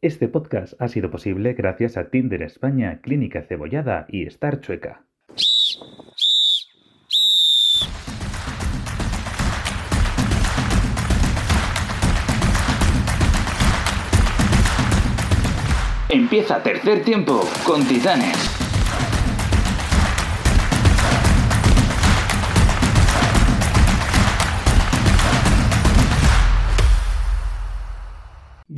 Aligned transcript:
Este 0.00 0.28
podcast 0.28 0.80
ha 0.80 0.86
sido 0.86 1.10
posible 1.10 1.54
gracias 1.54 1.96
a 1.96 2.08
Tinder 2.08 2.42
España, 2.42 3.00
Clínica 3.02 3.42
Cebollada 3.42 4.06
y 4.08 4.26
Star 4.26 4.60
Chueca. 4.60 5.02
Empieza 16.08 16.62
tercer 16.62 17.02
tiempo 17.02 17.40
con 17.66 17.84
Titanes. 17.84 18.67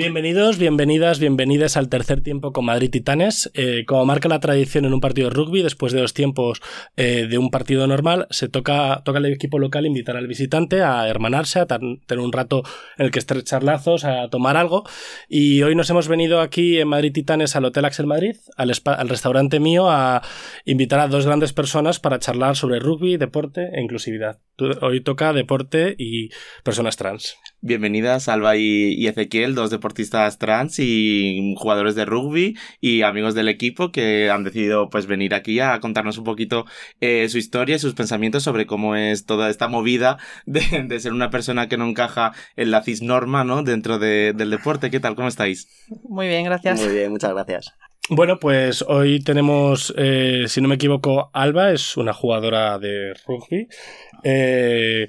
Bienvenidos, 0.01 0.57
bienvenidas, 0.57 1.19
bienvenidas 1.19 1.77
al 1.77 1.91
tercer 1.91 2.23
tiempo 2.23 2.55
con 2.55 2.65
Madrid 2.65 2.89
Titanes. 2.89 3.51
Eh, 3.53 3.85
como 3.87 4.07
marca 4.07 4.31
la 4.31 4.41
tradición 4.41 4.87
en 4.87 4.95
un 4.95 5.01
partido 5.03 5.29
de 5.29 5.35
rugby, 5.35 5.63
después 5.63 5.93
de 5.93 6.01
los 6.01 6.15
tiempos 6.15 6.63
eh, 6.97 7.27
de 7.29 7.37
un 7.37 7.51
partido 7.51 7.87
normal, 7.87 8.27
se 8.31 8.49
toca, 8.49 9.03
toca 9.05 9.19
al 9.19 9.27
equipo 9.27 9.59
local 9.59 9.85
invitar 9.85 10.17
al 10.17 10.27
visitante 10.27 10.81
a 10.81 11.07
hermanarse, 11.07 11.61
a 11.61 11.67
tener 11.67 12.19
un 12.19 12.33
rato 12.33 12.63
en 12.97 13.05
el 13.05 13.11
que 13.11 13.19
estrechar 13.19 13.63
lazos, 13.63 14.07
a 14.07 14.31
tomar 14.31 14.57
algo. 14.57 14.85
Y 15.29 15.63
hoy 15.65 15.75
nos 15.75 15.91
hemos 15.91 16.09
venido 16.09 16.41
aquí 16.41 16.79
en 16.79 16.89
Madrid 16.89 17.13
Titanes 17.13 17.55
al 17.55 17.67
Hotel 17.67 17.85
Axel 17.85 18.07
Madrid, 18.07 18.37
al, 18.57 18.73
al 18.87 19.09
restaurante 19.11 19.61
mío, 19.61 19.91
a 19.91 20.23
invitar 20.65 21.01
a 21.01 21.09
dos 21.09 21.27
grandes 21.27 21.53
personas 21.53 22.01
para 22.01 22.19
charlar 22.19 22.57
sobre 22.57 22.81
rugby, 22.81 23.19
deporte 23.19 23.69
e 23.75 23.83
inclusividad. 23.83 24.39
Hoy 24.81 25.03
toca 25.03 25.35
deporte 25.35 25.95
y 25.99 26.31
personas 26.65 26.97
trans. 26.97 27.37
Bienvenidas 27.63 28.29
Alba 28.29 28.57
y, 28.57 29.07
Ezequiel, 29.07 29.55
dos 29.55 29.69
deportistas 29.69 30.39
trans 30.39 30.79
y 30.79 31.55
jugadores 31.59 31.95
de 31.95 32.07
rugby 32.07 32.57
y 32.81 33.03
amigos 33.03 33.35
del 33.35 33.49
equipo 33.49 33.93
que 33.93 34.31
han 34.31 34.45
decidido 34.45 34.89
pues 34.89 35.05
venir 35.07 35.35
aquí 35.35 35.61
a 35.61 35.79
contarnos 35.79 36.17
un 36.17 36.25
poquito 36.25 36.65
eh, 37.03 37.29
su 37.29 37.37
historia 37.37 37.77
y 37.77 37.79
sus 37.79 37.93
pensamientos 37.93 38.45
sobre 38.45 38.65
cómo 38.65 38.97
es 38.97 39.27
toda 39.27 39.51
esta 39.51 39.69
movida 39.69 40.17
de, 40.47 40.99
ser 41.01 41.13
una 41.13 41.29
persona 41.29 41.69
que 41.69 41.77
no 41.77 41.87
encaja 41.87 42.33
en 42.57 42.71
la 42.71 42.83
cisnorma, 42.83 43.45
¿no? 43.45 43.63
Dentro 43.63 43.99
del 43.99 44.51
deporte. 44.51 44.91
¿Qué 44.91 44.99
tal? 44.99 45.15
¿Cómo 45.15 45.29
estáis? 45.29 45.69
Muy 46.05 46.29
bien, 46.29 46.47
gracias. 46.47 46.81
Muy 46.81 46.95
bien, 46.95 47.11
muchas 47.11 47.35
gracias. 47.35 47.75
Bueno, 48.09 48.39
pues 48.41 48.83
hoy 48.89 49.21
tenemos, 49.21 49.95
eh, 49.97 50.47
si 50.49 50.61
no 50.61 50.69
me 50.69 50.77
equivoco, 50.77 51.31
Alba 51.35 51.73
es 51.73 51.97
una 51.99 52.13
jugadora 52.13 52.79
de 52.79 53.15
rugby. 53.27 53.69
Eh, 54.25 55.09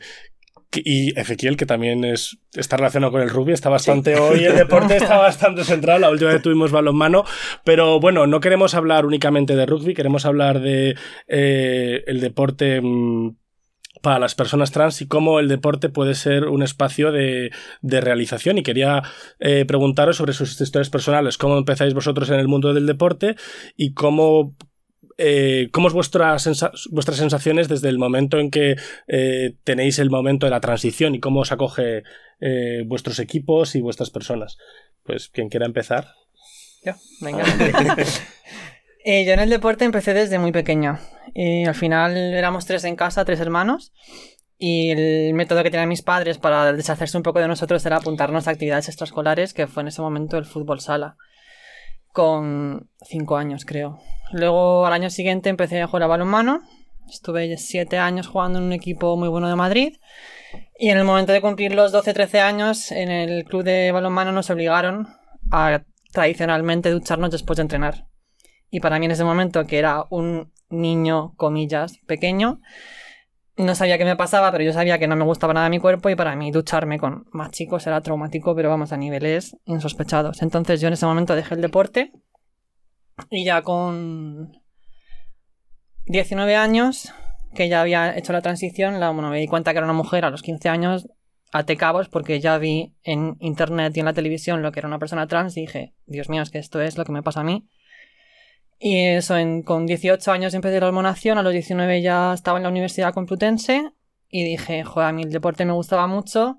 y 0.73 1.17
Ezequiel, 1.19 1.57
que 1.57 1.65
también 1.65 2.03
es, 2.03 2.37
está 2.53 2.77
relacionado 2.77 3.11
con 3.11 3.21
el 3.21 3.29
rugby, 3.29 3.53
está 3.53 3.69
bastante 3.69 4.15
hoy, 4.15 4.45
el 4.45 4.55
deporte 4.57 4.97
está 4.97 5.17
bastante 5.17 5.63
centrado, 5.63 5.99
la 5.99 6.09
última 6.09 6.31
vez 6.31 6.41
tuvimos 6.41 6.71
balonmano, 6.71 7.25
pero 7.63 7.99
bueno, 7.99 8.27
no 8.27 8.39
queremos 8.39 8.73
hablar 8.73 9.05
únicamente 9.05 9.55
de 9.55 9.65
rugby, 9.65 9.93
queremos 9.93 10.25
hablar 10.25 10.61
de 10.61 10.95
eh, 11.27 12.03
el 12.07 12.21
deporte 12.21 12.79
mm, 12.81 13.35
para 14.01 14.19
las 14.19 14.35
personas 14.35 14.71
trans 14.71 15.01
y 15.01 15.07
cómo 15.07 15.39
el 15.39 15.47
deporte 15.47 15.89
puede 15.89 16.15
ser 16.15 16.45
un 16.45 16.63
espacio 16.63 17.11
de, 17.11 17.51
de 17.81 18.01
realización. 18.01 18.57
Y 18.57 18.63
quería 18.63 19.03
eh, 19.39 19.65
preguntaros 19.65 20.17
sobre 20.17 20.33
sus 20.33 20.59
historias 20.59 20.89
personales, 20.89 21.37
cómo 21.37 21.57
empezáis 21.57 21.93
vosotros 21.93 22.29
en 22.29 22.39
el 22.39 22.47
mundo 22.47 22.73
del 22.73 22.87
deporte 22.87 23.35
y 23.77 23.93
cómo 23.93 24.55
eh, 25.23 25.69
¿cómo 25.71 25.87
es 25.87 25.93
vuestras, 25.93 26.49
vuestras 26.89 27.17
sensaciones 27.17 27.67
desde 27.67 27.89
el 27.89 27.99
momento 27.99 28.39
en 28.39 28.49
que 28.49 28.75
eh, 29.07 29.55
tenéis 29.63 29.99
el 29.99 30.09
momento 30.09 30.47
de 30.47 30.49
la 30.49 30.61
transición 30.61 31.13
y 31.13 31.19
cómo 31.19 31.41
os 31.41 31.51
acoge 31.51 32.01
eh, 32.39 32.83
vuestros 32.87 33.19
equipos 33.19 33.75
y 33.75 33.81
vuestras 33.81 34.09
personas? 34.09 34.57
Pues 35.03 35.29
quien 35.29 35.49
quiera 35.49 35.67
empezar. 35.67 36.07
Yo, 36.83 36.93
venga. 37.21 37.43
yo 39.05 39.33
en 39.33 39.39
el 39.39 39.49
deporte 39.49 39.85
empecé 39.85 40.15
desde 40.15 40.39
muy 40.39 40.51
pequeño. 40.51 40.99
Y 41.35 41.65
al 41.65 41.75
final 41.75 42.17
éramos 42.17 42.65
tres 42.65 42.83
en 42.83 42.95
casa, 42.95 43.23
tres 43.23 43.39
hermanos. 43.39 43.93
Y 44.57 44.89
el 44.89 45.33
método 45.35 45.63
que 45.63 45.69
tenían 45.69 45.89
mis 45.89 46.01
padres 46.01 46.39
para 46.39 46.73
deshacerse 46.73 47.17
un 47.17 47.23
poco 47.23 47.39
de 47.39 47.47
nosotros 47.47 47.85
era 47.85 47.97
apuntarnos 47.97 48.47
a 48.47 48.51
actividades 48.51 48.87
extraescolares, 48.87 49.53
que 49.53 49.67
fue 49.67 49.81
en 49.81 49.87
ese 49.87 50.01
momento 50.01 50.37
el 50.37 50.45
fútbol 50.45 50.79
sala. 50.79 51.17
Con 52.13 52.89
cinco 53.01 53.37
años, 53.37 53.65
creo. 53.65 53.99
Luego 54.31 54.85
al 54.85 54.93
año 54.93 55.09
siguiente 55.09 55.49
empecé 55.49 55.81
a 55.81 55.87
jugar 55.87 56.03
a 56.03 56.07
balonmano. 56.07 56.61
Estuve 57.09 57.57
siete 57.57 57.97
años 57.97 58.27
jugando 58.27 58.59
en 58.59 58.65
un 58.65 58.73
equipo 58.73 59.17
muy 59.17 59.29
bueno 59.29 59.49
de 59.49 59.55
Madrid. 59.55 59.97
Y 60.79 60.89
en 60.89 60.97
el 60.97 61.03
momento 61.03 61.31
de 61.31 61.41
cumplir 61.41 61.73
los 61.73 61.93
12-13 61.93 62.39
años, 62.39 62.91
en 62.91 63.11
el 63.11 63.43
club 63.45 63.63
de 63.63 63.91
balonmano 63.91 64.31
nos 64.31 64.49
obligaron 64.49 65.07
a 65.51 65.83
tradicionalmente 66.11 66.89
ducharnos 66.89 67.31
después 67.31 67.57
de 67.57 67.63
entrenar. 67.63 68.07
Y 68.69 68.79
para 68.79 68.99
mí 68.99 69.05
en 69.05 69.11
ese 69.11 69.23
momento, 69.23 69.65
que 69.65 69.79
era 69.79 70.05
un 70.09 70.51
niño, 70.69 71.33
comillas, 71.35 71.97
pequeño, 72.07 72.61
no 73.57 73.75
sabía 73.75 73.97
qué 73.97 74.05
me 74.05 74.15
pasaba, 74.15 74.51
pero 74.51 74.63
yo 74.63 74.73
sabía 74.73 74.97
que 74.97 75.07
no 75.07 75.15
me 75.15 75.25
gustaba 75.25 75.53
nada 75.53 75.69
mi 75.69 75.79
cuerpo 75.79 76.09
y 76.09 76.15
para 76.15 76.35
mí 76.35 76.51
ducharme 76.51 76.99
con 76.99 77.25
más 77.31 77.51
chicos 77.51 77.85
era 77.87 78.01
traumático, 78.01 78.55
pero 78.55 78.69
vamos, 78.69 78.91
a 78.91 78.97
niveles 78.97 79.57
insospechados. 79.65 80.41
Entonces 80.41 80.81
yo 80.81 80.87
en 80.87 80.93
ese 80.93 81.05
momento 81.05 81.35
dejé 81.35 81.55
el 81.55 81.61
deporte 81.61 82.11
y 83.29 83.45
ya 83.45 83.61
con 83.61 84.53
19 86.05 86.55
años, 86.55 87.13
que 87.53 87.69
ya 87.69 87.81
había 87.81 88.17
hecho 88.17 88.33
la 88.33 88.41
transición, 88.41 88.99
la, 88.99 89.11
bueno, 89.11 89.29
me 89.29 89.39
di 89.39 89.47
cuenta 89.47 89.71
que 89.71 89.77
era 89.77 89.85
una 89.85 89.93
mujer 89.93 90.25
a 90.25 90.29
los 90.29 90.41
15 90.41 90.69
años, 90.69 91.07
até 91.51 91.75
cabos, 91.75 92.07
porque 92.07 92.39
ya 92.39 92.57
vi 92.57 92.95
en 93.03 93.35
internet 93.39 93.95
y 93.95 93.99
en 93.99 94.05
la 94.05 94.13
televisión 94.13 94.61
lo 94.61 94.71
que 94.71 94.79
era 94.79 94.87
una 94.87 94.99
persona 94.99 95.27
trans 95.27 95.57
y 95.57 95.61
dije, 95.61 95.93
Dios 96.05 96.29
mío, 96.29 96.41
es 96.41 96.49
que 96.49 96.59
esto 96.59 96.81
es 96.81 96.97
lo 96.97 97.03
que 97.03 97.11
me 97.11 97.23
pasa 97.23 97.41
a 97.41 97.43
mí. 97.43 97.67
Y 98.83 98.97
eso, 98.97 99.37
en, 99.37 99.61
con 99.61 99.85
18 99.85 100.31
años 100.31 100.55
empecé 100.55 100.79
la 100.79 100.87
hormonación, 100.87 101.37
a 101.37 101.43
los 101.43 101.53
19 101.53 102.01
ya 102.01 102.33
estaba 102.33 102.57
en 102.57 102.63
la 102.63 102.69
Universidad 102.69 103.13
Complutense 103.13 103.91
y 104.27 104.43
dije, 104.43 104.83
joder, 104.83 105.09
a 105.09 105.11
mí 105.11 105.21
el 105.21 105.31
deporte 105.31 105.65
me 105.65 105.73
gustaba 105.73 106.07
mucho, 106.07 106.57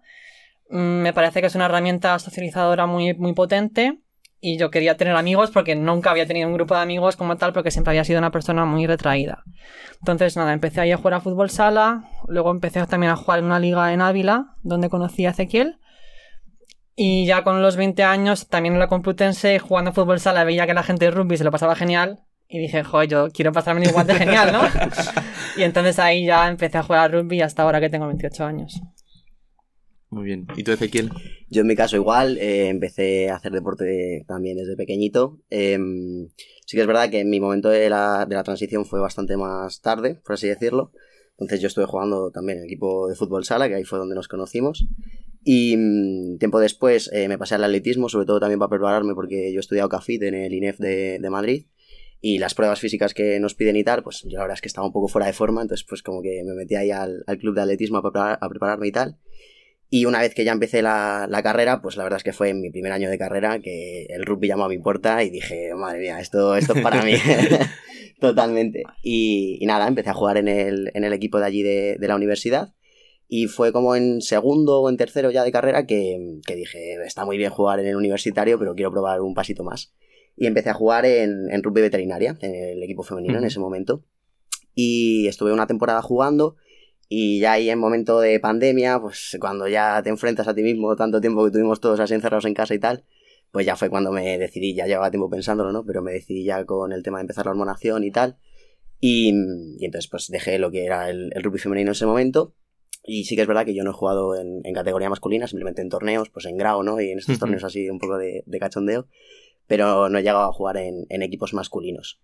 mm, 0.70 0.76
me 0.78 1.12
parece 1.12 1.40
que 1.40 1.48
es 1.48 1.56
una 1.56 1.64
herramienta 1.64 2.16
socializadora 2.20 2.86
muy, 2.86 3.14
muy 3.14 3.32
potente 3.32 3.98
y 4.40 4.56
yo 4.56 4.70
quería 4.70 4.96
tener 4.96 5.16
amigos 5.16 5.50
porque 5.50 5.74
nunca 5.74 6.12
había 6.12 6.24
tenido 6.24 6.46
un 6.46 6.54
grupo 6.54 6.76
de 6.76 6.82
amigos 6.82 7.16
como 7.16 7.38
tal 7.38 7.52
porque 7.52 7.72
siempre 7.72 7.90
había 7.90 8.04
sido 8.04 8.20
una 8.20 8.30
persona 8.30 8.64
muy 8.66 8.86
retraída. 8.86 9.42
Entonces, 9.98 10.36
nada, 10.36 10.52
empecé 10.52 10.80
ahí 10.80 10.92
a 10.92 10.98
jugar 10.98 11.14
a 11.14 11.20
fútbol 11.20 11.50
sala, 11.50 12.08
luego 12.28 12.52
empecé 12.52 12.86
también 12.86 13.10
a 13.10 13.16
jugar 13.16 13.40
en 13.40 13.46
una 13.46 13.58
liga 13.58 13.92
en 13.92 14.00
Ávila, 14.00 14.54
donde 14.62 14.88
conocí 14.88 15.26
a 15.26 15.30
Ezequiel. 15.30 15.80
Y 16.94 17.26
ya 17.26 17.42
con 17.42 17.62
los 17.62 17.76
20 17.76 18.02
años, 18.02 18.48
también 18.48 18.74
en 18.74 18.80
la 18.80 18.88
Complutense, 18.88 19.58
jugando 19.58 19.90
a 19.90 19.94
fútbol 19.94 20.20
sala, 20.20 20.44
veía 20.44 20.66
que 20.66 20.74
la 20.74 20.82
gente 20.82 21.06
de 21.06 21.10
rugby 21.10 21.36
se 21.36 21.44
lo 21.44 21.50
pasaba 21.50 21.74
genial. 21.74 22.20
Y 22.48 22.58
dije, 22.58 22.84
joder, 22.84 23.08
yo 23.08 23.28
quiero 23.32 23.50
pasarme 23.52 23.86
igual 23.86 24.06
de 24.06 24.14
genial, 24.14 24.52
¿no? 24.52 24.60
y 25.56 25.62
entonces 25.62 25.98
ahí 25.98 26.26
ya 26.26 26.48
empecé 26.48 26.78
a 26.78 26.82
jugar 26.82 27.00
a 27.00 27.08
rugby 27.08 27.40
hasta 27.40 27.62
ahora 27.62 27.80
que 27.80 27.88
tengo 27.88 28.06
28 28.06 28.44
años. 28.44 28.80
Muy 30.10 30.24
bien. 30.24 30.46
¿Y 30.54 30.62
tú, 30.62 30.72
Ezequiel? 30.72 31.10
Yo 31.48 31.62
en 31.62 31.66
mi 31.66 31.74
caso 31.74 31.96
igual, 31.96 32.36
eh, 32.36 32.68
empecé 32.68 33.30
a 33.30 33.36
hacer 33.36 33.52
deporte 33.52 34.24
también 34.28 34.58
desde 34.58 34.76
pequeñito. 34.76 35.38
Em, 35.48 36.28
sí 36.66 36.76
que 36.76 36.82
es 36.82 36.86
verdad 36.86 37.08
que 37.08 37.20
en 37.20 37.30
mi 37.30 37.40
momento 37.40 37.70
de 37.70 37.88
la, 37.88 38.26
de 38.26 38.34
la, 38.34 38.42
transición 38.42 38.84
fue 38.84 39.00
bastante 39.00 39.38
más 39.38 39.80
tarde, 39.80 40.20
por 40.22 40.34
así 40.34 40.48
decirlo. 40.48 40.92
Entonces 41.32 41.62
yo 41.62 41.68
estuve 41.68 41.86
jugando 41.86 42.30
también 42.30 42.58
en 42.58 42.64
el 42.64 42.68
equipo 42.68 43.08
de 43.08 43.14
fútbol 43.14 43.46
sala, 43.46 43.68
que 43.68 43.76
ahí 43.76 43.84
fue 43.84 43.98
donde 43.98 44.14
nos 44.14 44.28
conocimos. 44.28 44.86
Y 45.44 45.76
mm, 45.76 46.38
tiempo 46.38 46.60
después 46.60 47.10
eh, 47.12 47.28
me 47.28 47.38
pasé 47.38 47.56
al 47.56 47.64
atletismo, 47.64 48.08
sobre 48.08 48.26
todo 48.26 48.40
también 48.40 48.58
para 48.58 48.70
prepararme, 48.70 49.14
porque 49.14 49.52
yo 49.52 49.58
he 49.58 49.60
estudiado 49.60 49.88
CAFIT 49.88 50.22
en 50.22 50.34
el 50.34 50.52
INEF 50.52 50.78
de, 50.78 51.18
de 51.18 51.30
Madrid 51.30 51.66
y 52.24 52.38
las 52.38 52.54
pruebas 52.54 52.78
físicas 52.78 53.14
que 53.14 53.40
nos 53.40 53.54
piden 53.54 53.76
y 53.76 53.82
tal, 53.82 54.04
pues 54.04 54.22
yo 54.22 54.36
la 54.38 54.44
verdad 54.44 54.54
es 54.54 54.60
que 54.60 54.68
estaba 54.68 54.86
un 54.86 54.92
poco 54.92 55.08
fuera 55.08 55.26
de 55.26 55.32
forma, 55.32 55.60
entonces 55.60 55.84
pues 55.86 56.04
como 56.04 56.22
que 56.22 56.42
me 56.44 56.54
metí 56.54 56.76
ahí 56.76 56.92
al, 56.92 57.24
al 57.26 57.36
club 57.36 57.56
de 57.56 57.62
atletismo 57.62 57.98
a, 57.98 58.02
preparar, 58.02 58.38
a 58.40 58.48
prepararme 58.48 58.86
y 58.86 58.92
tal. 58.92 59.18
Y 59.90 60.06
una 60.06 60.20
vez 60.20 60.32
que 60.32 60.44
ya 60.44 60.52
empecé 60.52 60.80
la, 60.80 61.26
la, 61.28 61.42
carrera, 61.42 61.82
pues 61.82 61.96
la 61.96 62.04
verdad 62.04 62.18
es 62.18 62.24
que 62.24 62.32
fue 62.32 62.48
en 62.48 62.62
mi 62.62 62.70
primer 62.70 62.92
año 62.92 63.10
de 63.10 63.18
carrera 63.18 63.58
que 63.58 64.06
el 64.08 64.24
rugby 64.24 64.48
llamó 64.48 64.64
a 64.64 64.68
mi 64.68 64.78
puerta 64.78 65.22
y 65.22 65.30
dije, 65.30 65.74
madre 65.74 65.98
mía, 65.98 66.18
esto, 66.20 66.56
esto 66.56 66.74
es 66.74 66.80
para 66.80 67.02
mí. 67.02 67.12
Totalmente. 68.20 68.84
Y, 69.02 69.58
y, 69.60 69.66
nada, 69.66 69.88
empecé 69.88 70.10
a 70.10 70.14
jugar 70.14 70.38
en 70.38 70.48
el, 70.48 70.92
en 70.94 71.04
el 71.04 71.12
equipo 71.12 71.40
de 71.40 71.44
allí 71.44 71.62
de, 71.62 71.96
de, 71.98 72.08
la 72.08 72.16
universidad. 72.16 72.72
Y 73.34 73.46
fue 73.46 73.72
como 73.72 73.96
en 73.96 74.20
segundo 74.20 74.82
o 74.82 74.90
en 74.90 74.98
tercero 74.98 75.30
ya 75.30 75.42
de 75.42 75.50
carrera 75.50 75.86
que, 75.86 76.40
que, 76.46 76.54
dije, 76.54 77.02
está 77.02 77.24
muy 77.24 77.38
bien 77.38 77.48
jugar 77.48 77.80
en 77.80 77.86
el 77.86 77.96
universitario, 77.96 78.58
pero 78.58 78.74
quiero 78.74 78.90
probar 78.90 79.22
un 79.22 79.32
pasito 79.32 79.64
más. 79.64 79.94
Y 80.36 80.46
empecé 80.46 80.68
a 80.68 80.74
jugar 80.74 81.06
en, 81.06 81.50
en 81.50 81.62
rugby 81.62 81.80
veterinaria, 81.80 82.36
en 82.42 82.54
el 82.54 82.82
equipo 82.82 83.02
femenino 83.02 83.38
en 83.38 83.44
ese 83.44 83.58
momento. 83.58 84.04
Y 84.74 85.28
estuve 85.28 85.50
una 85.50 85.66
temporada 85.66 86.02
jugando 86.02 86.56
y 87.08 87.40
ya 87.40 87.52
ahí 87.52 87.70
en 87.70 87.78
momento 87.78 88.20
de 88.20 88.38
pandemia, 88.38 89.00
pues 89.00 89.38
cuando 89.40 89.66
ya 89.66 90.02
te 90.02 90.10
enfrentas 90.10 90.46
a 90.46 90.54
ti 90.54 90.62
mismo 90.62 90.94
tanto 90.94 91.18
tiempo 91.18 91.42
que 91.46 91.52
tuvimos 91.52 91.80
todos 91.80 92.00
así 92.00 92.12
encerrados 92.12 92.44
en 92.44 92.52
casa 92.52 92.74
y 92.74 92.80
tal, 92.80 93.06
pues 93.50 93.64
ya 93.64 93.76
fue 93.76 93.88
cuando 93.88 94.12
me 94.12 94.36
decidí, 94.36 94.74
ya 94.74 94.86
llevaba 94.86 95.10
tiempo 95.10 95.30
pensándolo, 95.30 95.72
¿no? 95.72 95.86
Pero 95.86 96.02
me 96.02 96.12
decidí 96.12 96.44
ya 96.44 96.66
con 96.66 96.92
el 96.92 97.02
tema 97.02 97.16
de 97.16 97.22
empezar 97.22 97.46
la 97.46 97.52
hormonación 97.52 98.04
y 98.04 98.10
tal. 98.10 98.36
Y, 99.00 99.32
y 99.78 99.86
entonces 99.86 100.10
pues 100.10 100.28
dejé 100.28 100.58
lo 100.58 100.70
que 100.70 100.84
era 100.84 101.08
el, 101.08 101.32
el, 101.34 101.42
rugby 101.42 101.58
femenino 101.58 101.88
en 101.88 101.92
ese 101.92 102.04
momento. 102.04 102.54
Y 103.04 103.24
sí 103.24 103.34
que 103.36 103.42
es 103.42 103.48
verdad 103.48 103.64
que 103.64 103.74
yo 103.74 103.82
no 103.84 103.90
he 103.90 103.94
jugado 103.94 104.36
en, 104.36 104.60
en 104.64 104.74
categoría 104.74 105.10
masculina, 105.10 105.46
simplemente 105.46 105.82
en 105.82 105.88
torneos, 105.88 106.30
pues 106.30 106.46
en 106.46 106.56
grado, 106.56 106.82
¿no? 106.82 107.00
Y 107.00 107.10
en 107.10 107.18
estos 107.18 107.34
uh 107.34 107.36
-huh. 107.36 107.40
torneos 107.40 107.64
así 107.64 107.88
un 107.90 107.98
poco 107.98 108.16
de, 108.18 108.42
de 108.46 108.58
cachondeo. 108.58 109.06
pero 109.66 110.08
no 110.08 110.18
he 110.18 110.22
llegado 110.22 110.40
a 110.48 110.52
jugar 110.52 110.76
en, 110.76 111.06
en 111.08 111.22
equipos 111.22 111.54
masculinos. 111.54 112.20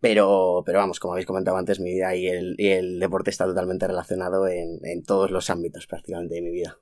Pero, 0.00 0.62
pero 0.64 0.78
vamos, 0.78 1.00
como 1.00 1.14
habéis 1.14 1.26
comentado 1.26 1.56
antes, 1.56 1.80
mi 1.80 1.90
vida 1.94 2.14
y 2.14 2.26
el, 2.28 2.54
y 2.58 2.68
el 2.68 3.00
deporte 3.00 3.30
está 3.30 3.46
totalmente 3.46 3.86
relacionado 3.86 4.46
en, 4.46 4.78
en 4.84 5.02
todos 5.04 5.30
los 5.30 5.50
ámbitos 5.50 5.86
prácticamente 5.86 6.34
de 6.36 6.42
mi 6.42 6.50
vida. 6.50 6.78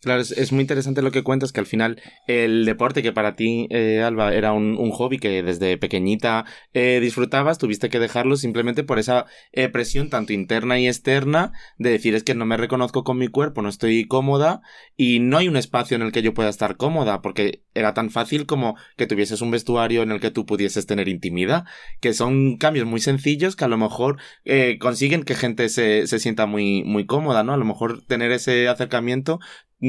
Claro, 0.00 0.20
es, 0.20 0.52
muy 0.52 0.60
interesante 0.60 1.00
lo 1.02 1.10
que 1.10 1.22
cuentas, 1.22 1.50
que 1.50 1.60
al 1.60 1.66
final 1.66 2.00
el 2.26 2.66
deporte 2.66 3.02
que 3.02 3.12
para 3.12 3.36
ti, 3.36 3.66
eh, 3.70 4.02
Alba, 4.02 4.34
era 4.34 4.52
un, 4.52 4.76
un, 4.78 4.90
hobby 4.90 5.18
que 5.18 5.42
desde 5.42 5.78
pequeñita 5.78 6.44
eh, 6.74 7.00
disfrutabas, 7.00 7.58
tuviste 7.58 7.88
que 7.88 7.98
dejarlo 7.98 8.36
simplemente 8.36 8.84
por 8.84 8.98
esa 8.98 9.26
eh, 9.52 9.68
presión 9.70 10.10
tanto 10.10 10.34
interna 10.34 10.78
y 10.78 10.86
externa 10.88 11.52
de 11.78 11.90
decir 11.90 12.14
es 12.14 12.22
que 12.22 12.34
no 12.34 12.44
me 12.44 12.58
reconozco 12.58 13.02
con 13.02 13.18
mi 13.18 13.28
cuerpo, 13.28 13.62
no 13.62 13.70
estoy 13.70 14.06
cómoda 14.06 14.60
y 14.96 15.20
no 15.20 15.38
hay 15.38 15.48
un 15.48 15.56
espacio 15.56 15.96
en 15.96 16.02
el 16.02 16.12
que 16.12 16.22
yo 16.22 16.34
pueda 16.34 16.50
estar 16.50 16.76
cómoda, 16.76 17.22
porque 17.22 17.63
era 17.74 17.94
tan 17.94 18.10
fácil 18.10 18.46
como 18.46 18.76
que 18.96 19.06
tuvieses 19.06 19.40
un 19.40 19.50
vestuario 19.50 20.02
en 20.02 20.12
el 20.12 20.20
que 20.20 20.30
tú 20.30 20.46
pudieses 20.46 20.86
tener 20.86 21.08
intimidad, 21.08 21.64
que 22.00 22.14
son 22.14 22.56
cambios 22.56 22.86
muy 22.86 23.00
sencillos 23.00 23.56
que 23.56 23.64
a 23.64 23.68
lo 23.68 23.76
mejor 23.76 24.18
eh, 24.44 24.78
consiguen 24.78 25.24
que 25.24 25.34
gente 25.34 25.68
se, 25.68 26.06
se 26.06 26.18
sienta 26.18 26.46
muy, 26.46 26.84
muy 26.84 27.06
cómoda, 27.06 27.42
¿no? 27.42 27.52
A 27.52 27.56
lo 27.56 27.64
mejor 27.64 28.04
tener 28.06 28.32
ese 28.32 28.68
acercamiento 28.68 29.40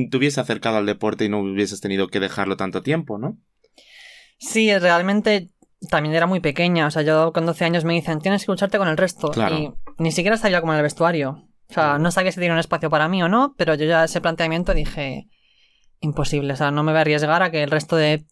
te 0.09 0.17
hubiese 0.17 0.41
acercado 0.41 0.77
al 0.77 0.85
deporte 0.85 1.25
y 1.25 1.29
no 1.29 1.39
hubieses 1.39 1.79
tenido 1.79 2.07
que 2.07 2.19
dejarlo 2.19 2.57
tanto 2.57 2.81
tiempo, 2.81 3.17
¿no? 3.17 3.37
Sí, 4.37 4.77
realmente 4.77 5.49
también 5.89 6.15
era 6.15 6.27
muy 6.27 6.39
pequeña. 6.39 6.87
O 6.87 6.91
sea, 6.91 7.01
yo 7.01 7.31
con 7.31 7.45
12 7.45 7.65
años 7.65 7.85
me 7.85 7.93
dicen, 7.93 8.19
tienes 8.19 8.45
que 8.45 8.51
lucharte 8.51 8.77
con 8.77 8.87
el 8.87 8.97
resto. 8.97 9.31
Claro. 9.31 9.55
Y 9.55 9.73
ni 9.97 10.11
siquiera 10.11 10.37
sabía 10.37 10.59
cómo 10.59 10.73
era 10.73 10.79
el 10.79 10.83
vestuario. 10.83 11.47
O 11.69 11.73
sea, 11.73 11.97
no 11.97 12.11
sabía 12.11 12.31
si 12.31 12.39
tenía 12.39 12.53
un 12.53 12.59
espacio 12.59 12.89
para 12.89 13.07
mí 13.07 13.23
o 13.23 13.29
no, 13.29 13.55
pero 13.57 13.73
yo 13.73 13.85
ya 13.85 14.03
ese 14.03 14.21
planteamiento 14.21 14.73
dije, 14.73 15.27
imposible. 16.06 16.54
O 16.54 16.56
sea, 16.56 16.72
no 16.72 16.84
me 16.84 16.92
voy 16.92 17.00
a 17.00 17.02
arriesgar 17.02 17.44
a 17.44 17.52
que 17.52 17.63
el 17.63 17.72
resto 17.72 17.96
de 17.96 18.25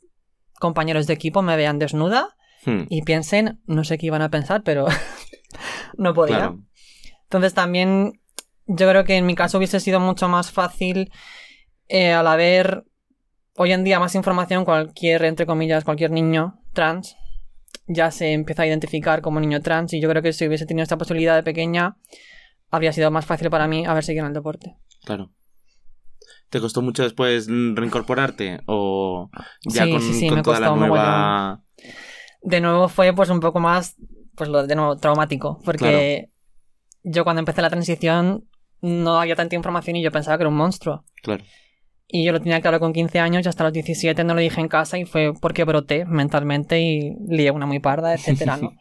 compañeros 0.60 1.08
de 1.08 1.14
equipo 1.14 1.42
me 1.42 1.58
vean 1.58 1.80
desnuda 1.80 2.36
Hmm. 2.66 2.86
y 2.90 3.02
piensen, 3.02 3.60
no 3.66 3.84
sé 3.84 3.98
qué 3.98 4.08
iban 4.08 4.22
a 4.22 4.30
pensar, 4.30 4.64
pero 4.64 4.86
no 5.98 6.14
podía. 6.14 6.38
Claro. 6.38 6.60
Entonces 7.24 7.54
también 7.54 8.22
yo 8.68 8.90
creo 8.90 9.04
que 9.04 9.18
en 9.18 9.26
mi 9.26 9.36
caso 9.36 9.58
hubiese 9.58 9.80
sido 9.80 10.00
mucho 10.00 10.28
más 10.30 10.52
fácil 10.52 11.12
eh, 11.88 12.14
al 12.14 12.28
haber 12.28 12.86
hoy 13.56 13.72
en 13.72 13.84
día 13.84 14.00
más 14.00 14.16
información, 14.16 14.66
cualquier, 14.66 15.26
entre 15.26 15.46
comillas, 15.46 15.84
cualquier 15.84 16.12
niño 16.12 16.60
trans 16.74 17.18
ya 17.88 18.12
se 18.12 18.32
empieza 18.32 18.64
a 18.64 18.68
identificar 18.68 19.22
como 19.22 19.42
niño 19.42 19.62
trans 19.62 19.94
y 19.94 20.00
yo 20.00 20.10
creo 20.10 20.22
que 20.22 20.32
si 20.32 20.48
hubiese 20.48 20.66
tenido 20.66 20.84
esta 20.84 20.98
posibilidad 20.98 21.36
de 21.36 21.44
pequeña 21.44 21.98
habría 22.72 22.94
sido 22.94 23.12
más 23.12 23.26
fácil 23.26 23.50
para 23.50 23.68
mí 23.68 23.86
haber 23.86 24.04
seguido 24.04 24.24
en 24.24 24.30
el 24.30 24.34
deporte. 24.34 24.78
Claro. 25.04 25.32
¿Te 26.54 26.62
costó 26.62 26.84
mucho 26.84 27.02
después 27.02 27.48
reincorporarte? 27.50 28.60
¿O 28.68 29.32
ya 29.66 29.86
Sí, 29.86 29.92
con, 29.92 30.02
sí, 30.02 30.14
sí, 30.14 30.28
con 30.28 30.38
me 30.38 30.44
toda 30.44 30.60
la 30.60 30.68
costó 30.68 30.86
nueva... 30.86 31.64
De 32.44 32.62
nuevo 32.62 32.88
fue 32.90 33.12
pues 33.12 33.30
un 33.32 33.40
poco 33.40 33.60
más, 33.60 33.96
pues 34.36 34.52
lo 34.52 34.68
de 34.68 34.76
nuevo, 34.76 34.96
traumático, 34.98 35.60
porque 35.66 36.30
yo 37.04 37.24
cuando 37.24 37.40
empecé 37.40 37.64
la 37.64 37.72
transición 37.72 38.48
no 38.82 39.20
había 39.20 39.36
tanta 39.36 39.56
información 39.56 39.96
y 39.96 40.04
yo 40.04 40.12
pensaba 40.12 40.38
que 40.38 40.44
era 40.44 40.50
un 40.50 40.56
monstruo. 40.56 41.06
Claro. 41.24 41.44
Y 42.08 42.24
yo 42.24 42.34
lo 42.34 42.40
tenía 42.40 42.62
claro 42.62 42.80
con 42.80 42.94
15 42.94 43.20
años 43.20 43.44
y 43.48 43.50
hasta 43.50 43.64
los 43.64 43.74
17 43.74 44.24
no 44.24 44.36
lo 44.36 44.40
dije 44.42 44.62
en 44.62 44.68
casa 44.68 45.00
y 45.00 45.06
fue 45.06 45.34
porque 45.34 45.64
broté 45.64 46.06
mentalmente 46.06 46.80
y 46.80 47.16
lié 47.30 47.50
una 47.50 47.66
muy 47.66 47.80
parda, 47.80 48.14
etcétera, 48.14 48.58
¿no? 48.58 48.74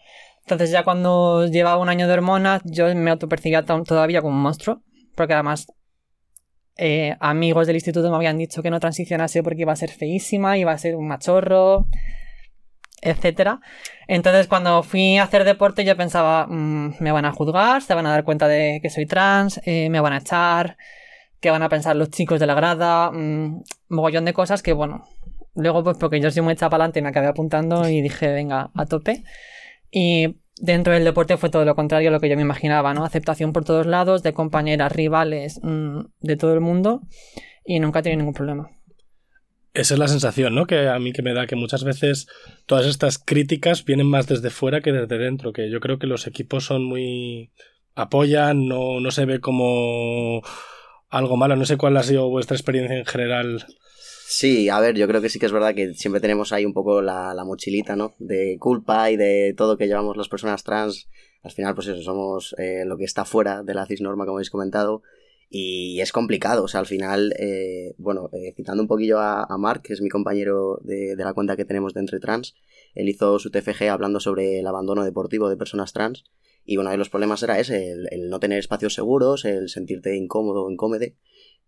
Entonces 0.43 0.71
ya 0.71 0.85
cuando 0.85 1.47
llevaba 1.47 1.81
un 1.81 1.89
año 1.89 2.07
de 2.07 2.13
hormonas 2.13 2.61
yo 2.67 2.95
me 2.95 3.11
autopercibía 3.11 3.65
to- 3.65 3.83
todavía 3.85 4.21
como 4.21 4.37
un 4.37 4.43
monstruo, 4.43 4.83
porque 5.17 5.33
además 5.33 5.69
eh, 6.77 7.17
amigos 7.21 7.67
del 7.67 7.77
instituto 7.77 8.11
me 8.11 8.17
habían 8.17 8.39
dicho 8.39 8.63
que 8.63 8.71
no 8.71 8.81
transicionase 8.81 9.43
porque 9.43 9.63
iba 9.63 9.73
a 9.73 9.77
ser 9.77 9.91
feísima, 9.91 10.59
iba 10.59 10.73
a 10.73 10.79
ser 10.79 10.97
un 10.97 11.09
machorro, 11.09 11.87
etcétera. 13.03 13.61
Entonces 14.09 14.47
cuando 14.47 14.83
fui 14.83 15.19
a 15.19 15.25
hacer 15.25 15.45
deporte 15.45 15.85
yo 15.85 15.97
pensaba, 15.97 16.47
"Mm, 16.47 16.97
me 17.01 17.13
van 17.13 17.25
a 17.25 17.33
juzgar, 17.33 17.83
se 17.83 17.95
van 17.95 18.07
a 18.07 18.11
dar 18.11 18.25
cuenta 18.25 18.49
de 18.49 18.81
que 18.83 18.91
soy 18.91 19.07
trans, 19.07 19.61
eh, 19.65 19.89
me 19.91 20.01
van 20.01 20.13
a 20.15 20.19
echar, 20.19 20.77
qué 21.41 21.51
van 21.51 21.63
a 21.63 21.69
pensar 21.69 21.97
los 21.97 22.11
chicos 22.11 22.41
de 22.41 22.47
la 22.47 22.55
grada, 22.55 23.11
mm, 23.11 23.63
mogollón 23.89 24.25
de 24.25 24.33
cosas 24.33 24.63
que 24.63 24.73
bueno, 24.73 25.05
luego 25.55 25.83
pues 25.85 25.99
porque 25.99 26.21
yo 26.21 26.31
soy 26.31 26.43
muy 26.43 26.55
para 26.55 26.69
adelante 26.69 27.03
me 27.03 27.09
acabé 27.11 27.27
apuntando 27.27 27.89
y 27.89 28.01
dije, 28.01 28.33
venga, 28.33 28.71
a 28.75 28.87
tope. 28.87 29.25
Y 29.91 30.42
dentro 30.63 30.95
del 30.95 31.05
deporte 31.05 31.37
fue 31.37 31.51
todo 31.51 31.65
lo 31.65 31.75
contrario 31.75 32.09
a 32.09 32.13
lo 32.13 32.21
que 32.21 32.29
yo 32.29 32.37
me 32.37 32.43
imaginaba, 32.43 32.95
¿no? 32.95 33.05
Aceptación 33.05 33.53
por 33.53 33.65
todos 33.65 33.85
lados, 33.85 34.23
de 34.23 34.33
compañeras, 34.33 34.93
rivales, 34.93 35.61
mm, 35.63 36.03
de 36.21 36.37
todo 36.37 36.55
el 36.55 36.61
mundo 36.61 37.03
y 37.67 37.81
nunca 37.81 37.99
he 37.99 38.03
tenido 38.03 38.21
ningún 38.21 38.35
problema. 38.35 38.71
Esa 39.75 39.95
es 39.95 39.99
la 39.99 40.07
sensación, 40.07 40.55
¿no? 40.55 40.67
Que 40.67 40.89
a 40.89 40.99
mí 40.99 41.13
que 41.13 41.23
me 41.23 41.35
da 41.35 41.47
que 41.47 41.57
muchas 41.57 41.83
veces 41.83 42.29
todas 42.67 42.87
estas 42.87 43.19
críticas 43.19 43.85
vienen 43.85 44.07
más 44.07 44.27
desde 44.27 44.51
fuera 44.51 44.83
que 44.83 44.93
desde 44.93 45.19
dentro, 45.19 45.53
que 45.53 45.69
yo 45.71 45.81
creo 45.81 45.99
que 45.99 46.07
los 46.07 46.27
equipos 46.27 46.65
son 46.65 46.85
muy 46.85 47.51
apoyan, 47.95 48.69
no, 48.69 49.01
no 49.01 49.11
se 49.11 49.25
ve 49.25 49.41
como 49.41 50.43
algo 51.09 51.37
malo. 51.37 51.57
No 51.57 51.65
sé 51.65 51.77
cuál 51.77 51.97
ha 51.97 52.03
sido 52.03 52.29
vuestra 52.29 52.57
experiencia 52.57 52.97
en 52.97 53.07
general. 53.07 53.67
Sí, 54.35 54.71
a 54.71 54.81
ver, 54.81 54.97
yo 54.97 55.07
creo 55.07 55.21
que 55.21 55.29
sí 55.29 55.39
que 55.39 55.45
es 55.45 55.53
verdad 55.53 55.75
que 55.75 55.93
siempre 55.93 56.19
tenemos 56.23 56.55
ahí 56.55 56.65
un 56.65 56.73
poco 56.73 57.03
la, 57.03 57.35
la 57.35 57.45
mochilita, 57.45 57.97
¿no? 57.97 58.15
De 58.19 58.57
culpa 58.59 59.11
y 59.11 59.17
de 59.19 59.53
todo 59.55 59.77
que 59.77 59.87
llevamos 59.87 60.17
las 60.17 60.31
personas 60.31 60.65
trans. 60.65 61.07
Al 61.43 61.51
final, 61.51 61.75
pues 61.75 61.89
eso, 61.89 62.01
somos 62.01 62.55
eh, 62.57 62.85
lo 62.87 62.97
que 62.97 63.05
está 63.05 63.27
fuera 63.27 63.63
de 63.63 63.75
la 63.75 63.85
cisnorma, 63.85 64.25
como 64.25 64.39
habéis 64.39 64.49
comentado. 64.49 65.03
Y 65.51 66.01
es 66.01 66.13
complicado, 66.13 66.65
o 66.65 66.69
sea, 66.69 66.81
al 66.81 66.87
final, 66.87 67.35
eh, 67.39 67.95
bueno, 67.99 68.31
eh, 68.33 68.55
citando 68.57 68.83
un 68.83 68.89
poquillo 68.89 69.19
a, 69.21 69.47
Mark, 69.59 69.83
que 69.83 69.93
es 69.93 70.01
mi 70.01 70.09
compañero 70.09 70.81
de, 70.83 71.15
de 71.15 71.25
la 71.25 71.35
cuenta 71.35 71.55
que 71.55 71.67
tenemos 71.67 71.93
de 71.93 72.01
Entre 72.01 72.19
Trans, 72.19 72.55
él 72.95 73.11
hizo 73.11 73.39
su 73.39 73.51
TFG 73.51 73.91
hablando 73.91 74.19
sobre 74.19 74.61
el 74.61 74.67
abandono 74.67 75.05
deportivo 75.05 75.51
de 75.51 75.59
personas 75.59 75.93
trans. 75.93 76.25
Y 76.65 76.79
uno 76.79 76.89
de 76.89 76.97
los 76.97 77.11
problemas 77.11 77.43
era 77.43 77.59
ese, 77.59 77.91
el, 77.91 78.09
el 78.11 78.31
no 78.31 78.41
tener 78.41 78.59
espacios 78.59 78.95
seguros, 78.95 79.45
el 79.45 79.69
sentirte 79.69 80.17
incómodo 80.17 80.65
o 80.65 80.71
incómodo. 80.71 81.05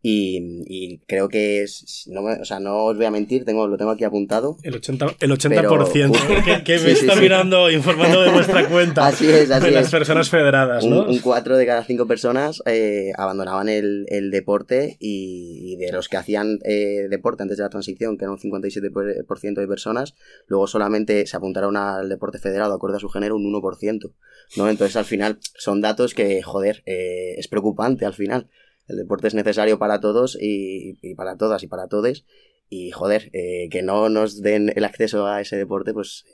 Y, 0.06 0.62
y 0.66 0.98
creo 1.06 1.30
que 1.30 1.62
es, 1.62 2.04
no 2.08 2.20
o 2.24 2.44
sea, 2.44 2.60
no 2.60 2.84
os 2.84 2.96
voy 2.98 3.06
a 3.06 3.10
mentir, 3.10 3.46
tengo, 3.46 3.66
lo 3.66 3.78
tengo 3.78 3.90
aquí 3.90 4.04
apuntado. 4.04 4.58
El 4.62 4.78
80%, 4.78 5.16
el 5.18 5.30
80% 5.30 5.48
Pero- 5.48 6.44
que, 6.44 6.62
que 6.62 6.78
Sí, 6.84 6.84
me 6.84 6.92
está 6.92 7.14
sí. 7.14 7.20
mirando, 7.22 7.70
informando 7.70 8.20
de 8.20 8.30
vuestra 8.30 8.68
cuenta. 8.68 9.06
Así 9.06 9.26
es, 9.30 9.50
así 9.50 9.64
de 9.64 9.72
las 9.72 9.90
personas 9.90 10.28
federadas, 10.28 10.84
¿no? 10.84 11.04
Un, 11.04 11.08
un 11.08 11.18
cuatro 11.20 11.56
de 11.56 11.64
cada 11.64 11.84
cinco 11.84 12.06
personas 12.06 12.62
eh, 12.66 13.12
abandonaban 13.16 13.70
el, 13.70 14.04
el 14.08 14.30
deporte 14.30 14.98
y, 15.00 15.72
y 15.72 15.76
de 15.76 15.90
los 15.90 16.10
que 16.10 16.18
hacían 16.18 16.58
eh, 16.66 17.06
deporte 17.08 17.42
antes 17.42 17.56
de 17.56 17.62
la 17.62 17.70
transición, 17.70 18.18
que 18.18 18.26
era 18.26 18.32
un 18.32 18.38
57% 18.38 19.54
de 19.54 19.66
personas, 19.68 20.14
luego 20.48 20.66
solamente 20.66 21.26
se 21.26 21.36
apuntaron 21.36 21.78
al 21.78 22.10
deporte 22.10 22.38
federado 22.38 22.75
acorde 22.75 22.99
a 22.99 23.00
su 23.00 23.08
género 23.08 23.37
un 23.37 23.50
1%. 23.50 24.12
¿no? 24.58 24.68
Entonces 24.68 24.96
al 24.96 25.06
final 25.06 25.38
son 25.56 25.80
datos 25.80 26.12
que, 26.12 26.42
joder, 26.42 26.82
eh, 26.84 27.37
es 27.38 27.49
preocupante 27.49 28.04
al 28.04 28.12
final. 28.12 28.49
El 28.87 28.97
deporte 28.97 29.29
es 29.29 29.35
necesario 29.35 29.79
para 29.79 30.00
todos 30.00 30.37
y, 30.41 31.14
para 31.14 31.37
todas 31.37 31.62
y 31.62 31.67
para 31.67 31.88
todes. 31.88 32.25
Y 32.69 32.91
joder, 32.91 33.31
eh, 33.33 33.69
que 33.71 33.83
no 33.83 34.09
nos 34.09 34.41
den 34.41 34.73
el 34.75 34.85
acceso 34.85 35.26
a 35.26 35.41
ese 35.41 35.57
deporte, 35.57 35.93
pues 35.93 36.25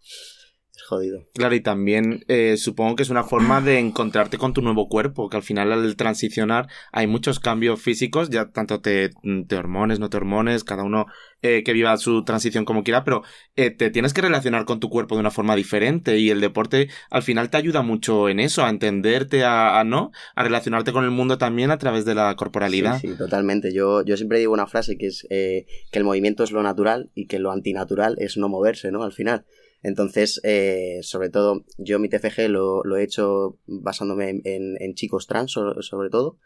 es 0.00 0.35
jodido. 0.86 1.26
Claro, 1.34 1.54
y 1.54 1.60
también 1.60 2.24
eh, 2.28 2.56
supongo 2.56 2.96
que 2.96 3.02
es 3.02 3.10
una 3.10 3.24
forma 3.24 3.60
de 3.60 3.78
encontrarte 3.78 4.38
con 4.38 4.52
tu 4.52 4.62
nuevo 4.62 4.88
cuerpo, 4.88 5.28
que 5.28 5.36
al 5.36 5.42
final 5.42 5.72
al 5.72 5.96
transicionar 5.96 6.68
hay 6.92 7.06
muchos 7.06 7.40
cambios 7.40 7.80
físicos, 7.80 8.30
ya 8.30 8.50
tanto 8.50 8.80
te, 8.80 9.10
te 9.48 9.56
hormones, 9.56 9.98
no 9.98 10.08
te 10.08 10.16
hormones, 10.16 10.64
cada 10.64 10.82
uno 10.82 11.06
eh, 11.42 11.62
que 11.64 11.72
viva 11.72 11.96
su 11.96 12.24
transición 12.24 12.64
como 12.64 12.82
quiera, 12.82 13.04
pero 13.04 13.22
eh, 13.56 13.70
te 13.70 13.90
tienes 13.90 14.14
que 14.14 14.22
relacionar 14.22 14.64
con 14.64 14.80
tu 14.80 14.88
cuerpo 14.88 15.14
de 15.14 15.20
una 15.20 15.30
forma 15.30 15.54
diferente 15.54 16.18
y 16.18 16.30
el 16.30 16.40
deporte 16.40 16.88
al 17.10 17.22
final 17.22 17.50
te 17.50 17.58
ayuda 17.58 17.82
mucho 17.82 18.28
en 18.28 18.40
eso, 18.40 18.64
a 18.64 18.70
entenderte, 18.70 19.44
a, 19.44 19.78
a 19.78 19.84
no, 19.84 20.10
a 20.34 20.42
relacionarte 20.42 20.92
con 20.92 21.04
el 21.04 21.10
mundo 21.10 21.38
también 21.38 21.70
a 21.70 21.78
través 21.78 22.04
de 22.04 22.14
la 22.14 22.34
corporalidad. 22.36 23.00
Sí, 23.00 23.08
sí, 23.08 23.14
totalmente. 23.16 23.72
Yo, 23.72 24.02
yo 24.02 24.16
siempre 24.16 24.38
digo 24.38 24.52
una 24.52 24.66
frase 24.66 24.96
que 24.96 25.06
es 25.06 25.26
eh, 25.30 25.66
que 25.90 25.98
el 25.98 26.04
movimiento 26.04 26.42
es 26.42 26.52
lo 26.52 26.62
natural 26.62 27.10
y 27.14 27.26
que 27.26 27.38
lo 27.38 27.52
antinatural 27.52 28.16
es 28.18 28.36
no 28.36 28.48
moverse, 28.48 28.90
¿no? 28.90 29.02
Al 29.02 29.12
final. 29.12 29.44
Entonces, 29.86 30.40
eh, 30.42 30.98
sobre 31.02 31.30
todo, 31.30 31.64
yo 31.78 32.00
mi 32.00 32.08
TFG 32.08 32.48
lo, 32.48 32.82
lo 32.82 32.96
he 32.96 33.04
hecho 33.04 33.58
basándome 33.66 34.30
en, 34.44 34.76
en- 34.80 34.94
chicos 34.94 35.28
trans, 35.28 35.52
so- 35.52 35.80
sobre 35.80 36.10
todo, 36.10 36.38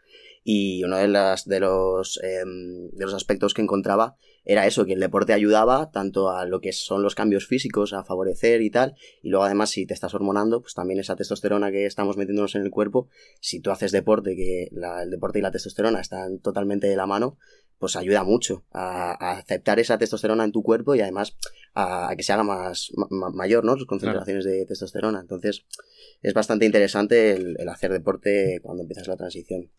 y 0.43 0.83
uno 0.83 0.97
de, 0.97 1.07
las, 1.07 1.45
de, 1.47 1.59
los, 1.59 2.19
em, 2.23 2.89
de 2.91 3.05
los 3.05 3.15
aspectos 3.15 3.53
que 3.55 3.63
encontraba 3.63 4.15
era 4.45 4.67
eso, 4.67 4.85
que 4.85 4.93
el 4.93 4.99
deporte 4.99 5.33
ayudaba 5.33 5.89
tanto 5.91 6.29
a 6.29 6.45
lo 6.45 6.61
que 6.61 6.71
son 6.71 7.01
los 7.01 7.15
cambios 7.15 7.47
físicos, 7.47 7.93
a 7.93 8.03
favorecer 8.03 8.61
y 8.61 8.69
tal, 8.69 8.95
y 9.23 9.29
luego 9.29 9.45
además 9.45 9.71
si 9.71 9.87
te 9.87 9.93
estás 9.95 10.13
hormonando, 10.13 10.61
pues 10.61 10.75
también 10.75 10.99
esa 10.99 11.15
testosterona 11.15 11.71
que 11.71 11.85
estamos 11.87 12.17
metiéndonos 12.17 12.53
en 12.55 12.61
el 12.61 12.69
cuerpo, 12.71 13.07
si 13.39 13.59
tú 13.59 13.71
haces 13.71 13.91
deporte, 13.91 14.35
que 14.35 14.67
la- 14.71 15.01
el 15.03 15.09
deporte 15.09 15.39
y 15.39 15.41
la 15.41 15.51
testosterona 15.51 15.99
están 15.99 16.39
totalmente 16.39 16.85
de 16.87 16.95
la 16.95 17.07
mano, 17.07 17.37
pues 17.81 17.97
ayuda 17.97 18.23
mucho 18.23 18.63
a, 18.71 19.11
a 19.11 19.39
aceptar 19.39 19.79
esa 19.79 19.97
testosterona 19.97 20.45
en 20.45 20.51
tu 20.53 20.61
cuerpo 20.63 20.95
y 20.95 21.01
además 21.01 21.35
a, 21.73 22.09
a 22.11 22.15
que 22.15 22.23
se 22.23 22.31
haga 22.31 22.43
más 22.43 22.91
ma- 22.95 23.07
ma- 23.09 23.29
mayor, 23.31 23.65
¿no? 23.65 23.75
Las 23.75 23.85
concentraciones 23.85 24.45
de 24.45 24.65
testosterona. 24.65 25.19
Entonces, 25.19 25.65
es 26.21 26.33
bastante 26.33 26.65
interesante 26.65 27.31
el, 27.31 27.57
el 27.59 27.67
hacer 27.67 27.91
deporte 27.91 28.59
cuando 28.61 28.83
empiezas 28.83 29.07
la 29.07 29.17
transición. 29.17 29.69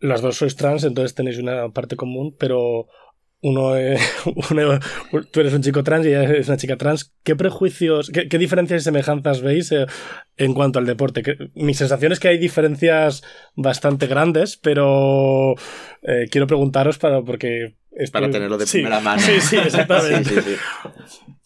Las 0.00 0.20
dos 0.22 0.36
sois 0.36 0.56
trans, 0.56 0.84
entonces 0.84 1.14
tenéis 1.14 1.38
una 1.38 1.70
parte 1.70 1.96
común, 1.96 2.34
pero 2.38 2.86
uno, 3.42 3.72
uno- 4.50 4.80
tú 5.30 5.40
eres 5.40 5.52
un 5.54 5.62
chico 5.62 5.82
trans 5.84 6.06
y 6.06 6.08
ella 6.08 6.24
es 6.34 6.48
una 6.48 6.56
chica 6.56 6.76
trans. 6.76 7.12
¿Qué 7.22 7.36
prejuicios, 7.36 8.10
qué, 8.10 8.28
qué 8.28 8.38
diferencias 8.38 8.82
y 8.82 8.84
semejanzas 8.84 9.40
veis 9.42 9.70
eh, 9.72 9.86
en 10.36 10.54
cuanto 10.54 10.78
al 10.78 10.86
deporte? 10.86 11.22
Que, 11.22 11.36
mi 11.54 11.74
sensación 11.74 12.12
es 12.12 12.20
que 12.20 12.28
hay 12.28 12.38
diferencias 12.38 13.22
bastante 13.54 14.06
grandes, 14.06 14.56
pero 14.56 15.52
eh, 16.02 16.26
quiero 16.30 16.46
preguntaros 16.46 16.98
para 16.98 17.22
porque 17.22 17.76
estoy- 17.92 18.10
Para 18.22 18.30
tenerlo 18.30 18.58
de 18.58 18.66
Sí, 18.66 18.78
primera 18.78 19.00
mano. 19.00 19.20
Sí, 19.22 19.40
sí, 19.40 19.56
exactamente. 19.56 20.30
Sí, 20.34 20.40
sí, 20.40 20.50
sí. 20.50 20.56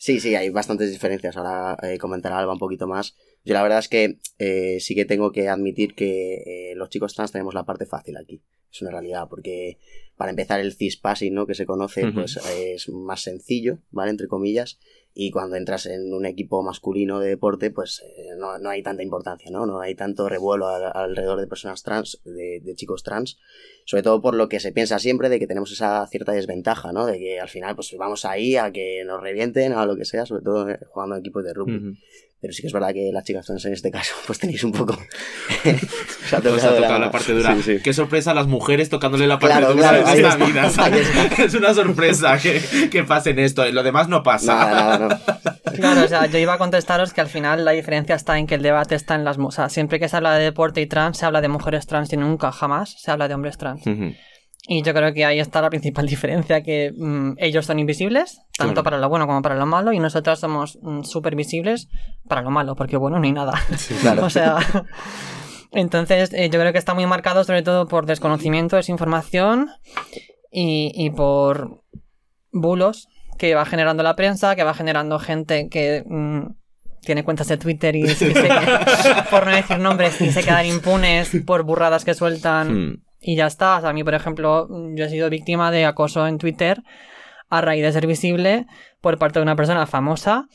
Sí, 0.02 0.18
sí, 0.20 0.34
hay 0.34 0.48
bastantes 0.48 0.90
diferencias. 0.90 1.36
Ahora 1.36 1.76
eh, 1.82 1.98
comentará 1.98 2.38
Alba 2.38 2.54
un 2.54 2.58
poquito 2.58 2.86
más. 2.86 3.16
Yo 3.44 3.54
la 3.54 3.62
verdad 3.62 3.78
es 3.78 3.88
que 3.88 4.18
eh, 4.38 4.78
sí 4.80 4.94
que 4.94 5.04
tengo 5.04 5.32
que 5.32 5.48
admitir 5.48 5.94
que 5.94 6.70
eh, 6.70 6.74
los 6.76 6.90
chicos 6.90 7.14
trans 7.14 7.32
tenemos 7.32 7.54
la 7.54 7.64
parte 7.64 7.86
fácil 7.86 8.16
aquí. 8.16 8.42
Es 8.72 8.82
una 8.82 8.92
realidad, 8.92 9.26
porque 9.28 9.78
para 10.16 10.30
empezar 10.30 10.60
el 10.60 10.72
cispassing, 10.74 11.34
¿no? 11.34 11.46
Que 11.46 11.54
se 11.54 11.66
conoce, 11.66 12.02
pues 12.14 12.36
es 12.36 12.88
más 12.90 13.22
sencillo, 13.22 13.78
¿vale? 13.90 14.10
Entre 14.12 14.28
comillas. 14.28 14.78
Y 15.12 15.32
cuando 15.32 15.56
entras 15.56 15.86
en 15.86 16.12
un 16.14 16.24
equipo 16.24 16.62
masculino 16.62 17.18
de 17.18 17.30
deporte, 17.30 17.72
pues 17.72 18.00
eh, 18.16 18.36
no, 18.38 18.58
no 18.58 18.70
hay 18.70 18.82
tanta 18.84 19.02
importancia, 19.02 19.50
¿no? 19.50 19.66
No 19.66 19.80
hay 19.80 19.96
tanto 19.96 20.28
revuelo 20.28 20.68
al- 20.68 20.92
alrededor 20.94 21.40
de 21.40 21.48
personas 21.48 21.82
trans, 21.82 22.20
de, 22.24 22.60
de 22.62 22.74
chicos 22.76 23.02
trans 23.02 23.38
sobre 23.86 24.04
todo 24.04 24.22
por 24.22 24.36
lo 24.36 24.48
que 24.48 24.60
se 24.60 24.70
piensa 24.70 25.00
siempre 25.00 25.28
de 25.28 25.40
que 25.40 25.48
tenemos 25.48 25.72
esa 25.72 26.06
cierta 26.06 26.30
desventaja, 26.30 26.92
¿no? 26.92 27.06
De 27.06 27.18
que 27.18 27.40
al 27.40 27.48
final 27.48 27.74
pues 27.74 27.92
vamos 27.98 28.24
ahí 28.24 28.54
a 28.54 28.70
que 28.70 29.02
nos 29.04 29.20
revienten 29.20 29.72
a 29.72 29.84
lo 29.84 29.96
que 29.96 30.04
sea, 30.04 30.26
sobre 30.26 30.44
todo 30.44 30.68
eh, 30.70 30.78
jugando 30.90 31.16
en 31.16 31.20
equipos 31.22 31.42
de 31.42 31.54
rugby. 31.54 31.72
Pero 32.40 32.52
sí 32.54 32.62
que 32.62 32.68
es 32.68 32.72
verdad 32.72 32.92
que 32.94 33.10
las 33.12 33.22
chicas 33.24 33.44
trans 33.44 33.64
en 33.66 33.72
este 33.74 33.90
caso 33.90 34.14
pues 34.26 34.38
tenéis 34.38 34.64
un 34.64 34.72
poco... 34.72 34.92
Os 35.64 36.32
ha 36.32 36.38
Os 36.38 36.64
ha 36.64 36.68
tocado 36.74 36.80
la, 36.80 36.98
la- 36.98 37.10
parte 37.10 37.32
dura. 37.32 37.54
Sí, 37.56 37.62
sí. 37.62 37.78
Qué 37.82 37.92
sorpresa 37.92 38.30
a 38.30 38.34
las 38.34 38.46
mujeres 38.46 38.88
tocándole 38.88 39.26
la 39.26 39.38
parte 39.38 39.58
Claro, 39.58 39.74
dura 39.74 39.90
claro, 39.90 40.04
de 40.06 40.22
está, 40.22 40.88
vida. 40.88 41.04
Es 41.44 41.54
una 41.54 41.74
sorpresa 41.74 42.38
que, 42.38 42.88
que 42.90 43.04
pasen 43.04 43.38
esto. 43.38 43.64
Lo 43.70 43.82
demás 43.82 44.08
no 44.08 44.22
pasa. 44.22 44.54
Nada, 44.54 44.98
nada, 44.98 44.98
no. 45.64 45.72
Claro, 45.74 46.04
o 46.04 46.08
sea, 46.08 46.26
yo 46.26 46.38
iba 46.38 46.54
a 46.54 46.58
contestaros 46.58 47.12
que 47.12 47.20
al 47.20 47.28
final 47.28 47.64
la 47.64 47.72
diferencia 47.72 48.14
está 48.14 48.38
en 48.38 48.46
que 48.46 48.54
el 48.54 48.62
debate 48.62 48.94
está 48.94 49.14
en 49.14 49.24
las... 49.24 49.38
O 49.38 49.50
sea, 49.50 49.68
siempre 49.68 49.98
que 50.00 50.08
se 50.08 50.16
habla 50.16 50.34
de 50.34 50.44
deporte 50.44 50.80
y 50.80 50.86
trans, 50.86 51.18
se 51.18 51.26
habla 51.26 51.40
de 51.40 51.48
mujeres 51.48 51.86
trans 51.86 52.12
y 52.12 52.16
nunca, 52.16 52.52
jamás, 52.52 52.94
se 52.98 53.10
habla 53.10 53.28
de 53.28 53.34
hombres 53.34 53.58
trans. 53.58 53.86
Ujú. 53.86 54.14
Y 54.68 54.82
yo 54.82 54.92
creo 54.94 55.12
que 55.14 55.24
ahí 55.24 55.40
está 55.40 55.60
la 55.62 55.70
principal 55.70 56.06
diferencia, 56.08 56.62
que 56.62 56.92
mm, 56.96 57.32
ellos 57.38 57.66
son 57.66 57.78
invisibles, 57.78 58.40
tanto 58.56 58.74
Claro. 58.74 58.84
para 58.84 58.98
lo 58.98 59.08
bueno 59.08 59.26
como 59.26 59.42
para 59.42 59.56
lo 59.56 59.66
malo, 59.66 59.92
y 59.92 59.98
nosotras 59.98 60.38
somos 60.40 60.78
mm, 60.82 61.02
súper 61.02 61.34
visibles 61.34 61.88
para 62.28 62.42
lo 62.42 62.50
malo, 62.50 62.76
porque 62.76 62.96
bueno, 62.96 63.18
no 63.18 63.24
hay 63.24 63.32
nada. 63.32 63.54
Claro. 64.02 64.24
o 64.26 64.30
sea... 64.30 64.58
Entonces, 65.72 66.32
eh, 66.32 66.50
yo 66.50 66.58
creo 66.58 66.72
que 66.72 66.78
está 66.80 66.94
muy 66.94 67.06
marcado 67.06 67.44
sobre 67.44 67.62
todo 67.62 67.86
por 67.86 68.04
desconocimiento, 68.04 68.74
desinformación 68.74 69.68
y, 70.50 70.90
y 70.96 71.10
por 71.10 71.82
bulos 72.50 73.06
que 73.38 73.54
va 73.54 73.64
generando 73.64 74.02
la 74.02 74.16
prensa, 74.16 74.56
que 74.56 74.64
va 74.64 74.74
generando 74.74 75.20
gente 75.20 75.68
que 75.68 76.02
mm, 76.06 76.40
tiene 77.02 77.22
cuentas 77.22 77.46
de 77.46 77.56
Twitter 77.56 77.94
y, 77.94 78.08
se- 78.08 78.34
por 79.30 79.46
no 79.46 79.52
decir 79.54 79.78
nombres, 79.78 80.20
y 80.20 80.32
se 80.32 80.42
quedan 80.42 80.66
impunes 80.66 81.30
por 81.46 81.62
burradas 81.62 82.04
que 82.04 82.14
sueltan 82.14 82.68
Hmm. 82.90 83.02
Y 83.20 83.36
ya 83.36 83.46
está. 83.46 83.76
O 83.76 83.80
sea, 83.80 83.90
a 83.90 83.92
mí, 83.92 84.02
por 84.04 84.14
ejemplo, 84.14 84.68
yo 84.94 85.04
he 85.04 85.08
sido 85.10 85.28
víctima 85.30 85.70
de 85.70 85.84
acoso 85.84 86.26
en 86.26 86.38
Twitter 86.38 86.82
a 87.48 87.60
raíz 87.60 87.82
de 87.82 87.92
ser 87.92 88.06
visible 88.06 88.66
por 89.00 89.18
parte 89.18 89.38
de 89.38 89.42
una 89.42 89.56
persona 89.56 89.86
famosa 89.86 90.46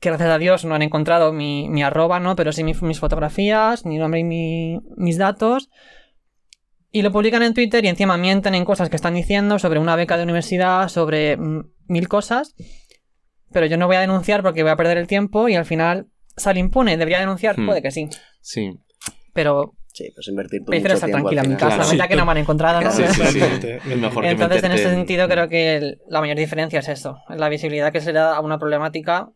que 0.00 0.08
gracias 0.08 0.30
a 0.30 0.38
Dios 0.38 0.64
no 0.64 0.74
han 0.74 0.80
encontrado 0.82 1.30
mi, 1.32 1.68
mi 1.68 1.82
arroba, 1.82 2.20
¿no? 2.20 2.34
Pero 2.36 2.52
sí 2.52 2.64
mi- 2.64 2.74
mis 2.80 2.98
fotografías, 3.00 3.84
mi 3.84 3.98
nombre 3.98 4.20
y 4.20 4.24
mi- 4.24 4.78
mis 4.96 5.18
datos. 5.18 5.68
Y 6.90 7.02
lo 7.02 7.12
publican 7.12 7.42
en 7.42 7.52
Twitter 7.54 7.84
y 7.84 7.88
encima 7.88 8.16
mienten 8.16 8.54
en 8.54 8.64
cosas 8.64 8.88
que 8.88 8.96
están 8.96 9.14
diciendo 9.14 9.58
sobre 9.58 9.78
una 9.78 9.96
beca 9.96 10.16
de 10.16 10.22
universidad, 10.24 10.88
sobre 10.88 11.36
mm, 11.36 11.70
mil 11.88 12.08
cosas. 12.08 12.54
Pero 13.52 13.66
yo 13.66 13.76
no 13.76 13.86
voy 13.88 13.96
a 13.96 14.00
denunciar 14.00 14.42
porque 14.42 14.62
voy 14.62 14.72
a 14.72 14.76
perder 14.76 14.96
el 14.96 15.06
tiempo 15.06 15.48
y 15.48 15.54
al 15.54 15.66
final 15.66 16.06
sale 16.36 16.60
impune. 16.60 16.96
¿Debería 16.96 17.20
denunciar? 17.20 17.58
Hmm. 17.58 17.66
Puede 17.66 17.82
que 17.82 17.90
sí. 17.90 18.08
Sí. 18.40 18.70
Pero 19.34 19.74
Sí, 19.92 20.10
pues 20.14 20.28
invertir 20.28 20.64
tu 20.64 20.72
mucho 20.72 20.94
estar 20.94 21.10
tranquila 21.10 21.42
en 21.42 21.56
casa. 21.56 21.76
Claro. 21.76 21.90
Sí, 21.90 21.98
que 22.08 22.16
no 22.16 22.24
me 22.24 22.30
han 22.32 22.38
encontrado, 22.38 22.80
¿no? 22.80 22.90
Sí, 22.92 23.02
sí, 23.12 23.22
sí. 23.32 23.40
Es 23.90 23.96
mejor 23.96 24.22
que 24.24 24.30
Entonces, 24.30 24.62
en 24.64 24.72
ese 24.72 24.90
sentido, 24.90 25.28
creo 25.28 25.48
que 25.48 25.76
el- 25.76 25.98
la 26.08 26.20
mayor 26.20 26.36
diferencia 26.36 26.78
es 26.78 26.88
eso. 26.88 27.18
La 27.28 27.48
visibilidad 27.48 27.92
que 27.92 28.00
se 28.00 28.12
le 28.12 28.20
da 28.20 28.36
a 28.36 28.40
una 28.40 28.58
problemática. 28.58 29.30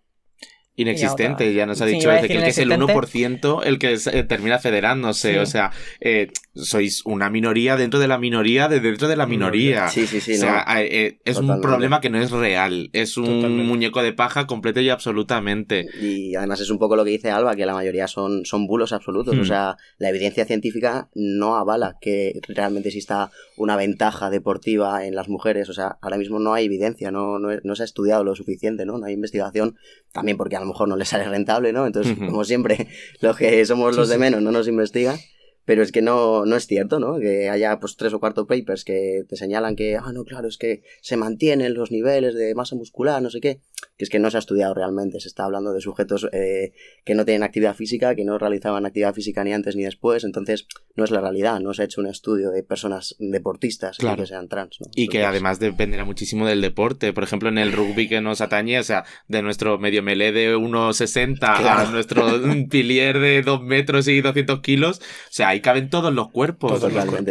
Inexistente, 0.76 1.52
ya 1.54 1.66
nos 1.66 1.80
ha 1.80 1.86
dicho 1.86 2.10
decir 2.10 2.28
que 2.40 2.48
es 2.48 2.58
el 2.58 2.66
inexistente. 2.72 2.92
1% 2.94 3.62
el 3.64 3.78
que 3.78 3.92
es- 3.92 4.06
eh, 4.08 4.24
termina 4.24 4.58
federándose. 4.58 5.32
Sí. 5.32 5.38
O 5.38 5.46
sea, 5.46 5.70
eh, 6.00 6.28
sois 6.54 7.02
una 7.04 7.30
minoría 7.30 7.76
dentro 7.76 7.98
de 7.98 8.06
la 8.06 8.18
minoría 8.18 8.68
de 8.68 8.80
dentro 8.80 9.08
de 9.08 9.16
la 9.16 9.26
minoría. 9.26 9.88
Sí, 9.88 10.06
sí, 10.06 10.20
sí, 10.20 10.34
o 10.34 10.38
sea, 10.38 10.64
no. 10.66 10.80
eh, 10.80 11.18
es 11.24 11.38
un 11.38 11.60
problema 11.60 12.00
que 12.00 12.10
no 12.10 12.20
es 12.20 12.30
real. 12.30 12.90
Es 12.92 13.16
un 13.16 13.24
Totalmente. 13.24 13.64
muñeco 13.64 14.02
de 14.02 14.12
paja 14.12 14.46
completo 14.46 14.80
y 14.80 14.88
absolutamente. 14.88 15.86
Y 16.00 16.34
además 16.36 16.60
es 16.60 16.70
un 16.70 16.78
poco 16.78 16.96
lo 16.96 17.04
que 17.04 17.10
dice 17.10 17.30
Alba, 17.30 17.56
que 17.56 17.66
la 17.66 17.74
mayoría 17.74 18.06
son, 18.06 18.44
son 18.44 18.66
bulos 18.66 18.92
absolutos. 18.92 19.36
Hmm. 19.36 19.40
O 19.40 19.44
sea, 19.44 19.76
la 19.98 20.10
evidencia 20.10 20.44
científica 20.44 21.08
no 21.14 21.56
avala 21.56 21.96
que 22.00 22.40
realmente 22.48 22.88
exista 22.88 23.30
una 23.56 23.76
ventaja 23.76 24.30
deportiva 24.30 25.04
en 25.06 25.14
las 25.14 25.28
mujeres. 25.28 25.68
O 25.68 25.72
sea, 25.72 25.98
ahora 26.00 26.18
mismo 26.18 26.38
no 26.38 26.54
hay 26.54 26.66
evidencia, 26.66 27.10
no, 27.10 27.38
no, 27.38 27.48
no 27.62 27.74
se 27.74 27.82
ha 27.82 27.86
estudiado 27.86 28.22
lo 28.22 28.34
suficiente, 28.36 28.86
¿no? 28.86 28.98
No 28.98 29.06
hay 29.06 29.14
investigación, 29.14 29.76
también 30.12 30.36
porque 30.36 30.56
a 30.56 30.60
lo 30.60 30.66
mejor 30.66 30.88
no 30.88 30.96
les 30.96 31.08
sale 31.08 31.28
rentable, 31.28 31.72
¿no? 31.72 31.86
Entonces, 31.86 32.16
como 32.16 32.44
siempre, 32.44 32.88
los 33.20 33.36
que 33.36 33.64
somos 33.66 33.96
los 33.96 34.08
de 34.08 34.18
menos 34.18 34.40
no 34.40 34.52
nos 34.52 34.68
investigan. 34.68 35.16
Pero 35.64 35.82
es 35.82 35.92
que 35.92 36.02
no, 36.02 36.44
no 36.44 36.56
es 36.56 36.66
cierto, 36.66 36.98
¿no? 37.00 37.18
Que 37.18 37.48
haya 37.48 37.78
pues 37.80 37.96
tres 37.96 38.12
o 38.12 38.20
cuatro 38.20 38.46
papers 38.46 38.84
que 38.84 39.24
te 39.28 39.36
señalan 39.36 39.76
que, 39.76 39.96
ah, 39.96 40.12
no, 40.12 40.24
claro, 40.24 40.48
es 40.48 40.58
que 40.58 40.82
se 41.00 41.16
mantienen 41.16 41.74
los 41.74 41.90
niveles 41.90 42.34
de 42.34 42.54
masa 42.54 42.76
muscular, 42.76 43.22
no 43.22 43.30
sé 43.30 43.40
qué. 43.40 43.60
Que 43.96 44.04
es 44.04 44.10
que 44.10 44.18
no 44.18 44.30
se 44.30 44.36
ha 44.38 44.40
estudiado 44.40 44.74
realmente. 44.74 45.20
Se 45.20 45.28
está 45.28 45.44
hablando 45.44 45.72
de 45.72 45.80
sujetos 45.80 46.26
eh, 46.32 46.72
que 47.04 47.14
no 47.14 47.24
tienen 47.24 47.42
actividad 47.44 47.74
física, 47.76 48.14
que 48.14 48.24
no 48.24 48.38
realizaban 48.38 48.86
actividad 48.86 49.14
física 49.14 49.44
ni 49.44 49.52
antes 49.52 49.76
ni 49.76 49.84
después. 49.84 50.24
Entonces, 50.24 50.66
no 50.96 51.04
es 51.04 51.10
la 51.10 51.20
realidad. 51.20 51.60
No 51.60 51.72
se 51.74 51.82
ha 51.82 51.84
hecho 51.84 52.00
un 52.00 52.08
estudio 52.08 52.50
de 52.50 52.62
personas 52.62 53.14
deportistas 53.18 53.98
Claro. 53.98 54.22
que 54.22 54.26
sean 54.26 54.48
trans, 54.48 54.78
¿no? 54.80 54.86
Y 54.94 55.08
que 55.08 55.24
además 55.24 55.60
dependerá 55.60 56.04
muchísimo 56.04 56.46
del 56.46 56.60
deporte. 56.60 57.12
Por 57.12 57.24
ejemplo, 57.24 57.48
en 57.48 57.58
el 57.58 57.72
rugby 57.72 58.08
que 58.08 58.20
nos 58.20 58.40
atañe, 58.40 58.78
o 58.78 58.82
sea, 58.82 59.04
de 59.28 59.42
nuestro 59.42 59.78
medio 59.78 60.02
melé 60.02 60.32
de 60.32 60.56
1,60 60.56 61.54
a 61.54 61.58
Claro. 61.60 61.90
nuestro 61.90 62.26
pilier 62.70 63.18
de 63.18 63.42
2 63.42 63.62
metros 63.62 64.08
y 64.08 64.20
200 64.20 64.60
kilos, 64.60 64.98
o 65.00 65.02
sea, 65.30 65.53
ahí 65.54 65.60
caben 65.60 65.90
todos 65.90 66.12
los 66.12 66.30
cuerpos. 66.30 66.84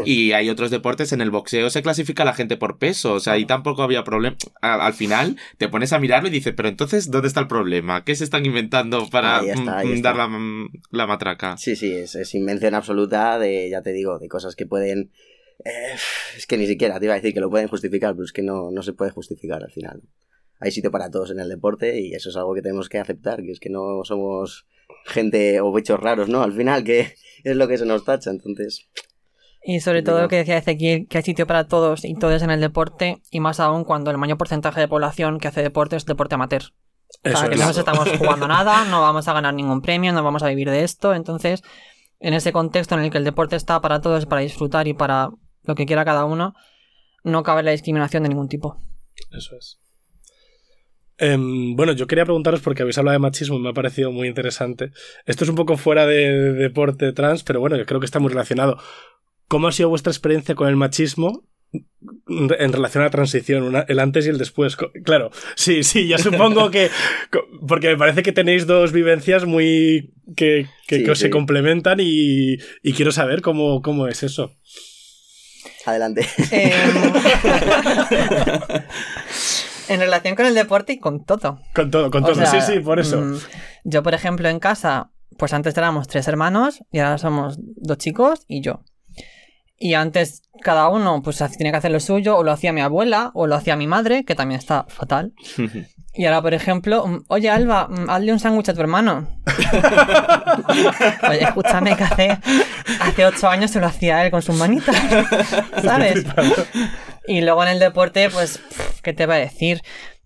Y 0.06 0.32
hay 0.32 0.50
otros 0.50 0.72
deportes, 0.72 1.12
en 1.14 1.22
el 1.22 1.32
boxeo 1.32 1.70
se 1.70 1.82
clasifica 1.82 2.26
la 2.26 2.34
gente 2.34 2.58
por 2.58 2.78
peso, 2.78 3.14
o 3.14 3.20
sea, 3.20 3.34
ahí 3.34 3.46
tampoco 3.46 3.84
había 3.84 4.04
problema. 4.04 4.36
Al, 4.62 4.82
al 4.82 4.94
final 4.94 5.38
te 5.58 5.70
pones 5.70 5.94
a 5.94 6.00
mirarlo 6.00 6.28
y 6.30 6.32
dices, 6.32 6.54
pero 6.56 6.70
entonces, 6.70 7.12
¿dónde 7.12 7.28
está 7.28 7.40
el 7.40 7.48
problema? 7.48 8.04
¿Qué 8.04 8.16
se 8.16 8.24
están 8.24 8.46
inventando 8.46 9.08
para 9.10 9.40
Ahí 9.40 9.50
está, 9.50 9.78
ahí 9.78 9.88
mm, 9.88 9.94
está. 9.94 10.14
dar 10.14 10.30
la, 10.30 10.68
la 10.92 11.08
matraca? 11.08 11.58
Sí, 11.58 11.76
sí, 11.76 11.92
es, 11.92 12.16
es 12.16 12.34
invención 12.36 12.76
absoluta 12.76 13.38
de, 13.40 13.70
ya 13.70 13.82
te 13.82 13.92
digo, 13.94 14.20
de 14.20 14.28
cosas 14.28 14.56
que 14.56 14.66
pueden... 14.66 15.12
eh, 15.66 15.96
es 16.36 16.48
que 16.48 16.58
ni 16.58 16.68
siquiera 16.68 17.00
te 17.00 17.06
iba 17.06 17.14
a 17.14 17.18
decir 17.18 17.34
que 17.34 17.40
lo 17.40 17.50
pueden 17.50 17.68
justificar, 17.68 18.14
pero 18.14 18.26
es 18.26 18.34
que 18.34 18.42
no, 18.42 18.72
no 18.72 18.82
se 18.84 18.94
puede 18.94 19.12
justificar 19.12 19.64
al 19.64 19.72
final. 19.72 20.02
Hay 20.60 20.72
sitio 20.72 20.92
para 20.92 21.10
todos 21.12 21.32
en 21.32 21.40
el 21.40 21.50
deporte 21.50 22.00
y 22.00 22.14
eso 22.14 22.30
es 22.30 22.38
algo 22.38 22.54
que 22.56 22.62
tenemos 22.62 22.88
que 22.88 22.98
aceptar, 22.98 23.42
que 23.44 23.52
es 23.52 23.60
que 23.60 23.70
no 23.70 24.04
somos 24.04 24.66
gente 25.06 25.60
o 25.62 25.74
bichos 25.74 26.00
raros, 26.00 26.30
¿no? 26.30 26.42
Al 26.42 26.54
final, 26.54 26.84
que 26.84 27.16
es 27.44 27.56
lo 27.56 27.68
que 27.68 27.78
se 27.78 27.86
nos 27.86 28.06
tacha, 28.06 28.30
entonces... 28.30 28.90
Y 29.66 29.80
sobre 29.80 30.04
todo 30.04 30.22
lo 30.22 30.28
que 30.28 30.36
decía 30.36 30.58
Ezequiel, 30.58 31.08
que 31.08 31.20
hay 31.20 31.24
sitio 31.24 31.48
para 31.48 31.68
todos 31.70 32.04
y 32.04 32.16
todos 32.16 32.42
en 32.42 32.50
el 32.50 32.60
deporte, 32.60 33.22
y 33.32 33.40
más 33.40 33.62
aún 33.62 33.86
cuando 33.86 34.12
el 34.12 34.18
mayor 34.18 34.38
porcentaje 34.38 34.82
de 34.82 34.90
población 34.90 35.40
que 35.40 35.48
hace 35.48 35.62
deporte 35.62 35.96
es 35.96 36.06
deporte 36.06 36.36
amateur. 36.36 36.64
O 37.24 37.30
sea, 37.30 37.32
Eso 37.32 37.48
que 37.48 37.56
es. 37.56 37.62
no 37.62 37.68
nos 37.68 37.78
estamos 37.78 38.10
jugando 38.18 38.46
nada, 38.48 38.84
no 38.86 39.00
vamos 39.00 39.26
a 39.30 39.34
ganar 39.34 39.54
ningún 39.54 39.82
premio, 39.82 40.12
no 40.12 40.22
vamos 40.22 40.44
a 40.44 40.50
vivir 40.50 40.70
de 40.70 40.84
esto. 40.84 41.14
Entonces, 41.14 41.62
en 42.20 42.34
ese 42.34 42.52
contexto 42.52 42.96
en 42.96 43.06
el 43.06 43.12
que 43.12 43.20
el 43.20 43.24
deporte 43.24 43.56
está 43.56 43.80
para 43.80 44.02
todos, 44.02 44.26
para 44.26 44.42
disfrutar 44.42 44.88
y 44.90 44.94
para 44.94 45.30
lo 45.64 45.76
que 45.76 45.86
quiera 45.86 46.04
cada 46.04 46.26
uno, 46.26 46.56
no 47.24 47.44
cabe 47.44 47.64
la 47.64 47.72
discriminación 47.72 48.24
de 48.24 48.30
ningún 48.30 48.50
tipo. 48.50 48.82
Eso 49.32 49.56
es. 49.56 49.80
Em, 51.18 51.76
bueno, 51.76 51.94
yo 51.94 52.08
quería 52.08 52.26
preguntaros 52.26 52.62
porque 52.62 52.82
habéis 52.82 52.98
hablado 52.98 53.14
de 53.14 53.20
machismo 53.20 53.58
y 53.58 53.62
me 53.62 53.70
ha 53.70 53.74
parecido 53.74 54.12
muy 54.12 54.28
interesante. 54.28 54.92
Esto 55.26 55.44
es 55.44 55.50
un 55.50 55.56
poco 55.56 55.78
fuera 55.78 56.06
de, 56.08 56.16
de 56.32 56.54
deporte 56.54 57.12
trans, 57.14 57.44
pero 57.44 57.60
bueno, 57.60 57.76
yo 57.78 57.86
creo 57.86 58.00
que 58.00 58.06
está 58.06 58.20
muy 58.20 58.30
relacionado. 58.30 58.78
¿Cómo 59.48 59.68
ha 59.68 59.72
sido 59.72 59.90
vuestra 59.90 60.12
experiencia 60.12 60.56
con 60.56 60.68
el 60.68 60.76
machismo 60.76 61.48
en 62.30 62.72
relación 62.74 63.02
a 63.02 63.08
la 63.08 63.12
transición, 63.12 63.64
una- 63.64 63.86
el 63.88 64.00
antes 64.00 64.26
y 64.26 64.30
el 64.30 64.38
después? 64.38 64.76
Claro, 65.04 65.32
sí, 65.56 65.84
sí, 65.84 66.08
ya 66.08 66.18
supongo 66.18 66.72
que... 66.72 66.90
Porque 67.68 67.90
me 67.90 67.98
parece 67.98 68.24
que 68.24 68.32
tenéis 68.32 68.66
dos 68.68 68.92
vivencias 68.92 69.46
muy... 69.46 70.14
que, 70.36 70.68
que, 70.88 70.98
Sí, 70.98 71.04
que 71.04 71.12
os 71.12 71.20
se 71.20 71.26
sí. 71.26 71.32
complementan 71.32 72.00
y, 72.02 72.58
y 72.82 72.94
quiero 72.94 73.12
saber 73.12 73.42
cómo, 73.42 73.82
cómo 73.82 74.08
es 74.08 74.24
eso. 74.24 74.56
Adelante. 75.86 76.26
Em, 76.52 77.14
en 79.90 80.00
relación 80.00 80.36
con 80.36 80.46
el 80.46 80.56
deporte 80.56 80.94
y 80.94 81.00
con 81.00 81.24
todo. 81.26 81.60
Con 81.74 81.92
todo, 81.92 82.10
con 82.12 82.24
O 82.24 82.28
todo. 82.28 82.36
sea, 82.36 82.48
sí, 82.48 82.62
sí, 82.62 82.80
por 82.80 83.00
eso. 83.00 83.20
mm, 83.22 83.38
yo, 83.84 84.04
por 84.04 84.14
ejemplo, 84.14 84.50
en 84.50 84.60
casa, 84.60 85.12
pues 85.38 85.54
antes 85.54 85.76
éramos 85.78 86.08
tres 86.08 86.28
hermanos 86.28 86.84
y 86.92 87.00
ahora 87.00 87.18
somos 87.18 87.58
dos 87.60 87.98
chicos 87.98 88.44
y 88.48 88.62
yo. 88.62 88.84
Y 89.78 89.96
antes 89.96 90.44
cada 90.62 90.88
uno 90.88 91.22
pues 91.24 91.44
tenía 91.58 91.72
que 91.72 91.78
hacer 91.80 91.92
lo 91.92 92.00
suyo, 92.00 92.38
o 92.38 92.44
lo 92.44 92.52
hacía 92.52 92.72
mi 92.72 92.80
abuela, 92.82 93.32
o 93.34 93.48
lo 93.48 93.56
hacía 93.56 93.76
mi 93.76 93.88
madre, 93.88 94.24
que 94.24 94.36
también 94.36 94.60
está 94.60 94.86
fatal. 94.88 95.34
Y 96.16 96.26
ahora, 96.26 96.44
por 96.44 96.54
ejemplo, 96.54 97.08
mm, 97.08 97.24
oye 97.28 97.50
Alba, 97.50 97.88
mm, 97.90 98.08
hazle 98.08 98.34
un 98.34 98.40
sándwich 98.40 98.70
a 98.70 98.76
tu 98.76 98.82
hermano. 98.82 99.28
oye, 101.28 101.44
escúchame 101.44 101.96
que 101.96 102.04
hace, 102.04 102.38
hace 103.00 103.26
ocho 103.26 103.48
años 103.50 103.72
se 103.72 103.80
lo 103.80 103.88
hacía 103.88 104.24
él 104.24 104.30
con 104.30 104.44
sus 104.44 104.56
manitas. 104.56 104.96
¿Sabes? 105.84 106.24
Y 107.28 107.42
luego 107.42 107.64
en 107.64 107.70
el 107.70 107.80
deporte, 107.80 108.30
pues, 108.30 108.58
pff, 108.58 109.02
¿qué 109.02 109.14
te 109.14 109.26
va 109.26 109.36
a 109.36 109.38
decir? 109.38 109.82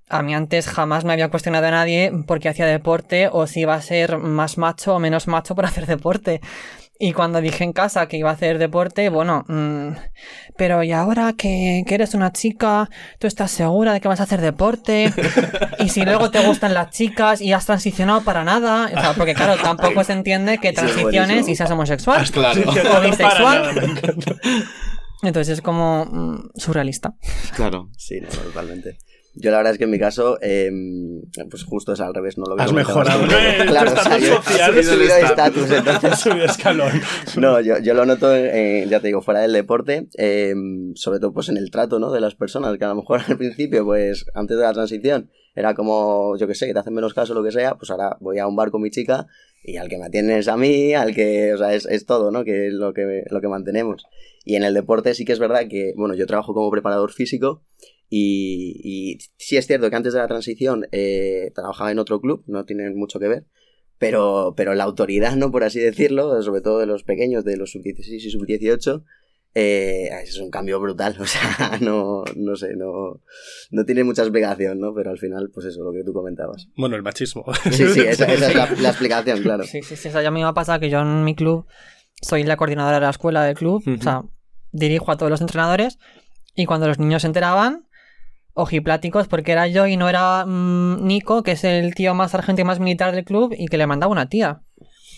A 0.10 0.22
mí 0.22 0.34
antes 0.34 0.68
jamás 0.68 1.04
me 1.04 1.14
había 1.14 1.30
cuestionado 1.30 1.68
a 1.68 1.72
nadie 1.72 2.12
porque 2.26 2.50
hacía 2.50 2.66
deporte 2.66 3.30
o 3.32 3.46
si 3.46 3.62
iba 3.62 3.76
a 3.76 3.82
ser 3.82 4.18
más 4.18 4.58
macho 4.58 4.96
o 4.96 5.00
menos 5.00 5.28
macho 5.28 5.54
por 5.56 5.66
hacer 5.68 5.86
deporte. 5.86 6.42
Y 7.00 7.14
cuando 7.14 7.42
dije 7.42 7.64
en 7.64 7.74
casa 7.74 8.08
que 8.08 8.18
iba 8.18 8.32
a 8.32 8.34
hacer 8.34 8.58
deporte, 8.58 9.10
bueno, 9.10 9.46
mm, 9.48 9.90
pero 10.58 10.82
¿y 10.82 10.94
ahora 10.94 11.34
que, 11.38 11.84
que 11.86 11.94
eres 11.94 12.16
una 12.16 12.34
chica, 12.34 12.90
tú 13.20 13.28
estás 13.28 13.52
segura 13.52 13.94
de 13.94 14.02
que 14.02 14.08
vas 14.08 14.20
a 14.20 14.24
hacer 14.24 14.42
deporte? 14.42 15.14
Y 15.80 15.90
si 15.90 16.04
luego 16.04 16.32
te 16.32 16.40
gustan 16.40 16.74
las 16.74 16.90
chicas 16.90 17.40
y 17.40 17.54
has 17.54 17.68
transicionado 17.68 18.22
para 18.22 18.44
nada, 18.44 18.90
o 18.92 19.00
sea, 19.00 19.14
porque 19.14 19.36
claro, 19.36 19.62
tampoco 19.62 20.04
se 20.04 20.14
entiende 20.14 20.58
que 20.58 20.74
transiciones 20.74 21.48
y 21.48 21.56
seas 21.56 21.70
homosexual 21.70 22.28
Claro, 22.32 22.62
o 22.66 23.02
bisexual. 23.08 23.94
Entonces 25.24 25.56
es 25.58 25.62
como 25.62 26.06
mm, 26.06 26.52
surrealista. 26.56 27.16
claro. 27.56 27.90
Sí, 27.98 28.20
no, 28.22 28.30
totalmente. 28.30 28.98
Yo 29.40 29.52
la 29.52 29.58
verdad 29.58 29.74
es 29.74 29.78
que 29.78 29.84
en 29.84 29.92
mi 29.92 30.00
caso, 30.00 30.40
eh, 30.42 30.72
pues 31.50 31.64
justo 31.64 31.94
es 31.94 32.00
al 32.00 32.14
revés, 32.14 32.40
no 32.40 32.46
lo 32.46 32.56
veo. 32.56 32.66
Has 32.66 32.74
mejorado. 32.74 33.22
En 33.22 33.28
tu 33.60 33.66
Claro, 33.68 33.94
o 33.94 33.96
sea, 33.96 34.18
estatus 34.18 34.28
yo 34.28 34.42
social, 34.42 34.76
he 34.76 34.80
has 34.80 34.86
subido 34.88 35.16
de 35.16 35.22
estatus, 35.22 35.72
entonces 35.72 36.04
Has 36.12 36.20
subido 36.22 36.46
escalón. 36.46 37.02
No, 37.38 37.62
yo, 37.62 37.78
yo 37.78 37.94
lo 37.94 38.06
noto, 38.08 38.36
eh, 38.36 38.88
ya 38.90 39.00
te 39.00 39.08
digo, 39.08 39.22
fuera 39.22 39.42
del 39.42 39.54
deporte, 39.54 40.08
eh, 40.18 40.56
sobre 40.96 41.20
todo 41.20 41.34
pues 41.34 41.50
en 41.50 41.58
el 41.58 41.70
trato, 41.70 42.00
¿no? 42.00 42.12
De 42.12 42.20
las 42.20 42.34
personas, 42.34 42.76
que 42.80 42.86
a 42.86 42.90
lo 42.90 42.96
mejor 42.96 43.22
al 43.28 43.38
principio, 43.38 43.86
pues 43.86 44.26
antes 44.34 44.58
de 44.58 44.64
la 44.64 44.74
transición, 44.74 45.30
era 45.54 45.76
como, 45.76 46.36
yo 46.38 46.48
que 46.48 46.56
sé, 46.56 46.66
que 46.66 46.74
te 46.74 46.80
hacen 46.80 46.94
menos 46.94 47.14
caso, 47.14 47.36
lo 47.36 47.44
que 47.44 47.52
sea, 47.52 47.76
pues 47.76 47.92
ahora 47.92 48.18
voy 48.20 48.40
a 48.40 48.48
un 48.48 48.56
bar 48.56 48.72
con 48.72 48.82
mi 48.82 48.90
chica 48.90 49.28
y 49.64 49.78
al 49.78 49.90
que 49.90 49.98
me 49.98 50.06
atienden 50.06 50.38
es 50.38 50.48
a 50.48 50.58
mí, 50.58 50.94
al 50.94 51.14
que, 51.14 51.54
o 51.54 51.58
sea, 51.58 51.74
es, 51.74 51.86
es 51.86 52.06
todo, 52.06 52.32
¿no? 52.32 52.44
Que 52.44 52.68
es 52.68 52.74
lo 52.74 52.94
que, 52.94 53.24
lo 53.30 53.42
que 53.42 53.48
mantenemos. 53.48 54.06
Y 54.46 54.56
en 54.56 54.64
el 54.64 54.74
deporte 54.74 55.14
sí 55.14 55.26
que 55.26 55.34
es 55.34 55.40
verdad 55.40 55.68
que, 55.68 55.94
bueno, 55.98 56.16
yo 56.16 56.26
trabajo 56.26 56.54
como 56.54 56.72
preparador 56.72 57.12
físico 57.12 57.64
y, 58.10 58.80
y 58.84 59.18
sí 59.38 59.58
es 59.58 59.68
cierto 59.68 59.90
que 59.90 59.96
antes 59.96 60.14
de 60.14 60.20
la 60.20 60.28
transición 60.28 60.88
eh, 60.92 61.52
trabajaba 61.54 61.92
en 61.92 62.00
otro 62.00 62.22
club, 62.22 62.44
no 62.48 62.66
tiene 62.66 62.90
mucho 62.92 63.20
que 63.20 63.28
ver, 63.28 63.46
pero, 63.98 64.54
pero 64.56 64.74
la 64.74 64.86
autoridad, 64.86 65.36
¿no? 65.36 65.52
Por 65.52 65.64
así 65.64 65.80
decirlo, 65.80 66.42
sobre 66.42 66.62
todo 66.62 66.80
de 66.80 66.86
los 66.86 67.04
pequeños, 67.04 67.44
de 67.44 67.58
los 67.58 67.72
sub-16 67.72 68.14
y 68.14 68.30
sub-18, 68.30 69.04
eh, 69.60 70.10
es 70.24 70.38
un 70.38 70.52
cambio 70.52 70.80
brutal, 70.80 71.16
o 71.20 71.26
sea, 71.26 71.78
no, 71.82 72.24
no 72.36 72.56
sé, 72.56 72.76
no, 72.76 73.22
no 73.72 73.86
tiene 73.86 74.04
mucha 74.04 74.22
explicación, 74.22 74.80
¿no? 74.80 74.94
Pero 74.94 75.10
al 75.10 75.18
final, 75.18 75.50
pues 75.54 75.66
eso, 75.66 75.84
lo 75.84 75.92
que 75.94 76.04
tú 76.04 76.14
comentabas. 76.14 76.68
Bueno, 76.78 76.96
el 76.96 77.02
machismo. 77.02 77.44
Sí, 77.72 77.88
sí, 77.88 78.02
esa, 78.02 78.26
esa 78.26 78.50
es 78.50 78.56
la, 78.56 78.70
la 78.80 78.90
explicación, 78.90 79.42
claro. 79.42 79.64
Sí, 79.64 79.82
sí, 79.82 79.96
sí. 79.96 80.10
O 80.10 80.12
sea, 80.12 80.22
ya 80.22 80.28
a 80.28 80.32
me 80.32 80.44
ha 80.44 80.54
pasado 80.54 80.80
que 80.80 80.90
yo 80.92 81.00
en 81.00 81.24
mi 81.24 81.34
club 81.36 81.66
soy 82.22 82.44
la 82.44 82.56
coordinadora 82.56 82.98
de 82.98 83.02
la 83.06 83.10
escuela 83.10 83.44
del 83.44 83.56
club. 83.56 83.82
O 84.00 84.02
sea, 84.04 84.24
dirijo 84.72 85.12
a 85.12 85.18
todos 85.18 85.30
los 85.32 85.42
entrenadores. 85.42 85.98
Y 86.56 86.66
cuando 86.66 86.88
los 86.88 87.00
niños 87.00 87.22
se 87.24 87.28
enteraban, 87.28 87.88
ojipláticos, 88.54 89.28
porque 89.28 89.52
era 89.54 89.68
yo 89.68 89.88
y 89.88 89.98
no 89.98 90.08
era 90.10 90.46
mm, 90.46 91.06
Nico, 91.06 91.42
que 91.44 91.52
es 91.54 91.64
el 91.64 91.94
tío 91.96 92.14
más 92.16 92.32
sargento 92.32 92.62
y 92.62 92.66
más 92.66 92.80
militar 92.80 93.14
del 93.16 93.26
club, 93.26 93.54
y 93.58 93.68
que 93.68 93.78
le 93.78 93.88
mandaba 93.88 94.12
una 94.12 94.30
tía. 94.30 94.62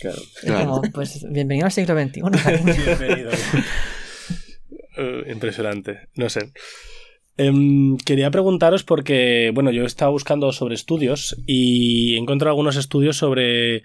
claro. 0.02 0.18
Y 0.44 0.46
Claro. 0.48 0.66
como, 0.66 0.82
pues 0.94 1.26
bienvenido 1.30 1.66
al 1.66 1.72
siglo 1.72 1.94
XXI. 2.00 2.22
Bienvenido. 2.86 3.32
Eh, 5.00 5.32
impresionante. 5.32 6.10
No 6.16 6.30
sé. 6.30 6.52
Em, 7.38 7.96
quería 8.00 8.32
preguntaros 8.32 8.84
porque, 8.84 9.52
bueno, 9.54 9.72
yo 9.72 9.84
he 9.84 9.86
estado 9.86 10.12
buscando 10.12 10.52
sobre 10.52 10.76
estudios 10.76 11.38
y 11.48 12.16
he 12.16 12.18
encontrado 12.18 12.52
algunos 12.52 12.76
estudios 12.76 13.16
sobre... 13.16 13.84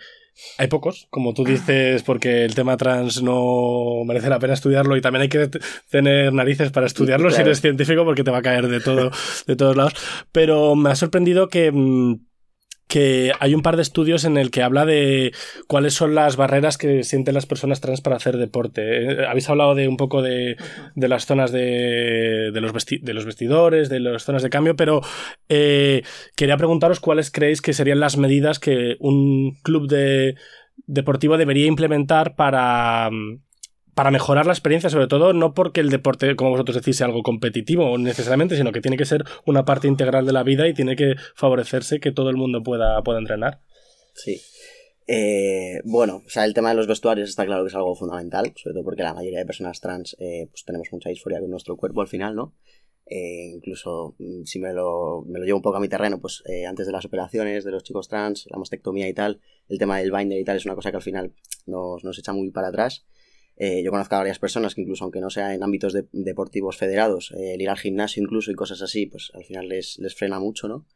Hay 0.59 0.67
pocos, 0.67 1.07
como 1.11 1.33
tú 1.33 1.45
dices, 1.45 2.03
porque 2.03 2.45
el 2.45 2.57
tema 2.57 2.77
trans 2.77 3.23
no 3.23 4.03
merece 4.05 4.29
la 4.29 4.41
pena 4.41 4.55
estudiarlo 4.55 4.97
y 4.97 5.01
también 5.01 5.23
hay 5.23 5.29
que 5.29 5.49
tener 5.89 6.33
narices 6.33 6.73
para 6.73 6.87
estudiarlo 6.87 7.31
si 7.31 7.41
eres 7.41 7.61
científico 7.61 8.05
porque 8.05 8.25
te 8.25 8.33
va 8.33 8.39
a 8.39 8.43
caer 8.43 8.67
de 8.67 8.81
todo, 8.81 9.13
de 9.47 9.55
todos 9.55 9.77
lados. 9.77 9.93
Pero 10.33 10.75
me 10.75 10.91
ha 10.91 10.97
sorprendido 10.97 11.47
que, 11.47 11.71
mm, 11.71 12.17
que 12.87 13.33
hay 13.41 13.55
un 13.55 13.63
par 13.63 13.77
de 13.77 13.83
estudios 13.83 14.25
en 14.25 14.37
el 14.37 14.51
que 14.51 14.63
habla 14.63 14.85
de 14.85 15.33
cuáles 15.67 15.95
son 15.95 16.15
las 16.15 16.37
barreras 16.37 16.77
que 16.79 17.03
sienten 17.03 17.35
las 17.35 17.47
personas 17.47 17.81
trans 17.81 18.01
para 18.01 18.17
hacer 18.17 18.37
deporte. 18.37 18.83
Eh, 19.23 19.27
Habéis 19.27 19.49
hablado 19.49 19.75
de 19.75 19.89
un 19.89 19.97
poco 19.97 20.23
de, 20.23 20.57
de 20.95 21.09
las 21.09 21.27
zonas 21.27 21.51
de, 21.51 22.51
de, 22.53 22.61
los 22.61 22.73
vesti- 22.73 23.01
de 23.01 23.15
los 23.15 23.25
vestidores, 23.25 23.89
de 23.89 24.01
las 24.01 24.25
zonas 24.25 24.43
de 24.43 24.51
cambio, 24.51 24.77
pero 24.77 25.01
eh, 25.49 26.03
quería 26.37 26.57
preguntaros 26.57 27.01
cuáles 27.01 27.31
creéis 27.31 27.63
que 27.63 27.73
serían 27.73 28.01
las 28.01 28.17
medidas 28.17 28.59
que 28.59 28.97
un 29.01 29.57
club 29.63 29.89
de, 29.89 30.37
deportivo 30.87 31.39
debería 31.39 31.67
implementar 31.67 32.37
para, 32.37 33.11
para 33.95 34.11
mejorar 34.11 34.47
la 34.47 34.53
experiencia, 34.53 34.91
sobre 34.91 35.07
todo 35.07 35.33
no 35.33 35.55
porque 35.55 35.81
el 35.81 35.91
deporte, 35.91 36.37
como 36.37 36.51
vosotros 36.51 36.77
decís, 36.77 36.97
sea 36.97 37.07
algo 37.07 37.23
competitivo 37.23 37.97
necesariamente, 37.99 38.57
sino 38.57 38.73
que 38.73 38.81
tiene 38.81 38.97
que 38.97 39.05
ser 39.05 39.25
una 39.47 39.65
parte 39.65 39.89
integral 39.89 40.27
de 40.27 40.33
la 40.33 40.43
vida 40.43 40.69
y 40.69 40.75
tiene 40.75 40.97
que 40.97 41.15
favorecerse 41.35 42.01
que 42.01 42.13
todo 42.13 42.31
el 42.31 42.37
mundo 42.37 42.63
pueda, 42.63 43.03
pueda 43.03 43.19
entrenar. 43.19 43.61
Sí. 44.15 44.41
Eh, 45.07 45.81
bueno, 45.85 46.23
o 46.27 46.31
sea, 46.31 46.45
el 46.45 46.55
tema 46.55 46.71
de 46.71 46.77
los 46.77 46.87
vestuarios 46.87 47.29
está 47.29 47.45
claro 47.45 47.63
que 47.63 47.69
es 47.69 47.75
algo 47.75 47.95
fundamental, 47.95 48.53
sobre 48.57 48.75
todo 48.75 48.85
porque 48.85 49.03
la 49.03 49.15
mayoría 49.15 49.39
de 49.39 49.47
personas 49.47 49.81
trans 49.81 50.17
eh, 50.19 50.49
pues 50.51 50.65
tenemos 50.65 50.89
mucha 50.93 51.11
disforia 51.11 51.41
con 51.41 51.51
nuestro 51.51 51.77
cuerpo 51.77 52.01
al 52.01 52.09
final, 52.09 52.35
¿no? 52.35 52.55
Eh, 53.07 53.51
incluso 53.55 54.17
mm, 54.19 54.45
si 54.45 54.59
me 54.59 54.73
lo, 54.73 55.23
me 55.27 55.39
lo 55.39 55.45
llevo 55.45 55.59
un 55.59 55.63
poco 55.63 55.77
a 55.77 55.81
mi 55.81 55.89
terreno, 55.89 56.21
pues 56.21 56.43
eh, 56.47 56.65
antes 56.65 56.87
de 56.87 56.93
las 56.93 57.05
operaciones 57.05 57.65
de 57.65 57.71
los 57.71 57.83
chicos 57.83 58.09
trans, 58.09 58.47
la 58.51 58.59
mastectomía 58.59 59.07
y 59.09 59.13
tal, 59.13 59.41
el 59.69 59.79
tema 59.79 59.99
del 59.99 60.11
binder 60.11 60.41
y 60.41 60.45
tal 60.45 60.57
es 60.57 60.65
una 60.65 60.75
cosa 60.75 60.91
que 60.91 60.97
al 60.97 61.03
final 61.03 61.35
nos, 61.67 62.03
nos 62.03 62.19
echa 62.19 62.33
muy 62.33 62.51
para 62.51 62.69
atrás. 62.69 63.05
Eh, 63.57 63.83
yo 63.85 63.91
conozco 63.91 64.15
a 64.17 64.19
varias 64.19 64.39
personas 64.39 64.75
que 64.75 64.81
incluso 64.81 65.05
aunque 65.05 65.21
no 65.21 65.31
sea 65.31 65.55
en 65.55 65.63
ámbitos 65.63 65.93
de- 65.93 66.07
deportivos 66.13 66.77
federados, 66.77 67.33
eh, 67.37 67.55
el 67.55 67.63
ir 67.63 67.71
al 67.71 67.79
gimnasio 67.79 68.23
incluso 68.23 68.51
y 68.51 68.55
cosas 68.55 68.83
así, 68.83 69.07
pues 69.07 69.31
al 69.35 69.45
final 69.45 69.69
les, 69.69 69.99
les 69.99 70.15
frena 70.15 70.41
mucho, 70.41 70.67
¿no? 70.69 70.87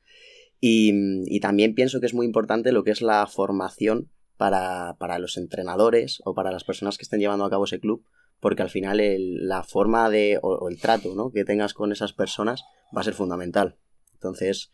Y, 0.60 0.92
y 1.34 1.40
también 1.40 1.74
pienso 1.74 2.00
que 2.00 2.06
es 2.06 2.14
muy 2.14 2.26
importante 2.26 2.72
lo 2.72 2.82
que 2.82 2.90
es 2.90 3.00
la 3.00 3.26
formación 3.28 4.10
para, 4.36 4.96
para 4.98 5.18
los 5.20 5.36
entrenadores 5.36 6.20
o 6.24 6.34
para 6.34 6.50
las 6.50 6.64
personas 6.64 6.98
que 6.98 7.02
estén 7.02 7.20
llevando 7.20 7.44
a 7.44 7.50
cabo 7.50 7.64
ese 7.64 7.78
club, 7.80 8.04
porque 8.40 8.62
al 8.62 8.70
final 8.70 8.98
el- 9.00 9.46
la 9.48 9.62
forma 9.62 10.10
de, 10.10 10.38
o, 10.42 10.48
o 10.54 10.68
el 10.68 10.80
trato 10.80 11.14
¿no? 11.14 11.30
que 11.30 11.44
tengas 11.44 11.74
con 11.74 11.92
esas 11.92 12.12
personas 12.12 12.64
va 12.96 13.02
a 13.02 13.04
ser 13.04 13.14
fundamental. 13.14 13.76
Entonces, 14.14 14.72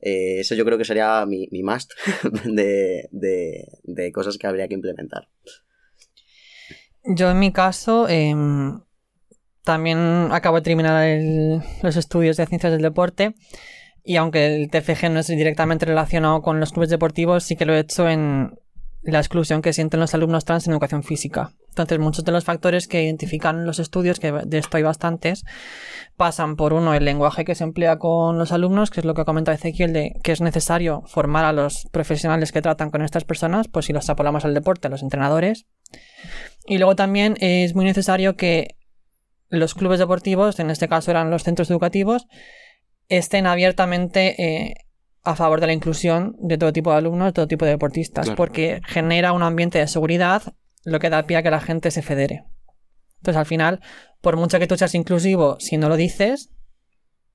eh, 0.00 0.40
eso 0.40 0.54
yo 0.54 0.66
creo 0.66 0.76
que 0.76 0.84
sería 0.84 1.24
mi, 1.24 1.48
mi 1.50 1.62
must 1.62 1.92
de, 2.44 3.08
de, 3.10 3.68
de 3.84 4.12
cosas 4.12 4.36
que 4.36 4.46
habría 4.46 4.68
que 4.68 4.74
implementar. 4.74 5.28
Yo 7.04 7.30
en 7.30 7.38
mi 7.38 7.52
caso 7.52 8.08
em, 8.08 8.80
también 9.64 10.28
acabo 10.30 10.56
de 10.56 10.62
terminar 10.62 11.04
el- 11.04 11.62
los 11.82 11.96
estudios 11.96 12.36
de 12.36 12.46
ciencias 12.46 12.72
del 12.72 12.82
deporte 12.82 13.34
y 14.04 14.16
aunque 14.16 14.46
el 14.56 14.70
TFG 14.70 15.10
no 15.10 15.20
es 15.20 15.26
directamente 15.28 15.86
relacionado 15.86 16.42
con 16.42 16.60
los 16.60 16.72
clubes 16.72 16.90
deportivos, 16.90 17.44
sí 17.44 17.56
que 17.56 17.66
lo 17.66 17.74
he 17.74 17.80
hecho 17.80 18.08
en 18.08 18.58
la 19.04 19.18
exclusión 19.18 19.62
que 19.62 19.72
sienten 19.72 19.98
los 19.98 20.14
alumnos 20.14 20.44
trans 20.44 20.66
en 20.66 20.72
educación 20.72 21.02
física. 21.02 21.52
Entonces 21.70 21.98
muchos 21.98 22.24
de 22.24 22.30
los 22.30 22.44
factores 22.44 22.86
que 22.86 23.02
identifican 23.02 23.66
los 23.66 23.80
estudios, 23.80 24.20
que 24.20 24.30
de 24.30 24.58
esto 24.58 24.76
hay 24.76 24.84
bastantes, 24.84 25.44
pasan 26.16 26.54
por 26.54 26.72
uno 26.72 26.94
el 26.94 27.04
lenguaje 27.04 27.44
que 27.44 27.56
se 27.56 27.64
emplea 27.64 27.98
con 27.98 28.38
los 28.38 28.52
alumnos, 28.52 28.90
que 28.90 29.00
es 29.00 29.06
lo 29.06 29.14
que 29.14 29.22
ha 29.22 29.24
comentado 29.24 29.56
Ezequiel, 29.56 29.92
de 29.92 30.12
que 30.22 30.30
es 30.30 30.40
necesario 30.40 31.02
formar 31.06 31.44
a 31.44 31.52
los 31.52 31.88
profesionales 31.90 32.52
que 32.52 32.62
tratan 32.62 32.90
con 32.90 33.02
estas 33.02 33.24
personas, 33.24 33.66
pues 33.66 33.86
si 33.86 33.92
los 33.92 34.08
apolamos 34.08 34.44
al 34.44 34.54
deporte, 34.54 34.86
a 34.86 34.90
los 34.90 35.02
entrenadores. 35.02 35.66
Y 36.66 36.78
luego 36.78 36.94
también 36.96 37.36
es 37.40 37.74
muy 37.74 37.84
necesario 37.84 38.36
que 38.36 38.76
los 39.48 39.74
clubes 39.74 39.98
deportivos, 39.98 40.58
en 40.60 40.70
este 40.70 40.88
caso 40.88 41.10
eran 41.10 41.30
los 41.30 41.42
centros 41.42 41.70
educativos, 41.70 42.26
estén 43.08 43.46
abiertamente 43.46 44.42
eh, 44.42 44.74
a 45.24 45.34
favor 45.36 45.60
de 45.60 45.66
la 45.66 45.72
inclusión 45.72 46.36
de 46.40 46.56
todo 46.58 46.72
tipo 46.72 46.90
de 46.90 46.98
alumnos, 46.98 47.28
de 47.28 47.32
todo 47.32 47.48
tipo 47.48 47.64
de 47.64 47.72
deportistas, 47.72 48.24
Claro. 48.26 48.36
porque 48.36 48.80
genera 48.86 49.32
un 49.32 49.42
ambiente 49.42 49.78
de 49.78 49.86
seguridad, 49.88 50.42
lo 50.84 50.98
que 50.98 51.10
da 51.10 51.24
pie 51.24 51.36
a 51.36 51.42
que 51.42 51.50
la 51.50 51.60
gente 51.60 51.90
se 51.90 52.02
federe. 52.02 52.44
Entonces, 53.18 53.38
al 53.38 53.46
final, 53.46 53.80
por 54.20 54.36
mucho 54.36 54.58
que 54.58 54.66
tú 54.66 54.76
seas 54.76 54.94
inclusivo, 54.94 55.58
si 55.60 55.76
no 55.76 55.88
lo 55.88 55.96
dices, 55.96 56.50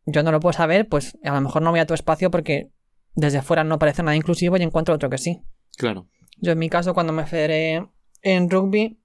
yo 0.05 0.23
no 0.23 0.31
lo 0.31 0.39
puedo 0.39 0.53
saber, 0.53 0.87
pues 0.87 1.17
a 1.23 1.33
lo 1.35 1.41
mejor 1.41 1.61
no 1.61 1.71
voy 1.71 1.79
a 1.79 1.85
tu 1.85 1.93
espacio 1.93 2.31
porque 2.31 2.69
desde 3.13 3.41
fuera 3.41 3.63
no 3.63 3.77
parece 3.79 4.03
nada 4.03 4.15
inclusivo 4.15 4.57
y 4.57 4.63
encuentro 4.63 4.95
otro 4.95 5.09
que 5.09 5.17
sí. 5.17 5.41
Claro. 5.77 6.07
Yo 6.37 6.51
en 6.53 6.59
mi 6.59 6.69
caso, 6.69 6.93
cuando 6.93 7.13
me 7.13 7.25
federé 7.25 7.85
en 8.21 8.49
rugby, 8.49 8.99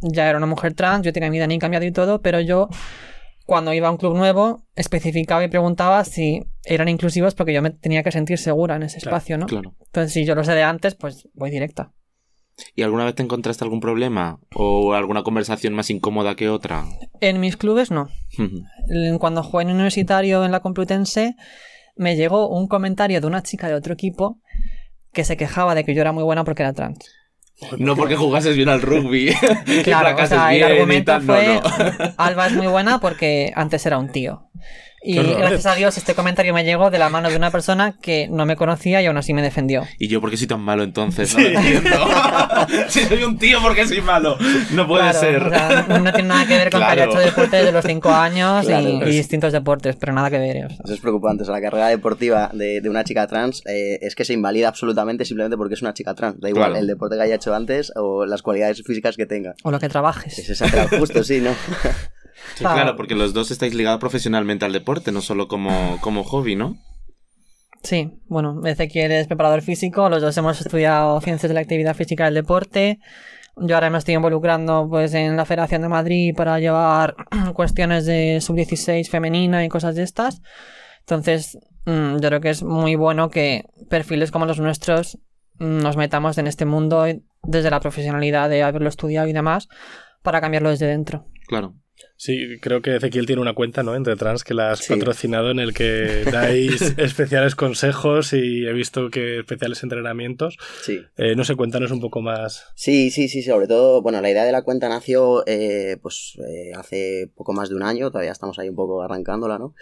ya 0.00 0.28
era 0.28 0.38
una 0.38 0.46
mujer 0.46 0.74
trans, 0.74 1.04
yo 1.04 1.12
tenía 1.12 1.30
mi 1.30 1.38
DNI 1.38 1.58
cambiado 1.58 1.84
y 1.86 1.92
todo, 1.92 2.20
pero 2.22 2.40
yo, 2.40 2.68
cuando 3.44 3.72
iba 3.72 3.88
a 3.88 3.90
un 3.90 3.96
club 3.96 4.16
nuevo, 4.16 4.64
especificaba 4.74 5.44
y 5.44 5.48
preguntaba 5.48 6.04
si 6.04 6.42
eran 6.64 6.88
inclusivos 6.88 7.34
porque 7.34 7.52
yo 7.52 7.62
me 7.62 7.70
tenía 7.70 8.02
que 8.02 8.12
sentir 8.12 8.38
segura 8.38 8.76
en 8.76 8.84
ese 8.84 9.00
Claro, 9.00 9.16
espacio, 9.16 9.38
¿no? 9.38 9.46
Claro. 9.46 9.74
Entonces, 9.86 10.12
si 10.12 10.24
yo 10.24 10.34
lo 10.34 10.44
sé 10.44 10.52
de 10.52 10.62
antes, 10.62 10.94
pues 10.94 11.28
voy 11.34 11.50
directa. 11.50 11.92
¿Y 12.74 12.82
alguna 12.82 13.04
vez 13.04 13.14
te 13.14 13.22
encontraste 13.22 13.64
algún 13.64 13.80
problema? 13.80 14.40
¿O 14.54 14.94
alguna 14.94 15.22
conversación 15.22 15.74
más 15.74 15.90
incómoda 15.90 16.36
que 16.36 16.48
otra? 16.48 16.84
En 17.20 17.38
mis 17.38 17.58
clubes 17.58 17.90
no. 17.90 18.08
Cuando 19.18 19.42
jugué 19.42 19.64
en 19.64 19.70
universitario 19.72 20.42
en 20.42 20.52
la 20.52 20.60
Complutense, 20.60 21.36
me 21.96 22.16
llegó 22.16 22.48
un 22.48 22.66
comentario 22.66 23.20
de 23.20 23.26
una 23.26 23.42
chica 23.42 23.68
de 23.68 23.74
otro 23.74 23.92
equipo 23.92 24.40
que 25.12 25.24
se 25.24 25.36
quejaba 25.36 25.74
de 25.74 25.84
que 25.84 25.94
yo 25.94 26.00
era 26.00 26.12
muy 26.12 26.24
buena 26.24 26.44
porque 26.44 26.62
era 26.62 26.72
trans. 26.72 26.98
No 27.78 27.96
porque 27.96 28.16
jugases 28.16 28.56
bien 28.56 28.68
al 28.68 28.82
rugby. 28.82 29.34
Claro, 29.84 30.22
o 30.22 30.26
sea, 30.26 30.54
el 30.54 30.62
argumento 30.62 31.12
tal, 31.12 31.26
no, 31.26 31.34
fue 31.34 31.60
no. 31.62 32.14
Alba 32.16 32.46
es 32.46 32.52
muy 32.52 32.66
buena 32.66 33.00
porque 33.00 33.52
antes 33.54 33.84
era 33.86 33.98
un 33.98 34.10
tío. 34.12 34.50
Y 35.06 35.14
gracias 35.22 35.66
a 35.66 35.74
Dios 35.74 35.96
este 35.96 36.14
comentario 36.14 36.52
me 36.52 36.64
llegó 36.64 36.90
de 36.90 36.98
la 36.98 37.08
mano 37.08 37.30
de 37.30 37.36
una 37.36 37.50
persona 37.50 37.94
que 38.00 38.28
no 38.28 38.44
me 38.46 38.56
conocía 38.56 39.00
y 39.02 39.06
aún 39.06 39.16
así 39.16 39.32
me 39.32 39.42
defendió. 39.42 39.84
Y 39.98 40.08
yo, 40.08 40.20
¿por 40.20 40.30
qué 40.30 40.36
soy 40.36 40.46
tan 40.46 40.60
malo 40.60 40.82
entonces? 40.82 41.34
No 41.34 41.40
lo 41.40 41.48
entiendo. 41.48 41.90
si 42.88 43.00
soy 43.04 43.22
un 43.22 43.38
tío, 43.38 43.60
¿por 43.62 43.74
qué 43.74 43.86
soy 43.86 44.00
malo? 44.00 44.36
No 44.72 44.86
puede 44.86 45.02
Claro, 45.10 45.20
ser. 45.20 45.42
o 45.44 45.48
sea, 45.50 45.86
no 45.88 46.12
tiene 46.12 46.28
nada 46.28 46.46
que 46.46 46.56
ver 46.56 46.70
con 46.70 46.80
que 46.80 46.86
haya 46.86 46.94
Claro. 46.94 47.10
hecho 47.12 47.20
deporte 47.20 47.56
desde 47.56 47.72
los 47.72 47.84
5 47.84 48.10
años 48.10 48.66
Claro, 48.66 48.88
y, 48.88 49.02
es- 49.02 49.08
y 49.08 49.10
distintos 49.10 49.52
deportes, 49.52 49.96
pero 49.96 50.12
nada 50.12 50.30
que 50.30 50.38
ver. 50.38 50.64
o 50.66 50.68
sea. 50.68 50.78
Eso 50.84 50.94
es 50.94 51.00
preocupante. 51.00 51.42
O 51.42 51.46
sea, 51.46 51.54
la 51.54 51.60
carrera 51.60 51.88
deportiva 51.88 52.50
de, 52.52 52.80
de 52.80 52.88
una 52.90 53.04
chica 53.04 53.26
trans 53.26 53.62
eh, 53.66 53.98
es 54.02 54.14
que 54.14 54.24
se 54.24 54.32
invalida 54.32 54.68
absolutamente 54.68 55.24
simplemente 55.24 55.56
porque 55.56 55.74
es 55.74 55.82
una 55.82 55.94
chica 55.94 56.14
trans. 56.14 56.40
Da 56.40 56.48
igual 56.48 56.66
Claro. 56.70 56.80
el 56.80 56.86
deporte 56.86 57.16
que 57.16 57.22
haya 57.22 57.36
hecho 57.36 57.54
antes 57.54 57.92
o 57.96 58.26
las 58.26 58.42
cualidades 58.42 58.82
físicas 58.84 59.16
que 59.16 59.26
tenga. 59.26 59.54
O 59.62 59.70
lo 59.70 59.78
que 59.78 59.88
trabajes. 59.88 60.38
Es 60.38 60.50
exactamente 60.50 60.98
justo, 60.98 61.22
sí, 61.22 61.40
¿no? 61.40 61.50
Sí, 62.54 62.64
claro, 62.64 62.96
porque 62.96 63.14
los 63.14 63.34
dos 63.34 63.50
estáis 63.50 63.74
ligados 63.74 64.00
profesionalmente 64.00 64.64
al 64.64 64.72
deporte, 64.72 65.12
no 65.12 65.20
solo 65.20 65.48
como, 65.48 65.98
como 66.00 66.24
hobby, 66.24 66.56
¿no? 66.56 66.76
Sí, 67.82 68.18
bueno, 68.26 68.62
Ezequiel 68.64 69.12
es 69.12 69.26
preparador 69.26 69.62
físico, 69.62 70.08
los 70.08 70.20
dos 70.20 70.36
hemos 70.36 70.60
estudiado 70.60 71.20
ciencias 71.20 71.48
de 71.48 71.54
la 71.54 71.60
actividad 71.60 71.94
física 71.94 72.24
del 72.24 72.34
deporte. 72.34 72.98
Yo 73.56 73.74
ahora 73.74 73.90
me 73.90 73.98
estoy 73.98 74.14
involucrando 74.14 74.86
pues 74.90 75.14
en 75.14 75.36
la 75.36 75.44
Federación 75.44 75.82
de 75.82 75.88
Madrid 75.88 76.34
para 76.36 76.58
llevar 76.58 77.14
cuestiones 77.54 78.04
de 78.04 78.40
sub-16 78.40 79.08
femenina 79.08 79.64
y 79.64 79.68
cosas 79.68 79.94
de 79.94 80.02
estas. 80.02 80.42
Entonces, 81.00 81.58
mm, 81.84 82.16
yo 82.16 82.28
creo 82.28 82.40
que 82.40 82.50
es 82.50 82.62
muy 82.62 82.96
bueno 82.96 83.30
que 83.30 83.64
perfiles 83.88 84.30
como 84.30 84.46
los 84.46 84.58
nuestros 84.58 85.18
mm, 85.58 85.78
nos 85.78 85.96
metamos 85.96 86.38
en 86.38 86.48
este 86.48 86.64
mundo 86.64 87.06
desde 87.44 87.70
la 87.70 87.80
profesionalidad 87.80 88.50
de 88.50 88.62
haberlo 88.62 88.88
estudiado 88.88 89.28
y 89.28 89.32
demás 89.32 89.68
para 90.22 90.40
cambiarlo 90.40 90.70
desde 90.70 90.86
dentro. 90.86 91.26
Claro. 91.46 91.74
Sí, 92.18 92.58
creo 92.60 92.80
que 92.80 92.96
Ezequiel 92.96 93.26
tiene 93.26 93.42
una 93.42 93.52
cuenta, 93.54 93.82
¿no? 93.82 93.94
Entre 93.94 94.16
trans 94.16 94.42
que 94.42 94.54
la 94.54 94.72
has 94.72 94.78
Sí. 94.80 94.92
patrocinado 94.94 95.50
en 95.50 95.58
el 95.58 95.74
que 95.74 96.22
dais 96.32 96.94
especiales 96.96 97.54
consejos 97.54 98.32
y 98.32 98.66
he 98.66 98.72
visto 98.72 99.10
que 99.10 99.40
especiales 99.40 99.82
entrenamientos. 99.82 100.56
Sí. 100.82 101.00
Eh, 101.18 101.34
no 101.36 101.44
sé, 101.44 101.56
cuéntanos 101.56 101.90
un 101.90 102.00
poco 102.00 102.22
más. 102.22 102.64
Sí, 102.74 103.10
sí, 103.10 103.28
sí, 103.28 103.42
sobre 103.42 103.66
todo, 103.66 104.00
bueno, 104.02 104.20
la 104.20 104.30
idea 104.30 104.44
de 104.44 104.52
la 104.52 104.62
cuenta 104.62 104.88
nació 104.88 105.42
eh, 105.46 105.98
pues 106.00 106.38
eh, 106.48 106.72
hace 106.74 107.30
poco 107.34 107.52
más 107.52 107.68
de 107.68 107.74
un 107.76 107.82
año, 107.82 108.10
todavía 108.10 108.32
estamos 108.32 108.58
ahí 108.58 108.68
un 108.68 108.76
poco 108.76 109.02
arrancándola, 109.02 109.58
¿no? 109.58 109.74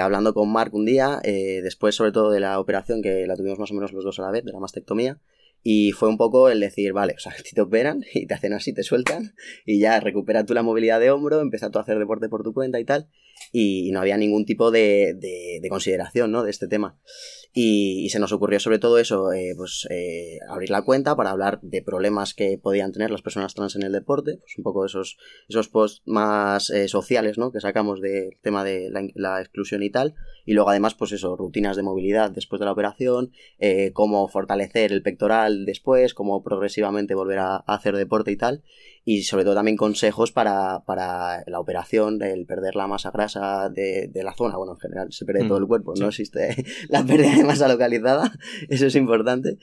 Hablando 0.00 0.32
con 0.34 0.50
Mark 0.50 0.74
un 0.74 0.86
día, 0.86 1.20
después 1.22 1.94
sobre 1.94 2.12
todo 2.12 2.30
de 2.30 2.40
la 2.40 2.58
operación 2.58 3.02
que 3.02 3.26
la 3.26 3.36
tuvimos 3.36 3.58
más 3.58 3.70
o 3.70 3.74
menos 3.74 3.92
los 3.92 4.04
dos 4.04 4.18
a 4.18 4.22
la 4.22 4.30
vez, 4.30 4.44
de 4.44 4.52
la 4.52 4.58
mastectomía, 4.60 5.18
y 5.62 5.92
fue 5.92 6.08
un 6.08 6.16
poco 6.16 6.48
el 6.48 6.60
decir, 6.60 6.92
vale, 6.92 7.14
o 7.16 7.20
sea, 7.20 7.32
ti 7.44 7.50
te 7.54 7.60
operan 7.60 8.02
y 8.14 8.26
te 8.26 8.34
hacen 8.34 8.52
así, 8.52 8.72
te 8.72 8.82
sueltan, 8.82 9.34
y 9.66 9.80
ya 9.80 10.00
recupera 10.00 10.44
tú 10.44 10.54
la 10.54 10.62
movilidad 10.62 11.00
de 11.00 11.10
hombro, 11.10 11.40
empieza 11.40 11.70
tú 11.70 11.78
a 11.78 11.82
hacer 11.82 11.98
deporte 11.98 12.28
por 12.28 12.42
tu 12.42 12.52
cuenta 12.52 12.80
y 12.80 12.84
tal, 12.84 13.08
y, 13.52 13.90
no 13.92 14.00
había 14.00 14.16
ningún 14.16 14.44
tipo 14.44 14.70
de, 14.70 15.14
de, 15.18 15.58
de 15.60 15.68
consideración, 15.68 16.30
¿no? 16.32 16.42
De 16.42 16.50
este 16.50 16.68
tema. 16.68 16.98
Y, 17.52 18.08
se 18.10 18.20
nos 18.20 18.32
ocurrió 18.32 18.60
sobre 18.60 18.78
todo 18.78 18.98
eso, 18.98 19.32
eh, 19.32 19.54
pues 19.56 19.86
eh, 19.90 20.38
abrir 20.48 20.70
la 20.70 20.82
cuenta 20.82 21.16
para 21.16 21.30
hablar 21.30 21.60
de 21.62 21.82
problemas 21.82 22.32
que 22.32 22.58
podían 22.58 22.92
tener 22.92 23.10
las 23.10 23.22
personas 23.22 23.54
trans 23.54 23.74
en 23.74 23.82
el 23.82 23.92
deporte, 23.92 24.38
pues 24.40 24.56
un 24.56 24.62
poco 24.62 24.84
esos, 24.84 25.18
esos 25.48 25.68
posts 25.68 26.02
más 26.06 26.70
eh, 26.70 26.86
sociales, 26.86 27.38
¿no? 27.38 27.50
Que 27.50 27.60
sacamos 27.60 28.00
del 28.00 28.38
tema 28.40 28.62
de 28.62 28.90
la, 29.14 29.40
exclusión 29.40 29.82
y 29.82 29.90
tal. 29.90 30.14
Y 30.44 30.52
luego 30.54 30.70
además, 30.70 30.94
pues 30.94 31.12
eso, 31.12 31.36
rutinas 31.36 31.76
de 31.76 31.82
movilidad 31.82 32.30
después 32.30 32.60
de 32.60 32.66
la 32.66 32.72
operación, 32.72 33.32
eh, 33.58 33.90
cómo 33.92 34.28
fortalecer 34.28 34.92
el 34.92 35.02
pectoral 35.02 35.64
después, 35.64 36.14
cómo 36.14 36.42
progresivamente 36.44 37.14
volver 37.14 37.40
a 37.40 37.56
hacer 37.56 37.96
deporte 37.96 38.30
y 38.30 38.36
tal. 38.36 38.62
Y 39.04 39.22
sobre 39.22 39.44
todo 39.44 39.54
también 39.54 39.76
consejos 39.76 40.30
para, 40.30 40.80
para 40.84 41.42
la 41.46 41.58
operación, 41.58 42.22
el 42.22 42.44
perder 42.46 42.76
la 42.76 42.86
masa 42.86 43.10
grasa 43.10 43.68
de, 43.70 44.08
de 44.12 44.22
la 44.22 44.34
zona. 44.34 44.56
Bueno, 44.56 44.72
en 44.74 44.78
general 44.78 45.12
se 45.12 45.24
pierde 45.24 45.44
Mm, 45.44 45.48
todo 45.48 45.58
el 45.58 45.66
cuerpo, 45.66 45.96
sí. 45.96 46.02
no 46.02 46.08
existe 46.08 46.64
la 46.88 47.02
pérdida 47.04 47.34
de 47.34 47.44
masa 47.44 47.66
localizada, 47.66 48.30
eso 48.68 48.86
es 48.86 48.94
importante. 48.96 49.56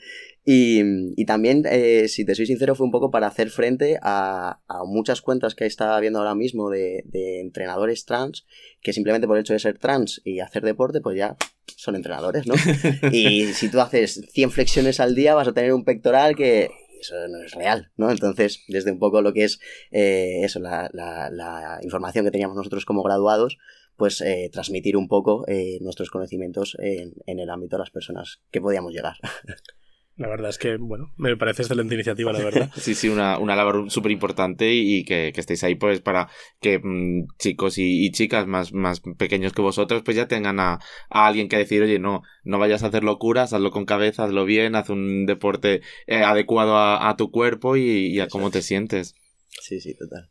Y, 0.44 0.80
y 1.20 1.24
también, 1.26 1.64
eh, 1.70 2.08
si 2.08 2.24
te 2.24 2.34
soy 2.34 2.46
sincero, 2.46 2.74
fue 2.74 2.86
un 2.86 2.90
poco 2.90 3.10
para 3.10 3.26
hacer 3.26 3.50
frente 3.50 3.98
a, 4.02 4.60
a 4.66 4.84
muchas 4.84 5.20
cuentas 5.20 5.54
que 5.54 5.66
está 5.66 5.94
habiendo 5.96 6.18
ahora 6.20 6.34
mismo 6.34 6.70
de, 6.70 7.02
de 7.06 7.40
entrenadores 7.40 8.06
trans, 8.06 8.46
que 8.80 8.92
simplemente 8.94 9.26
por 9.26 9.36
el 9.36 9.42
hecho 9.42 9.52
de 9.52 9.58
ser 9.58 9.78
trans 9.78 10.20
y 10.24 10.40
hacer 10.40 10.64
deporte, 10.64 11.00
pues 11.00 11.16
ya 11.18 11.36
son 11.76 11.96
entrenadores, 11.96 12.46
¿no? 12.46 12.54
Y 13.12 13.52
si 13.52 13.70
tú 13.70 13.78
haces 13.80 14.22
100 14.32 14.50
flexiones 14.50 15.00
al 15.00 15.14
día, 15.14 15.34
vas 15.34 15.48
a 15.48 15.52
tener 15.52 15.72
un 15.74 15.84
pectoral 15.84 16.34
que 16.34 16.70
eso 17.00 17.28
no 17.28 17.42
es 17.42 17.52
real, 17.52 17.90
¿no? 17.96 18.10
Entonces, 18.10 18.64
desde 18.68 18.92
un 18.92 18.98
poco 18.98 19.22
lo 19.22 19.32
que 19.32 19.44
es 19.44 19.60
eh, 19.90 20.40
eso, 20.42 20.60
la, 20.60 20.90
la, 20.92 21.30
la 21.30 21.78
información 21.82 22.24
que 22.24 22.30
teníamos 22.30 22.56
nosotros 22.56 22.84
como 22.84 23.02
graduados, 23.02 23.58
pues 23.96 24.20
eh, 24.20 24.48
transmitir 24.52 24.96
un 24.96 25.08
poco 25.08 25.44
eh, 25.48 25.78
nuestros 25.80 26.10
conocimientos 26.10 26.76
en, 26.80 27.14
en 27.26 27.40
el 27.40 27.50
ámbito 27.50 27.76
de 27.76 27.80
las 27.80 27.90
personas 27.90 28.40
que 28.50 28.60
podíamos 28.60 28.92
llegar. 28.92 29.16
La 30.18 30.26
verdad 30.26 30.50
es 30.50 30.58
que, 30.58 30.76
bueno, 30.76 31.12
me 31.16 31.36
parece 31.36 31.62
excelente 31.62 31.94
iniciativa, 31.94 32.32
la 32.32 32.40
verdad. 32.40 32.70
Sí, 32.76 32.96
sí, 32.96 33.08
una, 33.08 33.38
una 33.38 33.54
labor 33.54 33.88
súper 33.88 34.10
importante 34.10 34.74
y 34.74 35.04
que, 35.04 35.30
que 35.32 35.40
estéis 35.40 35.62
ahí 35.62 35.76
pues 35.76 36.00
para 36.00 36.28
que 36.60 36.80
mm, 36.82 37.28
chicos 37.38 37.78
y, 37.78 38.04
y 38.04 38.10
chicas 38.10 38.48
más, 38.48 38.72
más 38.72 39.00
pequeños 39.16 39.52
que 39.52 39.62
vosotros 39.62 40.02
pues 40.04 40.16
ya 40.16 40.26
tengan 40.26 40.58
a, 40.58 40.80
a 41.08 41.26
alguien 41.26 41.48
que 41.48 41.56
decir, 41.56 41.82
oye, 41.82 42.00
no, 42.00 42.22
no 42.42 42.58
vayas 42.58 42.82
a 42.82 42.88
hacer 42.88 43.04
locuras, 43.04 43.52
hazlo 43.52 43.70
con 43.70 43.84
cabeza, 43.84 44.24
hazlo 44.24 44.44
bien, 44.44 44.74
haz 44.74 44.90
un 44.90 45.24
deporte 45.24 45.82
eh, 46.08 46.24
adecuado 46.24 46.76
a, 46.76 47.08
a 47.08 47.16
tu 47.16 47.30
cuerpo 47.30 47.76
y, 47.76 48.08
y 48.08 48.18
a 48.18 48.26
cómo 48.26 48.50
te 48.50 48.60
sientes. 48.60 49.14
Sí, 49.60 49.80
sí, 49.80 49.94
total. 49.96 50.30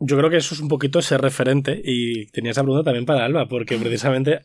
Yo 0.00 0.18
creo 0.18 0.28
que 0.28 0.36
eso 0.36 0.54
es 0.54 0.60
un 0.60 0.68
poquito 0.68 1.00
ser 1.00 1.22
referente 1.22 1.80
y 1.82 2.26
tenía 2.26 2.50
esa 2.50 2.62
pregunta 2.62 2.84
también 2.84 3.06
para 3.06 3.24
Alba, 3.24 3.48
porque 3.48 3.78
precisamente 3.78 4.40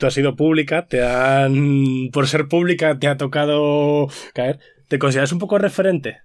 tú 0.00 0.06
has 0.06 0.14
sido 0.14 0.34
pública, 0.34 0.86
te 0.86 1.04
han. 1.04 2.08
Por 2.12 2.26
ser 2.26 2.48
pública, 2.48 2.98
te 2.98 3.06
ha 3.06 3.16
tocado 3.16 4.08
caer. 4.34 4.58
¿Te 4.88 4.98
consideras 4.98 5.30
un 5.30 5.38
poco 5.38 5.58
referente? 5.58 6.22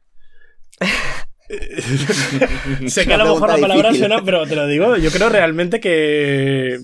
sé 2.88 3.06
que 3.06 3.14
a 3.14 3.18
lo 3.18 3.36
mejor 3.36 3.50
la 3.50 3.58
palabra 3.58 3.90
difícil. 3.90 4.08
suena, 4.08 4.24
pero 4.26 4.48
te 4.48 4.56
lo 4.56 4.66
digo, 4.66 4.98
yo 4.98 5.12
creo 5.12 5.30
realmente 5.30 5.80
que 5.80 6.74
eh, 6.74 6.80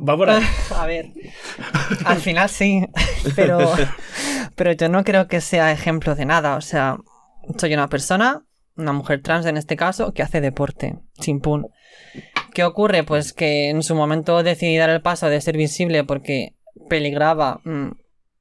va 0.00 0.16
por 0.16 0.30
ahí. 0.30 0.42
A 0.74 0.86
ver, 0.86 1.10
al 2.06 2.18
final 2.18 2.48
sí, 2.48 2.86
pero, 3.36 3.74
pero 4.54 4.72
yo 4.72 4.88
no 4.88 5.04
creo 5.04 5.28
que 5.28 5.42
sea 5.42 5.72
ejemplo 5.72 6.14
de 6.14 6.24
nada. 6.24 6.56
O 6.56 6.62
sea, 6.62 6.96
soy 7.58 7.74
una 7.74 7.88
persona, 7.88 8.40
una 8.76 8.92
mujer 8.92 9.20
trans 9.22 9.44
en 9.44 9.58
este 9.58 9.76
caso, 9.76 10.14
que 10.14 10.22
hace 10.22 10.40
deporte, 10.40 10.96
chimpún. 11.20 11.66
¿Qué 12.58 12.64
ocurre? 12.64 13.04
Pues 13.04 13.32
que 13.32 13.68
en 13.68 13.84
su 13.84 13.94
momento 13.94 14.42
decidí 14.42 14.76
dar 14.76 14.90
el 14.90 15.00
paso 15.00 15.28
de 15.28 15.40
ser 15.40 15.56
visible 15.56 16.02
porque 16.02 16.56
peligraba 16.88 17.60
mm, 17.62 17.90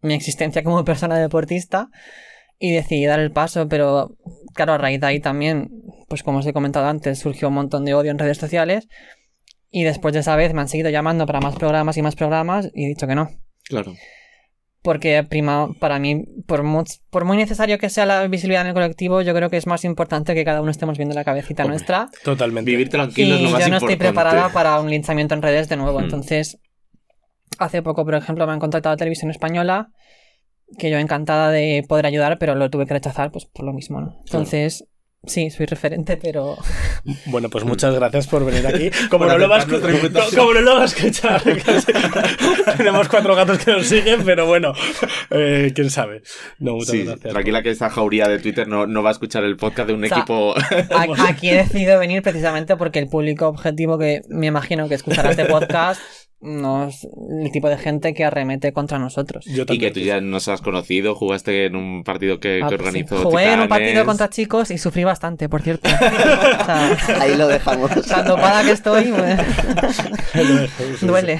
mi 0.01 0.15
existencia 0.15 0.63
como 0.63 0.83
persona 0.83 1.19
deportista 1.19 1.91
y 2.57 2.71
decidí 2.71 3.05
dar 3.05 3.19
el 3.19 3.31
paso, 3.31 3.69
pero 3.69 4.17
claro, 4.55 4.73
a 4.73 4.79
raíz 4.79 5.01
de 5.01 5.05
ahí 5.05 5.19
también, 5.19 5.69
pues 6.07 6.23
como 6.23 6.39
os 6.39 6.47
he 6.47 6.53
comentado 6.53 6.87
antes, 6.87 7.19
surgió 7.19 7.49
un 7.49 7.53
montón 7.53 7.85
de 7.85 7.93
odio 7.93 8.09
en 8.09 8.17
redes 8.17 8.39
sociales 8.39 8.87
y 9.69 9.83
después 9.83 10.15
de 10.15 10.21
esa 10.21 10.35
vez 10.35 10.51
me 10.51 10.61
han 10.61 10.67
seguido 10.67 10.89
llamando 10.89 11.27
para 11.27 11.39
más 11.39 11.55
programas 11.55 11.95
y 11.97 12.01
más 12.01 12.15
programas 12.15 12.71
y 12.73 12.85
he 12.85 12.87
dicho 12.87 13.05
que 13.05 13.13
no. 13.13 13.29
Claro. 13.65 13.93
Porque 14.87 15.21
prima, 15.29 15.67
para 15.81 15.99
mí, 15.99 16.23
por, 16.45 16.63
mu- 16.63 16.85
por 17.09 17.25
muy 17.25 17.35
necesario 17.35 17.77
que 17.77 17.89
sea 17.89 18.05
la 18.05 18.25
visibilidad 18.29 18.61
en 18.61 18.67
el 18.69 18.73
colectivo, 18.73 19.21
yo 19.21 19.33
creo 19.33 19.49
que 19.49 19.57
es 19.57 19.67
más 19.67 19.83
importante 19.83 20.33
que 20.33 20.45
cada 20.45 20.61
uno 20.61 20.71
estemos 20.71 20.97
viendo 20.97 21.13
la 21.13 21.25
cabecita 21.25 21.63
Hombre, 21.63 21.73
nuestra. 21.75 22.07
Totalmente. 22.23 22.71
Vivir 22.71 22.87
Y 22.87 22.89
tranquilo 22.91 23.35
es 23.35 23.41
lo 23.41 23.49
yo 23.49 23.57
más 23.57 23.69
no 23.69 23.77
estoy 23.77 23.97
preparada 23.97 24.47
para 24.53 24.79
un 24.79 24.89
linchamiento 24.89 25.35
en 25.35 25.41
redes 25.41 25.67
de 25.67 25.75
nuevo. 25.75 25.99
Hmm. 25.99 26.03
Entonces, 26.05 26.57
hace 27.59 27.81
poco, 27.81 28.05
por 28.05 28.15
ejemplo, 28.15 28.47
me 28.47 28.53
han 28.53 28.59
contactado 28.59 28.93
a 28.93 28.97
Televisión 28.97 29.29
Española, 29.29 29.89
que 30.77 30.89
yo 30.89 30.99
encantada 30.99 31.51
de 31.51 31.83
poder 31.85 32.05
ayudar, 32.05 32.37
pero 32.37 32.55
lo 32.55 32.69
tuve 32.69 32.85
que 32.85 32.93
rechazar 32.93 33.29
pues 33.29 33.45
por 33.45 33.65
lo 33.65 33.73
mismo, 33.73 33.99
¿no? 33.99 34.15
Entonces, 34.25 34.85
sí, 35.27 35.49
soy 35.49 35.65
referente, 35.65 36.17
pero... 36.17 36.57
Bueno, 37.25 37.49
pues 37.49 37.63
muchas 37.63 37.93
gracias 37.95 38.27
por 38.27 38.45
venir 38.45 38.65
aquí. 38.67 38.89
Como, 39.09 39.25
no, 39.25 39.37
lo 39.37 39.47
vas, 39.47 39.65
como 39.65 40.53
no 40.53 40.61
lo 40.61 40.75
vas 40.75 40.93
a 40.93 40.97
escuchar, 40.97 41.41
tenemos 42.77 43.07
cuatro 43.07 43.35
gatos 43.35 43.59
que 43.59 43.71
nos 43.71 43.85
siguen, 43.87 44.23
pero 44.25 44.45
bueno, 44.45 44.73
eh, 45.29 45.71
quién 45.75 45.89
sabe. 45.89 46.21
No, 46.59 46.73
muchas 46.73 46.89
Sí, 46.91 47.03
gracias. 47.03 47.31
tranquila 47.33 47.63
que 47.63 47.69
esta 47.69 47.89
jauría 47.89 48.27
de 48.27 48.39
Twitter 48.39 48.67
no, 48.67 48.87
no 48.87 49.03
va 49.03 49.09
a 49.09 49.13
escuchar 49.13 49.43
el 49.43 49.57
podcast 49.57 49.87
de 49.87 49.93
un 49.93 50.03
O 50.03 50.07
sea, 50.07 50.17
equipo... 50.17 50.55
Aquí 51.27 51.49
he 51.49 51.55
decidido 51.55 51.99
venir 51.99 52.21
precisamente 52.21 52.75
porque 52.77 52.99
el 52.99 53.07
público 53.07 53.47
objetivo 53.47 53.97
que 53.97 54.21
me 54.29 54.47
imagino 54.47 54.87
que 54.89 54.95
escuchará 54.95 55.31
este 55.31 55.45
podcast 55.45 56.01
no 56.39 56.87
es 56.87 57.07
el 57.41 57.51
tipo 57.51 57.67
de 57.67 57.77
gente 57.77 58.13
que 58.13 58.23
arremete 58.23 58.71
contra 58.71 58.99
nosotros. 58.99 59.45
Yo 59.45 59.63
Y 59.67 59.79
que 59.79 59.89
tú 59.91 59.99
ya 60.01 60.21
nos 60.21 60.47
has 60.47 60.61
conocido, 60.61 61.15
jugaste 61.15 61.65
en 61.65 61.75
un 61.75 62.03
partido 62.03 62.39
que, 62.39 62.61
Ah, 62.63 62.69
que 62.69 62.77
sí. 62.77 62.83
organizó 62.83 63.17
Jugué 63.23 63.53
en 63.53 63.61
un 63.61 63.67
partido 63.67 64.05
contra 64.05 64.29
chicos 64.29 64.69
y 64.71 64.77
sufrí 64.77 65.03
bastante, 65.03 65.49
por 65.49 65.61
cierto. 65.61 65.89
O 66.61 66.65
sea, 66.65 66.97
Ahí 67.21 67.35
lo 67.35 67.47
dejamos. 67.47 67.89
tan 68.07 68.25
dopada 68.27 68.63
que 68.63 68.71
estoy, 68.71 69.05
pues, 70.33 71.01
duele. 71.01 71.39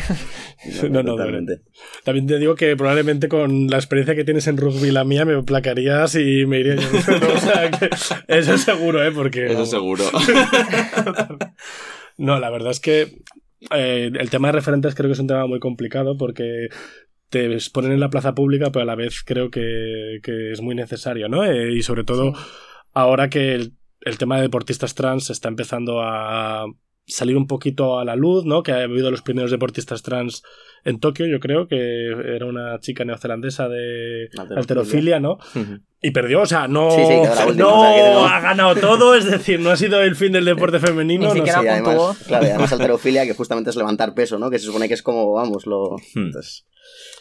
No, 0.90 1.04
no, 1.04 1.16
Totalmente. 1.16 1.62
También 2.04 2.26
te 2.26 2.40
digo 2.40 2.56
que 2.56 2.76
probablemente 2.76 3.28
con 3.30 3.68
la 3.68 3.78
experiencia 3.78 4.16
que 4.16 4.24
tienes 4.24 4.48
en 4.48 4.58
rugby 4.58 4.90
la 4.92 5.04
mía 5.04 5.26
me 5.26 5.42
placarías 5.44 6.16
y 6.16 6.46
me 6.48 6.60
iría 6.60 6.76
yo. 6.76 6.88
O 7.36 7.40
sea, 7.40 7.70
que 7.70 7.90
eso 8.28 8.54
es 8.56 8.62
seguro, 8.62 9.04
¿eh? 9.06 9.12
Porque. 9.12 9.46
Eso 9.46 9.54
vamos. 9.54 9.70
seguro. 9.70 10.04
No, 12.18 12.40
la 12.40 12.50
verdad 12.50 12.72
es 12.72 12.80
que 12.80 13.20
eh, 13.72 14.12
el 14.14 14.30
tema 14.30 14.50
de 14.50 14.54
referentes 14.54 14.96
creo 14.96 15.10
que 15.10 15.14
es 15.14 15.20
un 15.20 15.28
tema 15.28 15.48
muy 15.48 15.60
complicado 15.60 16.18
porque 16.18 16.70
te 17.30 17.58
ponen 17.74 17.92
en 17.92 18.00
la 18.00 18.10
plaza 18.10 18.34
pública, 18.34 18.72
pero 18.72 18.84
a 18.84 18.86
la 18.86 18.96
vez 18.96 19.24
creo 19.26 19.50
que, 19.50 20.20
que 20.24 20.52
es 20.52 20.62
muy 20.62 20.76
necesario, 20.76 21.28
¿no? 21.28 21.44
Eh, 21.44 21.74
y 21.74 21.82
sobre 21.82 22.04
todo 22.04 22.34
ahora 22.94 23.30
que 23.30 23.54
el, 23.54 23.74
el 24.02 24.18
tema 24.18 24.38
de 24.38 24.44
deportistas 24.44 24.96
trans 24.96 25.30
está 25.30 25.50
empezando 25.50 26.02
a 26.02 26.66
salir 27.08 27.38
un 27.38 27.48
poquito 27.48 28.00
a 28.00 28.06
la 28.06 28.16
luz, 28.16 28.46
¿no? 28.46 28.64
Que 28.64 28.74
ha 28.74 28.84
habido 28.84 29.10
los 29.10 29.22
primeros 29.22 29.50
deportistas 29.50 30.04
trans 30.04 30.44
en 30.84 31.00
Tokio, 31.00 31.26
yo 31.26 31.40
creo, 31.40 31.68
que 31.68 32.10
era 32.36 32.46
una 32.46 32.80
chica 32.80 33.06
neozelandesa 33.06 33.70
de 33.70 34.30
alterofilia, 34.56 35.20
¿no? 35.20 35.38
Y 36.02 36.12
perdió, 36.12 36.42
o 36.42 36.46
sea, 36.46 36.68
no, 36.68 36.92
Sí, 36.92 37.02
sí, 37.02 37.08
quedó 37.08 37.36
la 37.36 37.48
última, 37.48 37.64
no 37.64 37.80
o 37.80 37.84
sea, 37.84 37.96
que 37.96 38.14
no. 38.14 38.28
ha 38.28 38.40
ganado 38.42 38.76
todo, 38.76 39.16
es 39.16 39.26
decir, 39.26 39.60
no 39.60 39.70
ha 39.72 39.78
sido 39.78 40.02
el 40.02 40.16
fin 40.16 40.34
del 40.34 40.46
deporte 40.46 40.80
femenino. 40.80 41.22
Ni 41.22 41.28
no 41.28 41.34
siquiera 41.34 41.62
sé. 41.62 41.70
Sí, 41.70 41.84
puntuó. 41.84 42.10
además, 42.10 42.24
claro, 42.28 42.46
y 42.46 42.50
además 42.50 42.74
alterofilia, 42.74 43.26
que 43.26 43.34
justamente 43.34 43.70
es 43.70 43.76
levantar 43.78 44.14
peso, 44.14 44.38
¿no? 44.38 44.50
Que 44.50 44.60
se 44.60 44.66
supone 44.66 44.88
que 44.88 44.94
es 44.94 45.02
como, 45.02 45.32
vamos, 45.32 45.66
lo... 45.66 45.96
Hmm. 46.14 46.28
Entonces, 46.28 46.66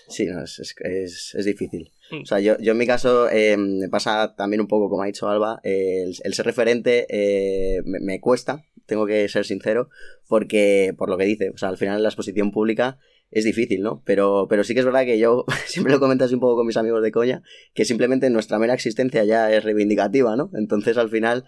sí, 0.08 0.26
no, 0.26 0.42
es, 0.42 0.58
es, 0.58 0.74
es, 0.80 1.34
es 1.36 1.44
difícil. 1.44 1.92
Hmm. 2.10 2.22
O 2.22 2.26
sea, 2.26 2.40
yo, 2.40 2.58
yo 2.58 2.72
en 2.72 2.78
mi 2.78 2.86
caso 2.86 3.28
eh, 3.30 3.56
me 3.56 3.88
pasa 3.88 4.34
también 4.36 4.60
un 4.60 4.68
poco, 4.68 4.90
como 4.90 5.02
ha 5.02 5.06
dicho 5.06 5.28
Alba, 5.28 5.60
eh, 5.62 6.02
el, 6.04 6.14
el 6.22 6.34
ser 6.34 6.44
referente 6.44 7.06
eh, 7.08 7.82
me, 7.84 8.00
me 8.00 8.20
cuesta, 8.20 8.64
tengo 8.86 9.06
que 9.06 9.28
ser 9.28 9.44
sincero, 9.44 9.88
porque, 10.28 10.94
por 10.96 11.10
lo 11.10 11.18
que 11.18 11.24
dice, 11.24 11.50
o 11.50 11.58
sea, 11.58 11.68
al 11.68 11.76
final 11.76 12.02
la 12.02 12.08
exposición 12.08 12.50
pública 12.50 12.98
es 13.30 13.44
difícil, 13.44 13.82
¿no? 13.82 14.02
Pero, 14.04 14.46
pero 14.48 14.64
sí 14.64 14.72
que 14.74 14.80
es 14.80 14.86
verdad 14.86 15.04
que 15.04 15.18
yo 15.18 15.44
siempre 15.66 15.92
lo 15.92 16.00
comento 16.00 16.24
así 16.24 16.34
un 16.34 16.40
poco 16.40 16.56
con 16.56 16.66
mis 16.66 16.76
amigos 16.76 17.02
de 17.02 17.12
coña, 17.12 17.42
que 17.74 17.84
simplemente 17.84 18.30
nuestra 18.30 18.58
mera 18.58 18.74
existencia 18.74 19.24
ya 19.24 19.52
es 19.52 19.64
reivindicativa, 19.64 20.36
¿no? 20.36 20.50
Entonces 20.54 20.96
al 20.96 21.10
final 21.10 21.44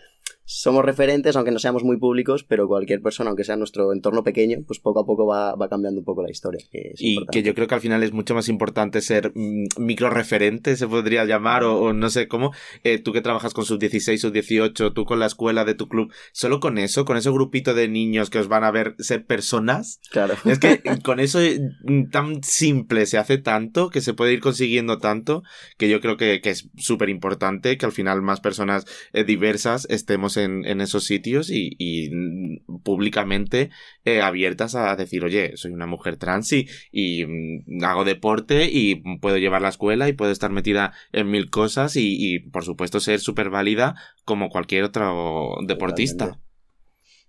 somos 0.51 0.83
referentes, 0.83 1.37
aunque 1.37 1.51
no 1.51 1.59
seamos 1.59 1.85
muy 1.85 1.99
públicos, 1.99 2.43
pero 2.43 2.67
cualquier 2.67 3.03
persona, 3.03 3.29
aunque 3.29 3.45
sea 3.45 3.57
nuestro 3.57 3.93
entorno 3.93 4.25
pequeño, 4.25 4.61
pues 4.67 4.81
poco 4.81 5.01
a 5.01 5.05
poco 5.05 5.27
va, 5.27 5.55
va 5.55 5.69
cambiando 5.69 6.01
un 6.01 6.07
poco 6.07 6.23
la 6.23 6.31
historia. 6.31 6.65
Que 6.73 6.95
Y 6.97 7.11
importante. 7.17 7.39
que 7.39 7.47
yo 7.47 7.55
creo 7.55 7.67
que 7.67 7.75
al 7.75 7.83
final 7.83 8.03
es 8.03 8.13
mucho 8.15 8.35
más 8.35 8.49
importante 8.49 9.03
ser 9.03 9.31
mm, 9.35 9.67
microreferente, 9.77 10.75
se 10.77 10.89
podría 10.89 11.27
llamar, 11.27 11.65
o, 11.65 11.79
o 11.79 11.93
no 11.93 12.09
sé 12.09 12.29
cómo. 12.29 12.53
Eh, 12.83 12.99
tú 12.99 13.13
que 13.13 13.21
trabajas 13.21 13.53
con 13.53 13.67
sub 13.67 13.79
16, 13.79 14.19
sub 14.19 14.33
18, 14.33 14.95
tú 14.95 15.05
con 15.05 15.19
la 15.19 15.27
escuela 15.27 15.67
de 15.67 15.75
tu 15.75 15.87
club, 15.87 16.11
solo 16.33 16.61
con 16.61 16.79
eso, 16.79 17.05
con 17.05 17.19
ese 17.19 17.31
grupito 17.31 17.75
de 17.75 17.89
niños 17.89 18.31
que 18.31 18.39
os 18.39 18.49
van 18.49 18.65
a 18.65 18.71
ver 18.71 18.95
ser 19.01 19.27
personas, 19.27 20.01
Claro. 20.11 20.35
es 20.47 20.59
que 20.59 20.81
con 21.05 21.21
eso 21.21 21.41
mm, 21.85 22.09
tan 22.11 22.43
simple 22.43 23.05
se 23.05 23.19
hace 23.19 23.37
tanto, 23.37 23.91
que 23.91 24.01
se 24.01 24.15
puede 24.15 24.33
ir 24.33 24.41
consiguiendo 24.41 24.97
tanto, 24.97 25.43
que 25.77 25.91
yo 25.91 26.01
creo 26.01 26.17
que, 26.17 26.41
que 26.41 26.49
es 26.49 26.71
súper 26.79 27.11
importante 27.11 27.77
que 27.77 27.85
al 27.85 27.93
final 27.93 28.23
más 28.23 28.41
personas 28.41 28.87
eh, 29.13 29.25
diversas 29.25 29.87
estemos 29.91 30.38
en, 30.39 30.65
en 30.65 30.81
esos 30.81 31.05
sitios 31.05 31.51
y, 31.51 31.75
y, 31.79 32.09
mm, 32.11 32.81
públicamente 32.83 33.71
eh, 34.05 34.21
abiertas 34.23 34.75
a 34.75 34.97
decir, 34.97 35.25
oye, 35.25 35.57
soy 35.57 35.73
una 35.73 35.87
mujer 35.87 36.17
trans 36.17 36.53
y, 36.53 36.67
y, 36.91 37.25
mm, 37.27 37.85
hago 37.85 38.05
deporte 38.05 38.69
y 38.73 39.03
puedo 39.19 39.37
llevar 39.37 39.61
la 39.63 39.69
escuela 39.69 40.09
y 40.09 40.13
puedo 40.15 40.31
estar 40.33 40.51
metida 40.51 40.93
en 41.13 41.31
mil 41.31 41.51
cosas 41.51 41.97
y, 41.97 42.17
y, 42.19 42.39
por 42.39 42.65
supuesto 42.65 43.01
ser 43.01 43.21
súper 43.21 43.51
válida 43.51 43.95
como 44.25 44.49
cualquier 44.49 44.85
otro 44.85 45.57
deportista. 45.67 46.25
Totalmente. 46.27 46.49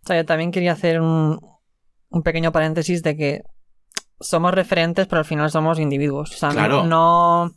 O 0.03 0.07
sea, 0.07 0.15
yo 0.17 0.25
también 0.25 0.51
quería 0.51 0.71
hacer 0.71 1.01
un, 1.01 1.39
un 2.09 2.23
pequeño 2.23 2.51
paréntesis 2.51 3.03
de 3.03 3.17
que 3.17 3.41
somos 4.21 4.53
referentes, 4.53 5.07
pero 5.07 5.19
al 5.19 5.25
final 5.25 5.49
somos 5.51 5.79
individuos. 5.79 6.31
O 6.31 6.37
sea, 6.37 6.49
no- 6.49 6.55
Claro. 6.55 6.83
no. 6.85 7.53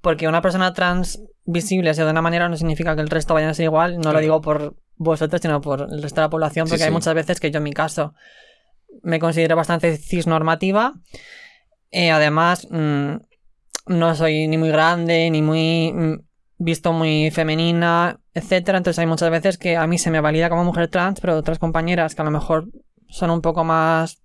Porque 0.00 0.28
una 0.28 0.42
persona 0.42 0.72
trans 0.72 1.20
visible 1.44 1.92
sea 1.94 2.04
de 2.04 2.10
una 2.10 2.22
manera 2.22 2.48
no 2.48 2.56
significa 2.56 2.94
que 2.94 3.02
el 3.02 3.10
resto 3.10 3.34
vaya 3.34 3.50
a 3.50 3.54
ser 3.54 3.64
igual. 3.64 3.98
No 3.98 4.12
lo 4.12 4.20
digo 4.20 4.40
por 4.40 4.76
vosotros, 4.96 5.40
sino 5.40 5.60
por 5.60 5.88
el 5.90 6.02
resto 6.02 6.20
de 6.20 6.26
la 6.26 6.30
población, 6.30 6.66
Sí, 6.66 6.70
porque 6.70 6.84
hay 6.84 6.90
muchas 6.90 7.14
veces 7.14 7.40
que 7.40 7.50
yo 7.50 7.58
en 7.58 7.64
mi 7.64 7.72
caso 7.72 8.14
me 9.02 9.18
considero 9.18 9.56
bastante 9.56 9.96
cisnormativa. 9.96 10.94
Eh, 11.90 12.10
además, 12.10 12.68
mm, 12.70 13.14
no 13.86 14.14
soy 14.14 14.46
ni 14.48 14.58
muy 14.58 14.70
grande, 14.70 15.30
ni 15.30 15.42
muy 15.42 15.92
mm, 15.92 16.20
visto 16.58 16.92
muy 16.92 17.30
femenina, 17.30 18.20
etcétera. 18.34 18.78
Entonces 18.78 18.98
hay 18.98 19.06
muchas 19.06 19.30
veces 19.30 19.58
que 19.58 19.76
a 19.76 19.86
mí 19.86 19.98
se 19.98 20.10
me 20.10 20.20
valida 20.20 20.48
como 20.48 20.64
mujer 20.64 20.88
trans, 20.88 21.20
pero 21.20 21.36
otras 21.36 21.58
compañeras 21.58 22.14
que 22.14 22.22
a 22.22 22.24
lo 22.24 22.30
mejor 22.30 22.68
son 23.08 23.30
un 23.30 23.40
poco 23.40 23.64
más 23.64 24.22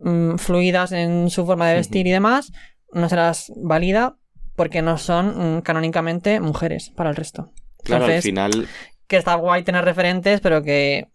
mm, 0.00 0.36
fluidas 0.36 0.92
en 0.92 1.30
su 1.30 1.46
forma 1.46 1.68
de 1.68 1.74
vestir 1.74 2.06
y 2.06 2.10
demás, 2.10 2.52
no 2.92 3.08
se 3.08 3.16
las 3.16 3.52
valida 3.56 4.16
porque 4.56 4.82
no 4.82 4.98
son 4.98 5.56
mm, 5.56 5.62
canónicamente 5.62 6.40
mujeres 6.40 6.90
para 6.90 7.10
el 7.10 7.16
resto. 7.16 7.52
Claro, 7.82 8.06
al 8.06 8.22
final 8.22 8.66
que 9.06 9.16
está 9.16 9.34
guay 9.34 9.62
tener 9.62 9.84
referentes, 9.84 10.40
pero 10.40 10.62
que 10.62 11.08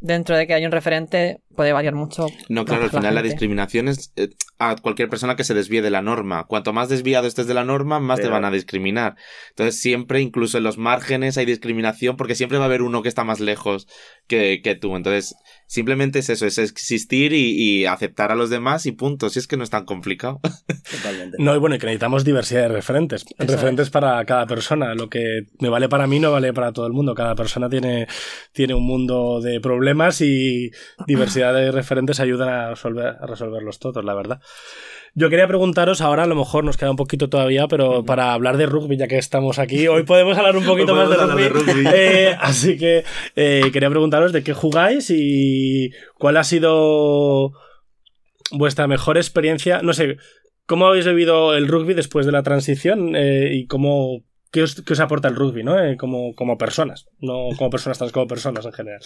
dentro 0.00 0.36
de 0.36 0.46
que 0.46 0.54
hay 0.54 0.64
un 0.64 0.72
referente 0.72 1.40
puede 1.56 1.72
variar 1.72 1.94
mucho. 1.94 2.26
No, 2.48 2.64
claro, 2.64 2.84
al 2.84 2.90
la 2.92 2.98
final 2.98 3.14
la 3.14 3.22
discriminación 3.22 3.88
es 3.88 4.12
eh, 4.16 4.28
a 4.58 4.76
cualquier 4.76 5.08
persona 5.08 5.36
que 5.36 5.44
se 5.44 5.54
desvíe 5.54 5.82
de 5.82 5.90
la 5.90 6.02
norma. 6.02 6.44
Cuanto 6.44 6.72
más 6.72 6.88
desviado 6.88 7.26
estés 7.26 7.46
de 7.46 7.54
la 7.54 7.64
norma, 7.64 7.98
más 7.98 8.20
te 8.20 8.28
van 8.28 8.44
a 8.44 8.50
discriminar. 8.50 9.16
Entonces 9.50 9.80
siempre, 9.80 10.20
incluso 10.20 10.58
en 10.58 10.64
los 10.64 10.78
márgenes, 10.78 11.36
hay 11.38 11.46
discriminación 11.46 12.16
porque 12.16 12.34
siempre 12.34 12.58
va 12.58 12.64
a 12.64 12.66
haber 12.66 12.82
uno 12.82 13.02
que 13.02 13.08
está 13.08 13.24
más 13.24 13.40
lejos 13.40 13.88
que, 14.26 14.60
que 14.62 14.74
tú. 14.74 14.96
Entonces, 14.96 15.34
simplemente 15.66 16.20
es 16.20 16.30
eso, 16.30 16.46
es 16.46 16.58
existir 16.58 17.32
y, 17.32 17.52
y 17.52 17.86
aceptar 17.86 18.32
a 18.32 18.34
los 18.34 18.50
demás 18.50 18.86
y 18.86 18.92
punto. 18.92 19.28
Si 19.28 19.38
es 19.38 19.46
que 19.46 19.56
no 19.56 19.64
es 19.64 19.70
tan 19.70 19.84
complicado. 19.84 20.40
Totalmente. 20.90 21.36
No, 21.40 21.54
y 21.54 21.58
bueno, 21.58 21.76
y 21.76 21.78
que 21.78 21.86
necesitamos 21.86 22.24
diversidad 22.24 22.62
de 22.62 22.68
referentes. 22.68 23.24
Eso 23.38 23.52
referentes 23.52 23.90
para 23.90 24.24
cada 24.24 24.46
persona. 24.46 24.94
Lo 24.94 25.08
que 25.08 25.46
me 25.60 25.68
vale 25.68 25.88
para 25.88 26.06
mí 26.06 26.20
no 26.20 26.32
vale 26.32 26.52
para 26.52 26.72
todo 26.72 26.86
el 26.86 26.92
mundo. 26.92 27.14
Cada 27.14 27.34
persona 27.34 27.68
tiene, 27.68 28.06
tiene 28.52 28.74
un 28.74 28.84
mundo 28.84 29.40
de 29.40 29.60
problemas 29.60 30.20
y 30.20 30.70
diversidad 31.06 31.45
de 31.52 31.72
referentes 31.72 32.20
ayudan 32.20 32.48
a, 32.48 32.70
resolver, 32.70 33.16
a 33.20 33.26
resolverlos 33.26 33.78
todos, 33.78 34.04
la 34.04 34.14
verdad. 34.14 34.40
Yo 35.14 35.30
quería 35.30 35.48
preguntaros, 35.48 36.00
ahora 36.00 36.24
a 36.24 36.26
lo 36.26 36.34
mejor 36.34 36.64
nos 36.64 36.76
queda 36.76 36.90
un 36.90 36.96
poquito 36.96 37.28
todavía, 37.28 37.68
pero 37.68 38.04
para 38.04 38.32
hablar 38.32 38.56
de 38.58 38.66
rugby, 38.66 38.96
ya 38.96 39.08
que 39.08 39.16
estamos 39.16 39.58
aquí, 39.58 39.88
hoy 39.88 40.02
podemos 40.02 40.36
hablar 40.36 40.56
un 40.56 40.64
poquito 40.64 40.94
más 40.94 41.08
de 41.08 41.16
rugby. 41.16 41.42
de 41.42 41.48
rugby. 41.48 41.84
Eh, 41.94 42.36
así 42.38 42.76
que 42.76 43.04
eh, 43.34 43.70
quería 43.72 43.88
preguntaros 43.88 44.32
de 44.32 44.42
qué 44.42 44.52
jugáis 44.52 45.10
y 45.10 45.90
cuál 46.18 46.36
ha 46.36 46.44
sido 46.44 47.52
vuestra 48.50 48.86
mejor 48.86 49.16
experiencia. 49.16 49.80
No 49.82 49.92
sé, 49.92 50.18
¿cómo 50.66 50.86
habéis 50.86 51.06
vivido 51.06 51.54
el 51.54 51.68
rugby 51.68 51.94
después 51.94 52.26
de 52.26 52.32
la 52.32 52.42
transición 52.42 53.16
eh, 53.16 53.50
y 53.52 53.66
cómo 53.66 54.22
qué 54.50 54.62
os, 54.62 54.82
qué 54.82 54.92
os 54.92 55.00
aporta 55.00 55.28
el 55.28 55.36
rugby, 55.36 55.62
¿no? 55.62 55.78
Eh, 55.78 55.96
como, 55.96 56.34
como 56.34 56.58
personas, 56.58 57.06
no 57.20 57.48
como 57.56 57.70
personas 57.70 57.98
trans, 57.98 58.12
como 58.12 58.26
personas 58.26 58.64
en 58.64 58.72
general. 58.72 59.00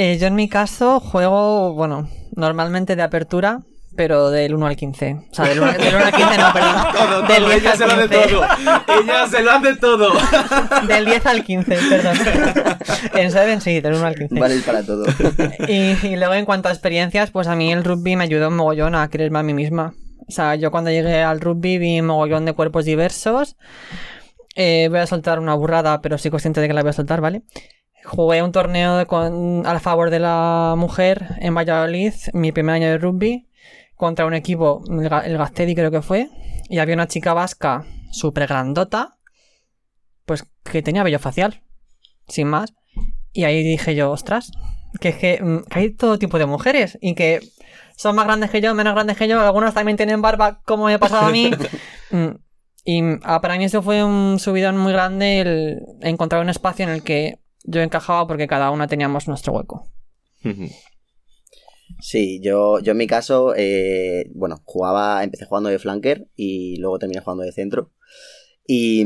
Eh, 0.00 0.16
yo 0.16 0.28
en 0.28 0.36
mi 0.36 0.48
caso 0.48 1.00
juego, 1.00 1.74
bueno, 1.74 2.08
normalmente 2.36 2.94
de 2.94 3.02
apertura, 3.02 3.62
pero 3.96 4.30
del 4.30 4.54
1 4.54 4.64
al 4.64 4.76
15. 4.76 5.26
O 5.28 5.34
sea, 5.34 5.46
del 5.46 5.58
1, 5.58 5.72
del 5.72 5.94
1 5.96 6.04
al 6.04 6.12
15 6.12 6.38
no, 6.38 6.52
perdón. 6.52 7.26
del 7.26 7.44
10 7.46 7.56
ella 7.56 7.72
al 7.72 7.78
se 7.78 7.84
lo 7.84 7.92
hace 7.92 8.08
15. 8.08 8.28
todo. 8.28 8.44
Ella 9.02 9.26
se 9.26 9.42
lo 9.42 9.50
hace 9.50 9.74
todo. 9.74 10.12
Del 10.86 11.04
10 11.04 11.26
al 11.26 11.44
15, 11.44 11.78
perdón. 11.90 12.16
en 13.14 13.32
Seven 13.32 13.60
sí, 13.60 13.80
del 13.80 13.94
1 13.94 14.06
al 14.06 14.14
15. 14.14 14.38
Vale 14.38 14.60
para 14.60 14.84
todo. 14.84 15.04
Y, 15.66 16.06
y 16.06 16.14
luego 16.14 16.34
en 16.34 16.44
cuanto 16.44 16.68
a 16.68 16.70
experiencias, 16.70 17.32
pues 17.32 17.48
a 17.48 17.56
mí 17.56 17.72
el 17.72 17.82
rugby 17.82 18.14
me 18.14 18.22
ayudó 18.22 18.50
un 18.50 18.54
mogollón 18.54 18.94
a 18.94 19.08
creerme 19.08 19.40
a 19.40 19.42
mí 19.42 19.52
misma. 19.52 19.94
O 20.28 20.30
sea, 20.30 20.54
yo 20.54 20.70
cuando 20.70 20.92
llegué 20.92 21.24
al 21.24 21.40
rugby 21.40 21.78
vi 21.78 21.98
un 21.98 22.06
mogollón 22.06 22.44
de 22.44 22.52
cuerpos 22.52 22.84
diversos. 22.84 23.56
Eh, 24.54 24.86
voy 24.90 25.00
a 25.00 25.08
soltar 25.08 25.40
una 25.40 25.54
burrada, 25.54 26.00
pero 26.02 26.18
soy 26.18 26.30
consciente 26.30 26.60
de 26.60 26.68
que 26.68 26.74
la 26.74 26.82
voy 26.82 26.90
a 26.90 26.92
soltar, 26.92 27.20
¿vale? 27.20 27.42
Jugué 28.08 28.42
un 28.42 28.52
torneo 28.52 28.96
de- 28.96 29.06
con, 29.06 29.66
a 29.66 29.78
favor 29.80 30.10
de 30.10 30.18
la 30.18 30.74
mujer 30.76 31.36
en 31.40 31.54
Valladolid, 31.54 32.12
mi 32.32 32.52
primer 32.52 32.74
año 32.76 32.88
de 32.88 32.98
rugby, 32.98 33.48
contra 33.96 34.26
un 34.26 34.34
equipo, 34.34 34.82
el, 34.90 35.08
Ga- 35.10 35.24
el 35.26 35.36
Gaztedi 35.38 35.74
creo 35.74 35.90
que 35.90 36.02
fue, 36.02 36.28
y 36.68 36.78
había 36.78 36.94
una 36.94 37.08
chica 37.08 37.34
vasca 37.34 37.84
súper 38.10 38.46
grandota, 38.46 39.18
pues 40.24 40.44
que 40.64 40.82
tenía 40.82 41.02
vello 41.02 41.18
facial, 41.18 41.62
sin 42.28 42.48
más. 42.48 42.72
Y 43.32 43.44
ahí 43.44 43.62
dije 43.62 43.94
yo, 43.94 44.10
ostras, 44.10 44.50
que 45.00 45.16
que, 45.16 45.42
mm, 45.42 45.64
que 45.70 45.78
hay 45.78 45.90
todo 45.90 46.18
tipo 46.18 46.38
de 46.38 46.46
mujeres 46.46 46.98
y 47.00 47.14
que 47.14 47.40
son 47.96 48.16
más 48.16 48.26
grandes 48.26 48.50
que 48.50 48.60
yo, 48.60 48.74
menos 48.74 48.94
grandes 48.94 49.16
que 49.16 49.28
yo, 49.28 49.40
algunos 49.40 49.74
también 49.74 49.96
tienen 49.96 50.22
barba 50.22 50.60
como 50.64 50.86
me 50.86 50.94
ha 50.94 50.98
pasado 50.98 51.26
a 51.26 51.30
mí. 51.30 51.50
Mm, 52.10 52.36
y 52.86 53.02
ah, 53.22 53.42
para 53.42 53.58
mí 53.58 53.64
eso 53.64 53.82
fue 53.82 54.02
un 54.02 54.38
subidón 54.38 54.78
muy 54.78 54.92
grande 54.94 55.40
el 55.40 55.82
encontrar 56.00 56.40
un 56.40 56.48
espacio 56.48 56.84
en 56.86 56.90
el 56.90 57.02
que 57.02 57.38
yo 57.70 57.80
encajaba 57.82 58.26
porque 58.26 58.46
cada 58.46 58.70
una 58.70 58.86
teníamos 58.88 59.28
nuestro 59.28 59.52
hueco. 59.52 59.86
Sí, 62.00 62.40
yo, 62.42 62.78
yo 62.80 62.92
en 62.92 62.98
mi 62.98 63.06
caso, 63.06 63.54
eh, 63.56 64.30
bueno, 64.34 64.60
jugaba, 64.64 65.24
empecé 65.24 65.46
jugando 65.46 65.68
de 65.70 65.78
flanker 65.78 66.28
y 66.36 66.76
luego 66.78 66.98
terminé 66.98 67.20
jugando 67.20 67.44
de 67.44 67.52
centro. 67.52 67.90
Y, 68.70 69.02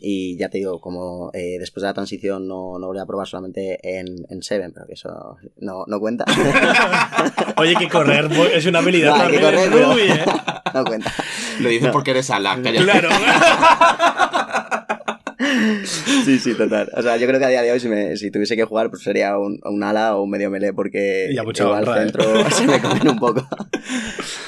y 0.00 0.38
ya 0.38 0.48
te 0.48 0.56
digo, 0.58 0.80
como 0.80 1.30
eh, 1.34 1.58
después 1.58 1.82
de 1.82 1.88
la 1.88 1.94
transición 1.94 2.48
no, 2.48 2.78
no 2.78 2.86
volví 2.86 3.00
a 3.00 3.04
probar 3.06 3.26
solamente 3.28 3.78
en, 3.98 4.06
en 4.30 4.42
Seven, 4.42 4.72
pero 4.72 4.86
que 4.86 4.94
eso 4.94 5.36
no, 5.58 5.84
no 5.86 6.00
cuenta. 6.00 6.24
Oye, 7.58 7.74
que 7.76 7.88
correr 7.90 8.30
es 8.54 8.64
una 8.64 8.78
habilidad 8.78 9.10
No, 9.14 9.22
también. 9.22 9.42
que 9.42 9.46
correr, 9.46 9.70
no. 9.70 9.98
¿eh? 9.98 10.24
no 10.72 10.84
cuenta. 10.84 11.12
Lo 11.60 11.68
dices 11.68 11.88
No. 11.88 11.92
porque 11.92 12.12
eres 12.12 12.30
Ala. 12.30 12.58
Claro. 12.62 13.10
Sí, 16.24 16.38
sí, 16.38 16.54
total. 16.54 16.90
O 16.96 17.02
sea, 17.02 17.16
yo 17.16 17.26
creo 17.26 17.38
que 17.38 17.46
a 17.46 17.48
día 17.48 17.62
de 17.62 17.72
hoy 17.72 17.80
si, 17.80 17.88
me, 17.88 18.16
si 18.16 18.30
tuviese 18.30 18.56
que 18.56 18.64
jugar, 18.64 18.90
pues 18.90 19.02
sería 19.02 19.36
un, 19.38 19.58
un 19.64 19.82
ala 19.82 20.16
o 20.16 20.22
un 20.22 20.30
medio 20.30 20.50
melee 20.50 20.72
porque 20.72 21.28
Y 21.32 21.38
a 21.38 21.42
mucha 21.42 21.64
igual 21.64 21.80
honra, 21.88 21.96
¿eh? 21.96 22.04
centro 22.04 22.50
se 22.50 22.66
me 22.66 22.80
comen 22.80 23.08
un 23.08 23.18
poco. 23.18 23.46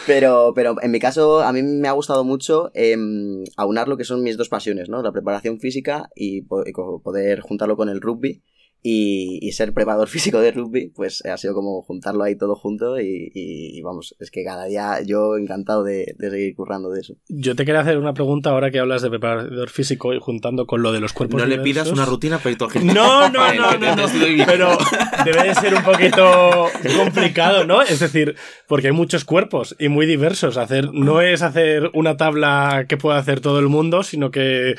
Pero, 0.07 0.53
pero 0.55 0.77
en 0.83 0.91
mi 0.91 1.01
caso, 1.01 1.41
a 1.43 1.53
mí 1.53 1.63
me 1.63 1.89
ha 1.89 1.93
gustado 1.93 2.25
mucho 2.25 2.71
em, 2.75 3.45
aunar 3.57 3.89
lo 3.89 3.97
que 3.97 4.05
son 4.05 4.23
mis 4.23 4.37
dos 4.37 4.49
pasiones, 4.49 4.89
¿no? 4.89 5.03
La 5.03 5.13
preparación 5.13 5.59
física 5.61 6.09
y, 6.15 6.43
po- 6.43 6.65
y 6.67 6.73
co- 6.73 7.01
poder 7.03 7.41
juntarlo 7.41 7.77
con 7.77 7.89
el 7.89 8.01
rugby. 8.01 8.43
Y, 8.83 9.41
y 9.43 9.51
ser 9.53 9.73
preparador 9.73 10.09
físico 10.17 10.39
de 10.39 10.53
rugby, 10.53 10.89
pues 10.95 11.25
ha 11.27 11.37
sido 11.37 11.55
como 11.55 11.83
juntarlo 11.83 12.23
ahí 12.23 12.37
todo 12.37 12.55
junto 12.55 13.01
y, 13.01 13.33
y- 13.35 13.77
y 13.79 13.83
vamos, 13.83 14.15
es 14.21 14.31
que 14.31 14.45
cada 14.45 14.67
día 14.67 15.01
yo 15.05 15.37
encantado 15.37 15.83
de, 15.83 16.15
de 16.19 16.31
seguir 16.31 16.55
currando 16.55 16.91
de 16.91 17.01
eso. 17.01 17.15
Yo 17.29 17.57
te 17.57 17.65
quería 17.65 17.81
hacer 17.81 17.99
una 17.99 18.15
pregunta 18.15 18.51
ahora 18.51 18.71
que 18.71 18.79
hablas 18.79 19.03
de 19.03 19.11
preparador 19.11 19.71
físico 19.71 20.15
y 20.15 20.21
juntando 20.21 20.67
con 20.67 20.83
lo 20.83 20.93
de 20.93 21.01
los 21.01 21.13
cuerpos 21.13 21.41
No 21.41 21.47
le 21.47 21.59
pidas 21.59 21.91
una 21.91 22.05
rutina 22.05 22.39
para 22.39 22.51
ir 22.53 22.59
todo 22.59 22.69
No, 22.85 23.29
no, 23.29 23.53
no, 23.55 23.77
no, 23.79 23.97
no. 23.97 24.07
viendo. 24.09 24.45
Pero 24.47 24.79
debe 25.25 25.49
de 25.49 25.55
ser 25.57 25.75
un 25.75 25.83
poquito 25.83 26.67
complicado, 26.97 27.65
¿no? 27.67 27.83
Es 27.83 27.99
decir, 28.01 28.37
porque 28.69 28.89
hay 28.89 28.93
muchos 28.93 29.25
cuerpos 29.25 29.75
y 29.79 29.89
muy 29.89 30.07
diversos. 30.07 30.57
Hacer, 30.57 30.93
no 30.93 31.21
es 31.23 31.43
hacer 31.43 31.91
una 31.95 32.17
tabla 32.17 32.87
que 32.89 32.97
pueda 32.97 33.19
hacer 33.19 33.41
todo 33.41 33.59
el 33.59 33.67
mundo, 33.69 34.03
sino 34.03 34.31
que 34.31 34.75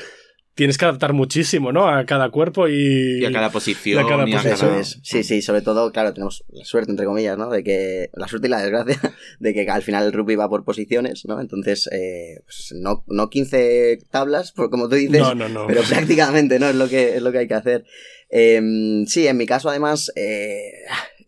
tienes 0.58 0.76
que 0.76 0.84
adaptar 0.84 1.12
muchísimo, 1.12 1.72
¿no? 1.72 1.88
A 1.88 2.04
cada 2.04 2.30
cuerpo 2.30 2.68
y. 2.68 3.20
Y 3.22 3.24
a 3.24 3.32
cada 3.32 3.48
posición. 3.50 3.96
Y 4.02 4.04
a 4.04 4.08
cada 4.08 4.28
y 4.28 4.32
a 4.32 4.36
posición. 4.36 4.54
Eso 4.54 4.66
cada- 4.66 4.80
es. 4.80 4.98
Sí, 5.04 5.22
sí, 5.22 5.40
sobre 5.40 5.62
todo, 5.62 5.90
claro, 5.92 6.12
tenemos 6.12 6.44
la 6.50 6.64
suerte, 6.64 6.90
entre 6.90 7.06
comillas, 7.06 7.38
¿no? 7.38 7.48
De 7.48 7.62
que, 7.62 8.10
la 8.12 8.26
suerte 8.26 8.48
y 8.48 8.50
la 8.50 8.60
desgracia, 8.60 8.98
de 9.38 9.54
que 9.54 9.70
al 9.70 9.82
final 9.82 10.04
el 10.04 10.12
rugby 10.12 10.34
va 10.34 10.48
por 10.48 10.64
posiciones, 10.64 11.24
¿no? 11.26 11.40
Entonces, 11.40 11.88
eh, 11.92 12.40
pues 12.44 12.74
no, 12.74 13.04
no 13.06 13.30
15 13.30 14.00
tablas, 14.10 14.50
por 14.52 14.68
como 14.68 14.88
tú 14.88 14.96
dices, 14.96 15.20
No, 15.20 15.34
no, 15.36 15.48
no. 15.48 15.66
pero 15.68 15.80
prácticamente, 15.88 16.58
¿no? 16.58 16.68
Es 16.68 16.74
lo 16.74 16.88
que, 16.88 17.14
es 17.16 17.22
lo 17.22 17.30
que 17.32 17.38
hay 17.38 17.48
que 17.48 17.54
hacer. 17.54 17.84
Eh, 18.28 18.60
sí, 19.06 19.26
en 19.28 19.36
mi 19.36 19.46
caso, 19.46 19.70
además, 19.70 20.12
eh, 20.16 20.72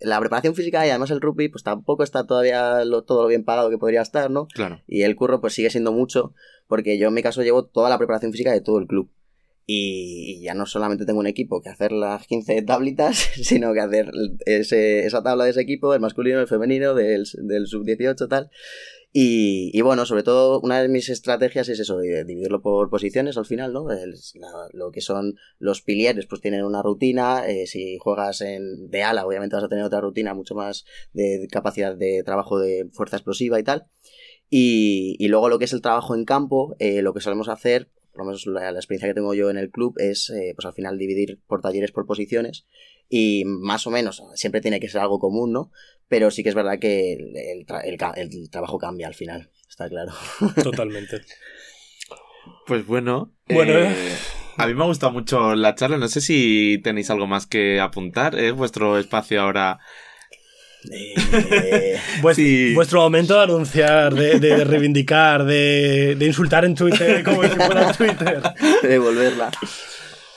la 0.01 0.19
preparación 0.19 0.55
física 0.55 0.87
y 0.87 0.90
además 0.90 1.11
el 1.11 1.21
rugby, 1.21 1.49
pues 1.49 1.62
tampoco 1.62 2.03
está 2.03 2.27
todavía 2.27 2.85
lo- 2.85 3.03
todo 3.05 3.23
lo 3.23 3.29
bien 3.29 3.45
pagado 3.45 3.71
que 3.71 3.79
podría 3.79 4.03
estar, 4.03 4.31
¿no? 4.31 4.49
Claro. 4.49 4.81
Y 4.88 5.03
el 5.03 5.14
curro 5.14 5.40
pues 5.40 5.53
sigue 5.55 5.71
siendo 5.71 5.93
mucho, 5.93 6.33
porque 6.69 6.99
yo 6.99 7.09
en 7.09 7.14
mi 7.14 7.23
caso 7.23 7.43
llevo 7.43 7.64
toda 7.66 7.90
la 7.90 7.99
preparación 7.99 8.33
física 8.33 8.53
de 8.53 8.61
todo 8.61 8.79
el 8.79 8.87
club. 8.87 9.11
Y, 9.72 10.40
ya 10.42 10.54
no 10.54 10.66
solamente 10.66 11.04
tengo 11.06 11.20
un 11.20 11.26
equipo 11.26 11.61
que 11.62 11.68
hacer 11.68 11.92
las 11.92 12.26
15 12.26 12.62
tablitas, 12.62 13.16
sino 13.42 13.72
que 13.72 13.80
hacer 13.80 14.11
ese- 14.46 15.06
esa 15.06 15.22
tabla 15.22 15.44
de 15.44 15.50
ese 15.50 15.61
equipo, 15.61 15.94
el 15.94 16.00
masculino, 16.00 16.40
el 16.40 16.48
femenino, 16.48 16.94
del, 16.94 17.24
del 17.44 17.66
sub-18, 17.66 18.28
tal. 18.28 18.50
Y, 19.12 19.80
bueno, 19.80 20.06
sobre 20.06 20.22
todo, 20.22 20.61
una 20.61 20.80
de 20.80 20.88
mis 20.88 21.09
estrategias 21.09 21.68
es 21.68 21.80
eso, 21.80 21.98
de 21.98 22.24
dividirlo 22.24 22.62
por 22.62 22.90
posiciones 22.90 23.37
al 23.37 23.44
final, 23.44 23.72
¿no? 23.72 23.87
Lo 24.72 24.92
que 24.92 25.00
son 25.00 25.35
los 25.59 25.83
pilieres, 25.83 26.26
pues 26.26 26.40
tienen 26.40 26.64
una 26.64 26.80
rutina. 26.83 27.44
eh, 27.48 27.66
si 27.66 27.98
juegas 27.98 28.40
en, 28.40 28.88
de 28.88 29.02
ala, 29.02 29.26
obviamente 29.26 29.56
vas 29.56 29.64
a 29.64 29.68
tener 29.68 29.85
otra 29.85 30.00
rutina 30.00 30.33
mucho 30.35 30.54
más 30.54 30.85
de 31.12 31.48
capacidad 31.50 31.96
de 31.96 32.22
trabajo 32.24 32.61
de 32.61 32.88
fuerza 32.92 33.16
explosiva 33.16 33.59
y 33.59 33.64
tal. 33.64 33.87
Y, 34.48 35.16
y 35.18 35.28
luego 35.28 35.48
lo 35.48 35.59
que 35.59 35.64
es 35.64 35.72
el 35.72 35.83
trabajo 35.83 36.14
en 36.14 36.24
campo, 36.24 36.76
eh, 36.78 37.02
lo 37.02 37.12
que 37.12 37.20
solemos 37.20 37.48
hacer, 37.48 37.88
por 38.12 38.20
lo 38.20 38.25
menos 38.27 38.46
la, 38.46 38.73
la 38.73 38.79
experiencia 38.79 39.09
que 39.09 39.14
tengo 39.14 39.35
yo 39.35 39.51
en 39.51 39.57
el 39.59 39.70
club, 39.70 39.94
es 39.99 40.31
eh, 40.31 40.53
pues 40.57 40.66
al 40.66 40.75
final 40.75 40.99
dividir 40.99 41.40
por 41.46 41.61
talleres 41.61 41.92
por 41.92 42.07
posiciones 42.07 42.66
y 43.09 43.44
más 43.44 43.87
o 43.87 43.90
menos, 43.90 44.23
siempre 44.35 44.61
tiene 44.61 44.81
que 44.81 44.88
ser 44.88 45.01
algo 45.01 45.18
común, 45.18 45.53
¿no? 45.53 45.70
Pero 46.09 46.31
sí 46.31 46.42
que 46.42 46.49
es 46.49 46.55
verdad 46.55 46.79
que 46.81 47.12
el, 47.12 47.37
el 47.37 47.66
tra- 47.66 47.83
el 47.85 47.99
el 48.16 48.51
trabajo 48.51 48.79
cambia 48.79 49.07
al 49.07 49.14
final, 49.14 49.51
está 49.68 49.88
claro. 49.88 50.12
Totalmente. 50.62 51.20
Pues 52.66 52.87
bueno. 52.87 53.33
Bueno, 53.49 53.73
eh, 53.79 54.16
a 54.57 54.66
mí 54.66 54.75
me 54.75 54.83
ha 54.83 54.87
gustado 54.87 55.12
mucho 55.12 55.55
la 55.55 55.75
charla. 55.75 55.99
No 55.99 56.09
sé 56.09 56.20
si 56.20 56.81
tenéis 56.83 57.11
algo 57.11 57.27
más 57.27 57.46
que 57.46 57.81
apuntar. 57.81 58.38
Es 58.38 58.53
vuestro 58.55 58.99
espacio 58.99 59.40
ahora. 59.40 59.79
Eh, 60.90 61.99
Sí. 62.35 62.75
Vuestro 62.75 63.01
momento 63.03 63.37
de 63.37 63.43
anunciar, 63.45 64.14
de, 64.14 64.38
de 64.40 64.64
reivindicar, 64.64 65.45
de, 65.45 66.14
de 66.16 66.27
insultar 66.27 66.64
en 66.64 66.75
Twitter 66.75 67.23
como 67.25 67.43
si 67.43 67.49
fuera 67.51 67.93
Twitter. 67.93 68.43
devolverla. 68.83 69.51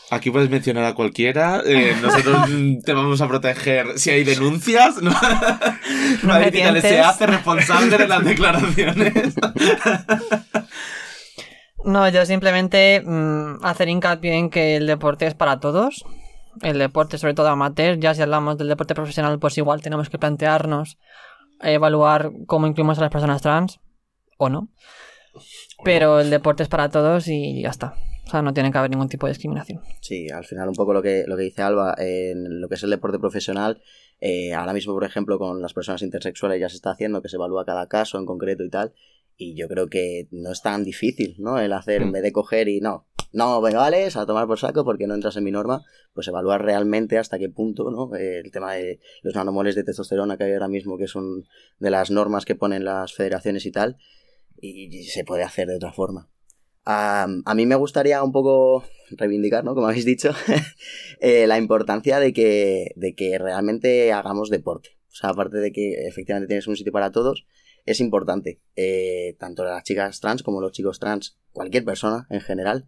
Aquí 0.10 0.30
puedes 0.30 0.50
mencionar 0.50 0.86
a 0.86 0.94
cualquiera. 0.94 1.62
eh, 1.66 1.96
nosotros 2.02 2.48
te 2.86 2.94
vamos 2.94 3.20
a 3.22 3.28
proteger 3.28 3.98
si 3.98 4.12
hay 4.12 4.24
denuncias. 4.24 5.02
¿no? 5.02 5.12
Digital 6.52 6.82
se 6.82 7.00
hace 7.00 7.26
responsable 7.26 7.98
de 7.98 8.08
las 8.08 8.24
declaraciones. 8.24 9.14
No, 11.86 12.08
yo 12.10 12.26
simplemente 12.26 13.02
mm, 13.06 13.64
hacer 13.66 13.90
hincapié 13.90 14.36
en 14.36 14.50
que 14.50 14.76
el 14.78 14.88
deporte 14.88 15.26
es 15.28 15.34
para 15.34 15.60
todos. 15.60 16.06
El 16.62 16.78
deporte, 16.80 17.18
sobre 17.18 17.34
todo 17.34 17.48
amateur, 17.48 17.98
ya 18.00 18.14
si 18.14 18.22
hablamos 18.22 18.58
del 18.58 18.68
deporte 18.68 18.94
profesional, 18.96 19.40
pues 19.40 19.58
igual 19.58 19.82
tenemos 19.82 20.10
que 20.10 20.18
plantearnos 20.20 20.98
evaluar 21.62 22.32
cómo 22.46 22.68
incluimos 22.68 22.98
a 22.98 23.02
las 23.02 23.12
personas 23.12 23.42
trans 23.42 23.80
o 24.38 24.50
no. 24.50 24.70
Pero 25.84 26.20
el 26.20 26.30
deporte 26.30 26.64
es 26.64 26.70
para 26.70 26.90
todos 26.90 27.28
y 27.28 27.62
ya 27.64 27.70
está. 27.70 27.96
O 28.26 28.30
sea, 28.30 28.42
no 28.42 28.54
tiene 28.54 28.72
que 28.72 28.78
haber 28.78 28.90
ningún 28.92 29.10
tipo 29.10 29.26
de 29.28 29.32
discriminación. 29.32 29.82
Sí, 30.00 30.30
al 30.30 30.46
final 30.46 30.70
un 30.70 30.76
poco 30.76 30.94
lo 30.94 31.02
que, 31.02 31.26
lo 31.28 31.36
que 31.36 31.44
dice 31.44 31.62
Alba, 31.62 31.96
en 31.98 32.62
lo 32.62 32.70
que 32.70 32.76
es 32.76 32.84
el 32.84 32.90
deporte 32.90 33.20
profesional, 33.20 33.82
eh, 34.22 34.54
ahora 34.54 34.74
mismo, 34.74 34.94
por 34.94 35.04
ejemplo, 35.04 35.38
con 35.38 35.62
las 35.62 35.74
personas 35.74 36.02
intersexuales 36.04 36.60
ya 36.62 36.70
se 36.70 36.76
está 36.78 36.92
haciendo 36.92 37.22
que 37.22 37.28
se 37.30 37.36
evalúa 37.36 37.66
cada 37.66 37.88
caso 37.88 38.18
en 38.18 38.26
concreto 38.26 38.64
y 38.64 38.70
tal, 38.70 38.94
y 39.36 39.56
yo 39.60 39.68
creo 39.68 39.88
que 39.88 40.28
no 40.32 40.52
es 40.52 40.62
tan 40.62 40.86
difícil, 40.86 41.36
¿no? 41.40 41.60
El 41.60 41.74
hacer, 41.74 42.02
en 42.02 42.10
Mm. 42.10 42.12
vez 42.14 42.24
de 42.24 42.32
coger 42.32 42.70
y 42.70 42.80
no, 42.80 43.08
no 43.34 43.60
me 43.62 43.74
vales 43.74 44.16
a 44.16 44.26
tomar 44.26 44.48
por 44.48 44.60
saco 44.60 44.86
porque 44.86 45.08
no 45.08 45.16
entras 45.16 45.36
en 45.36 45.44
mi 45.44 45.52
norma, 45.52 45.84
pues 46.14 46.28
evaluar 46.28 46.64
realmente 46.64 47.18
hasta 47.18 47.40
qué 47.40 47.50
punto, 47.50 47.92
¿no? 47.92 48.16
Eh, 48.16 48.40
el 48.40 48.52
tema 48.52 48.74
de 48.74 49.00
los 49.24 49.36
nanomoles 49.36 49.76
de 49.76 49.84
testosterona 49.84 50.38
que 50.38 50.46
hay 50.46 50.54
ahora 50.54 50.68
mismo, 50.68 50.98
que 50.98 51.08
son 51.08 51.46
de 51.80 51.90
las 51.90 52.12
normas 52.12 52.46
que 52.46 52.56
ponen 52.56 52.86
las 52.86 53.14
federaciones 53.14 53.66
y 53.66 53.72
tal, 53.72 53.98
y, 54.62 55.04
se 55.06 55.26
puede 55.26 55.44
hacer 55.44 55.68
de 55.68 55.76
otra 55.76 55.92
forma. 55.92 56.30
A, 56.86 57.28
a 57.46 57.56
mí 57.56 57.66
me 57.66 57.76
gustaría 57.76 58.24
un 58.24 58.32
poco 58.32 58.84
reivindicar, 59.12 59.64
¿no? 59.64 59.74
Como 59.74 59.88
habéis 59.88 60.06
dicho, 60.06 60.32
eh, 61.20 61.48
la 61.48 61.58
importancia 61.58 62.20
de 62.20 62.34
que, 62.34 62.92
de 62.96 63.16
que 63.16 63.38
realmente 63.40 64.14
hagamos 64.14 64.50
deporte. 64.50 64.90
O 65.12 65.16
sea, 65.16 65.30
aparte 65.30 65.58
de 65.58 65.72
que 65.72 66.08
efectivamente 66.08 66.48
tienes 66.48 66.68
un 66.68 66.76
sitio 66.76 66.92
para 66.92 67.12
todos, 67.12 67.46
es 67.86 68.00
importante, 68.00 68.62
eh, 68.76 69.36
tanto 69.40 69.64
las 69.64 69.84
chicas 69.84 70.20
trans 70.20 70.44
como 70.44 70.62
los 70.62 70.72
chicos 70.72 71.00
trans, 71.00 71.38
cualquier 71.52 71.84
persona 71.84 72.28
en 72.30 72.42
general, 72.42 72.88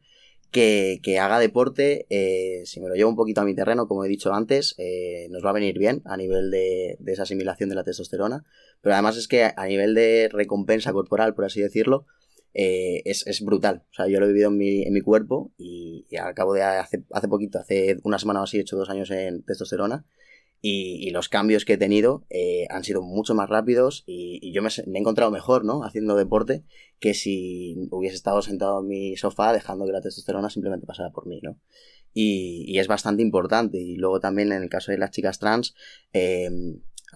que, 0.56 1.20
haga 1.20 1.38
deporte, 1.39 2.06
eh, 2.10 2.62
si 2.65 2.80
me 2.80 2.88
lo 2.88 2.96
llevo 2.96 3.10
un 3.10 3.18
poquito 3.18 3.41
a 3.41 3.46
mi 3.46 3.54
terreno, 3.54 3.88
como 3.88 4.06
he 4.06 4.08
dicho 4.08 4.34
antes, 4.34 4.74
eh, 4.78 5.28
nos 5.30 5.44
va 5.44 5.50
a 5.50 5.54
venir 5.54 5.78
bien 5.78 6.02
a 6.06 6.15
nivel 6.15 6.50
de, 6.50 6.96
de 7.00 7.12
esa 7.12 7.24
asimilación 7.24 7.68
de 7.68 7.76
la 7.76 7.84
testosterona, 7.84 8.46
pero 8.82 8.94
además 8.94 9.18
es 9.18 9.28
que 9.28 9.44
a 9.44 9.65
nivel 9.65 9.94
de 9.96 10.30
recompensa 10.32 10.94
corporal, 10.94 11.36
por 11.36 11.44
así 11.44 11.62
decirlo, 11.62 12.06
eh, 12.54 13.02
es, 13.04 13.28
es 13.28 13.41
brutal. 13.41 13.84
O 13.91 13.94
sea, 13.96 14.08
yo 14.08 14.20
lo 14.22 14.28
he 14.28 14.30
vivido 14.30 14.50
en 14.50 14.58
mi, 14.58 14.84
en 14.84 14.94
mi 14.94 15.02
cuerpo 15.02 15.52
y, 15.58 16.06
y 16.10 16.15
al 16.15 16.34
cabo 16.34 16.54
de 16.54 16.63
hace, 16.63 17.04
hace 17.12 17.28
poquito, 17.28 17.60
hace 17.60 17.98
una 18.04 18.18
semana 18.18 18.39
o 18.39 18.44
así, 18.44 18.58
he 18.58 18.62
hecho 18.62 18.78
dos 18.78 18.89
años 18.89 19.12
en 19.12 19.44
testosterona 19.44 20.06
y, 20.62 21.10
los 21.12 21.30
cambios 21.30 21.63
que 21.65 21.74
he 21.74 21.78
tenido 21.78 22.26
eh, 22.30 22.65
han 22.70 22.84
sido 22.84 23.02
mucho 23.02 23.36
más 23.36 23.50
rápidos 23.50 24.04
y, 24.08 24.52
yo 24.52 24.62
me, 24.62 24.70
me 24.88 24.98
he 24.98 25.02
encontrado 25.02 25.32
mejor, 25.32 25.63
¿no? 25.63 25.84
Haciendo 25.84 26.15
deporte 26.15 26.63
que 27.00 27.13
si 27.13 27.88
hubiese 27.91 28.15
estado 28.15 28.41
sentado 28.41 28.82
en 28.82 28.88
mi 28.88 29.15
sofá 29.18 29.54
dejando 29.54 29.86
que 29.86 29.91
la 29.91 30.02
testosterona 30.02 30.50
simplemente 30.50 30.88
pasara 30.88 31.12
por 31.12 31.28
mí, 31.28 31.39
¿no? 31.44 31.60
Y, 32.13 32.65
y 32.68 32.80
es 32.80 32.88
bastante 32.88 33.22
importante. 33.22 33.78
Y 33.80 33.96
luego 33.96 34.20
también 34.20 34.52
en 34.52 34.63
el 34.63 34.70
caso 34.70 34.91
de 34.91 34.98
las 34.98 35.12
chicas 35.12 35.38
trans, 35.38 35.76
eh, 36.13 36.50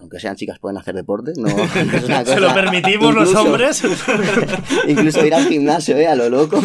aunque 0.00 0.18
sean 0.18 0.36
chicas, 0.36 0.58
pueden 0.58 0.78
hacer 0.78 0.94
deporte. 0.94 1.32
No, 1.36 1.48
no 1.48 1.62
es 1.96 2.04
una 2.04 2.24
¿Se 2.24 2.40
lo 2.40 2.52
permitimos 2.54 3.14
los 3.14 3.34
hombres? 3.34 3.82
Incluso 4.88 5.24
ir 5.24 5.34
al 5.34 5.46
gimnasio, 5.46 5.96
¿eh? 5.96 6.06
A 6.06 6.14
lo 6.14 6.28
loco. 6.28 6.60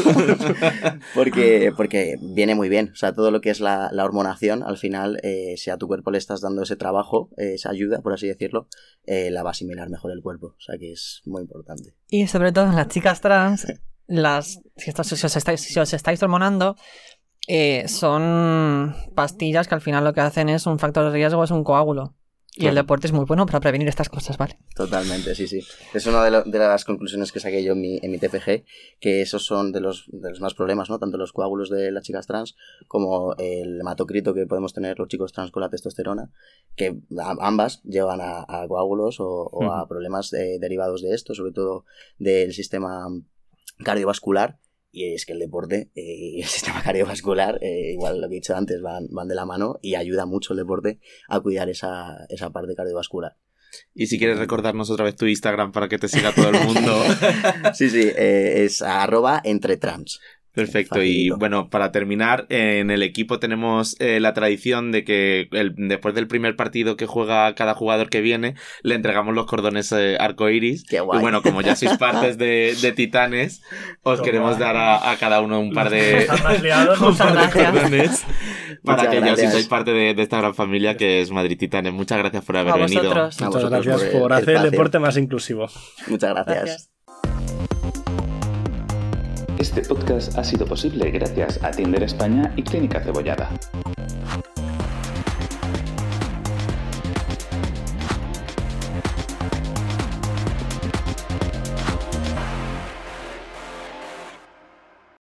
porque, 1.16 1.74
porque 1.76 2.18
viene 2.22 2.56
muy 2.56 2.70
bien. 2.70 2.92
O 2.94 2.96
sea, 2.96 3.14
todo 3.14 3.32
lo 3.32 3.42
que 3.42 3.50
es 3.50 3.60
la, 3.60 3.90
la 3.92 4.06
hormonación, 4.06 4.64
al 4.64 4.78
final, 4.78 5.20
eh, 5.24 5.56
si 5.58 5.70
a 5.70 5.78
tu 5.78 5.88
cuerpo 5.88 6.12
le 6.12 6.18
estás 6.18 6.42
dando 6.42 6.64
ese 6.64 6.76
trabajo, 6.76 7.30
eh, 7.38 7.54
esa 7.56 7.70
ayuda, 7.70 8.02
por 8.02 8.14
así 8.14 8.28
decirlo, 8.28 8.68
eh, 9.06 9.30
la 9.32 9.44
va 9.44 9.50
a 9.50 9.52
asimilar 9.52 9.90
mejor 9.90 10.12
el 10.12 10.22
cuerpo. 10.22 10.48
O 10.48 10.62
sea, 10.62 10.78
que 10.78 10.92
es 10.92 11.22
muy 11.26 11.42
importante. 11.42 11.94
Y 12.10 12.28
sobre 12.28 12.52
todo 12.52 12.66
en 12.66 12.76
las 12.76 12.88
chicas 12.88 13.22
trans, 13.22 13.68
las, 14.08 14.62
si 14.78 14.92
os, 14.92 15.36
estáis, 15.36 15.62
si 15.62 15.80
os 15.80 15.94
estáis 15.94 16.22
hormonando, 16.24 16.76
eh, 17.48 17.88
son 17.88 18.96
pastillas 19.14 19.68
que 19.68 19.76
al 19.76 19.82
final 19.82 20.04
lo 20.04 20.14
que 20.14 20.22
hacen 20.22 20.50
es 20.50 20.66
un 20.66 20.80
factor 20.80 21.06
de 21.06 21.12
riesgo, 21.12 21.44
es 21.44 21.52
un 21.52 21.64
coágulo. 21.64 22.16
Y 22.58 22.68
el 22.68 22.76
deporte 22.76 23.08
es 23.08 23.14
muy 23.14 23.26
bueno 23.26 23.46
para 23.46 23.60
prevenir 23.60 23.88
estas 23.88 24.08
cosas, 24.08 24.38
¿vale? 24.38 24.58
Totalmente, 24.76 25.36
sí, 25.36 25.46
sí. 25.48 25.60
Es 25.94 26.06
una 26.08 26.24
de, 26.24 26.32
lo- 26.32 26.44
de 26.44 26.58
las 26.58 26.86
conclusiones 26.86 27.32
que 27.34 27.40
saqué 27.42 27.64
yo 27.64 27.74
en 27.74 27.82
mi, 27.82 28.00
en 28.02 28.12
mi 28.12 28.18
TFG, 28.18 28.64
que 29.02 29.22
esos 29.22 29.46
son 29.46 29.72
de 29.74 29.82
los, 29.82 30.06
de 30.08 30.30
los 30.30 30.40
más 30.40 30.54
problemas, 30.54 30.90
¿no? 30.90 30.98
Tanto 30.98 31.18
los 31.18 31.34
coágulos 31.34 31.70
de 31.70 31.92
las 31.92 32.04
chicas 32.04 32.28
trans 32.28 32.56
como 32.88 33.36
el 33.38 33.80
hematocrito 33.82 34.34
que 34.34 34.46
podemos 34.48 34.74
tener 34.74 34.98
los 34.98 35.08
chicos 35.10 35.34
trans 35.34 35.52
con 35.52 35.62
la 35.62 35.70
testosterona, 35.70 36.32
que 36.78 36.98
ambas 37.40 37.82
llevan 37.84 38.22
a, 38.22 38.46
a 38.48 38.68
coágulos 38.68 39.20
o, 39.20 39.26
o 39.52 39.72
a 39.74 39.88
problemas 39.88 40.32
eh, 40.34 40.58
derivados 40.60 41.02
de 41.02 41.14
esto, 41.14 41.36
sobre 41.36 41.52
todo 41.52 41.84
del 42.20 42.54
sistema 42.54 43.06
cardiovascular. 43.84 44.60
Y 44.96 45.14
es 45.14 45.26
que 45.26 45.34
el 45.34 45.40
deporte 45.40 45.92
eh, 45.94 46.02
y 46.38 46.42
el 46.42 46.48
sistema 46.48 46.82
cardiovascular, 46.82 47.60
eh, 47.62 47.92
igual 47.92 48.22
lo 48.22 48.30
que 48.30 48.36
he 48.36 48.40
dicho 48.40 48.56
antes, 48.56 48.82
van, 48.82 49.08
van 49.12 49.28
de 49.28 49.36
la 49.36 49.46
mano 49.46 49.78
y 49.82 49.96
ayuda 49.96 50.26
mucho 50.26 50.54
el 50.54 50.60
deporte 50.60 51.00
a 51.28 51.42
cuidar 51.42 51.68
esa, 51.70 52.26
esa 52.30 52.52
parte 52.52 52.76
cardiovascular. 52.76 53.36
Y 53.94 54.08
si 54.08 54.18
quieres 54.18 54.40
recordarnos 54.40 54.90
otra 54.90 55.04
vez 55.04 55.18
tu 55.18 55.26
Instagram 55.26 55.74
para 55.74 55.90
que 55.90 55.98
te 55.98 56.08
siga 56.08 56.34
todo 56.34 56.50
el 56.50 56.66
mundo. 56.66 56.96
Sí, 57.74 57.90
sí, 57.90 58.10
eh, 58.16 58.64
es 58.64 58.82
arroba 58.82 59.42
entre 59.44 59.76
trans. 59.76 60.22
Perfecto. 60.56 61.04
Y 61.04 61.30
bueno, 61.32 61.70
para 61.70 61.92
terminar, 61.92 62.46
en 62.50 62.90
el 62.92 63.04
equipo 63.04 63.40
tenemos 63.40 63.96
eh, 64.00 64.20
la 64.20 64.34
tradición 64.34 64.92
de 64.92 65.04
que 65.04 65.48
el- 65.52 65.74
después 65.76 66.16
del 66.16 66.28
primer 66.28 66.56
partido 66.56 66.96
que 66.96 67.06
juega 67.06 67.54
cada 67.56 67.74
jugador 67.76 68.10
que 68.10 68.22
viene, 68.22 68.56
le 68.82 68.96
entregamos 68.96 69.36
los 69.36 69.46
cordones 69.46 69.92
eh, 69.92 70.18
arcoiris. 70.20 70.86
Qué 70.86 71.00
guay. 71.02 71.20
Y 71.20 71.22
bueno, 71.22 71.42
como 71.42 71.62
ya 71.62 71.76
sois 71.76 71.98
partes 71.98 72.38
de, 72.38 72.76
de 72.82 72.92
Titanes, 72.94 73.62
os 74.04 74.16
Toma. 74.18 74.24
queremos 74.26 74.58
dar 74.58 74.78
a, 74.78 75.12
a 75.12 75.18
cada 75.18 75.42
uno 75.42 75.60
un 75.60 75.74
par 75.74 75.90
de, 75.90 76.28
liados. 76.62 77.00
un 77.02 77.18
par 77.18 77.52
cordones 77.52 78.24
para 78.84 78.98
Muchas 79.04 79.14
que 79.14 79.20
ya 79.20 79.26
gracias. 79.26 79.40
sintáis 79.52 79.68
parte 79.68 79.92
de, 79.92 80.14
de 80.14 80.22
esta 80.24 80.38
gran 80.38 80.56
familia 80.56 80.96
que 80.96 81.22
es 81.22 81.32
Madrid 81.32 81.58
Titanes. 81.58 81.92
Muchas 81.94 82.18
gracias 82.20 82.46
por 82.46 82.56
haber 82.58 82.74
A 82.74 82.78
venido. 82.78 83.02
vosotros. 83.04 83.42
A 83.42 83.46
Muchas 83.46 83.64
vosotros 83.64 83.86
gracias 83.86 84.12
por 84.12 84.22
por, 84.22 84.32
el 84.32 84.38
hacer 84.38 84.56
el 84.58 84.72
deporte 84.72 85.00
más 85.00 85.18
inclusivo. 85.18 85.68
Muchas 86.08 86.34
gracias. 86.34 86.92
Gracias. 87.26 88.25
Este 89.76 89.94
podcast 89.94 90.38
ha 90.38 90.44
sido 90.46 90.66
posible 90.66 91.12
gracias 91.12 91.62
a 91.62 91.70
Tinder 91.70 92.02
España 92.02 92.54
y 92.56 92.64
Clínica 92.64 93.02
Cebollada. 93.02 93.50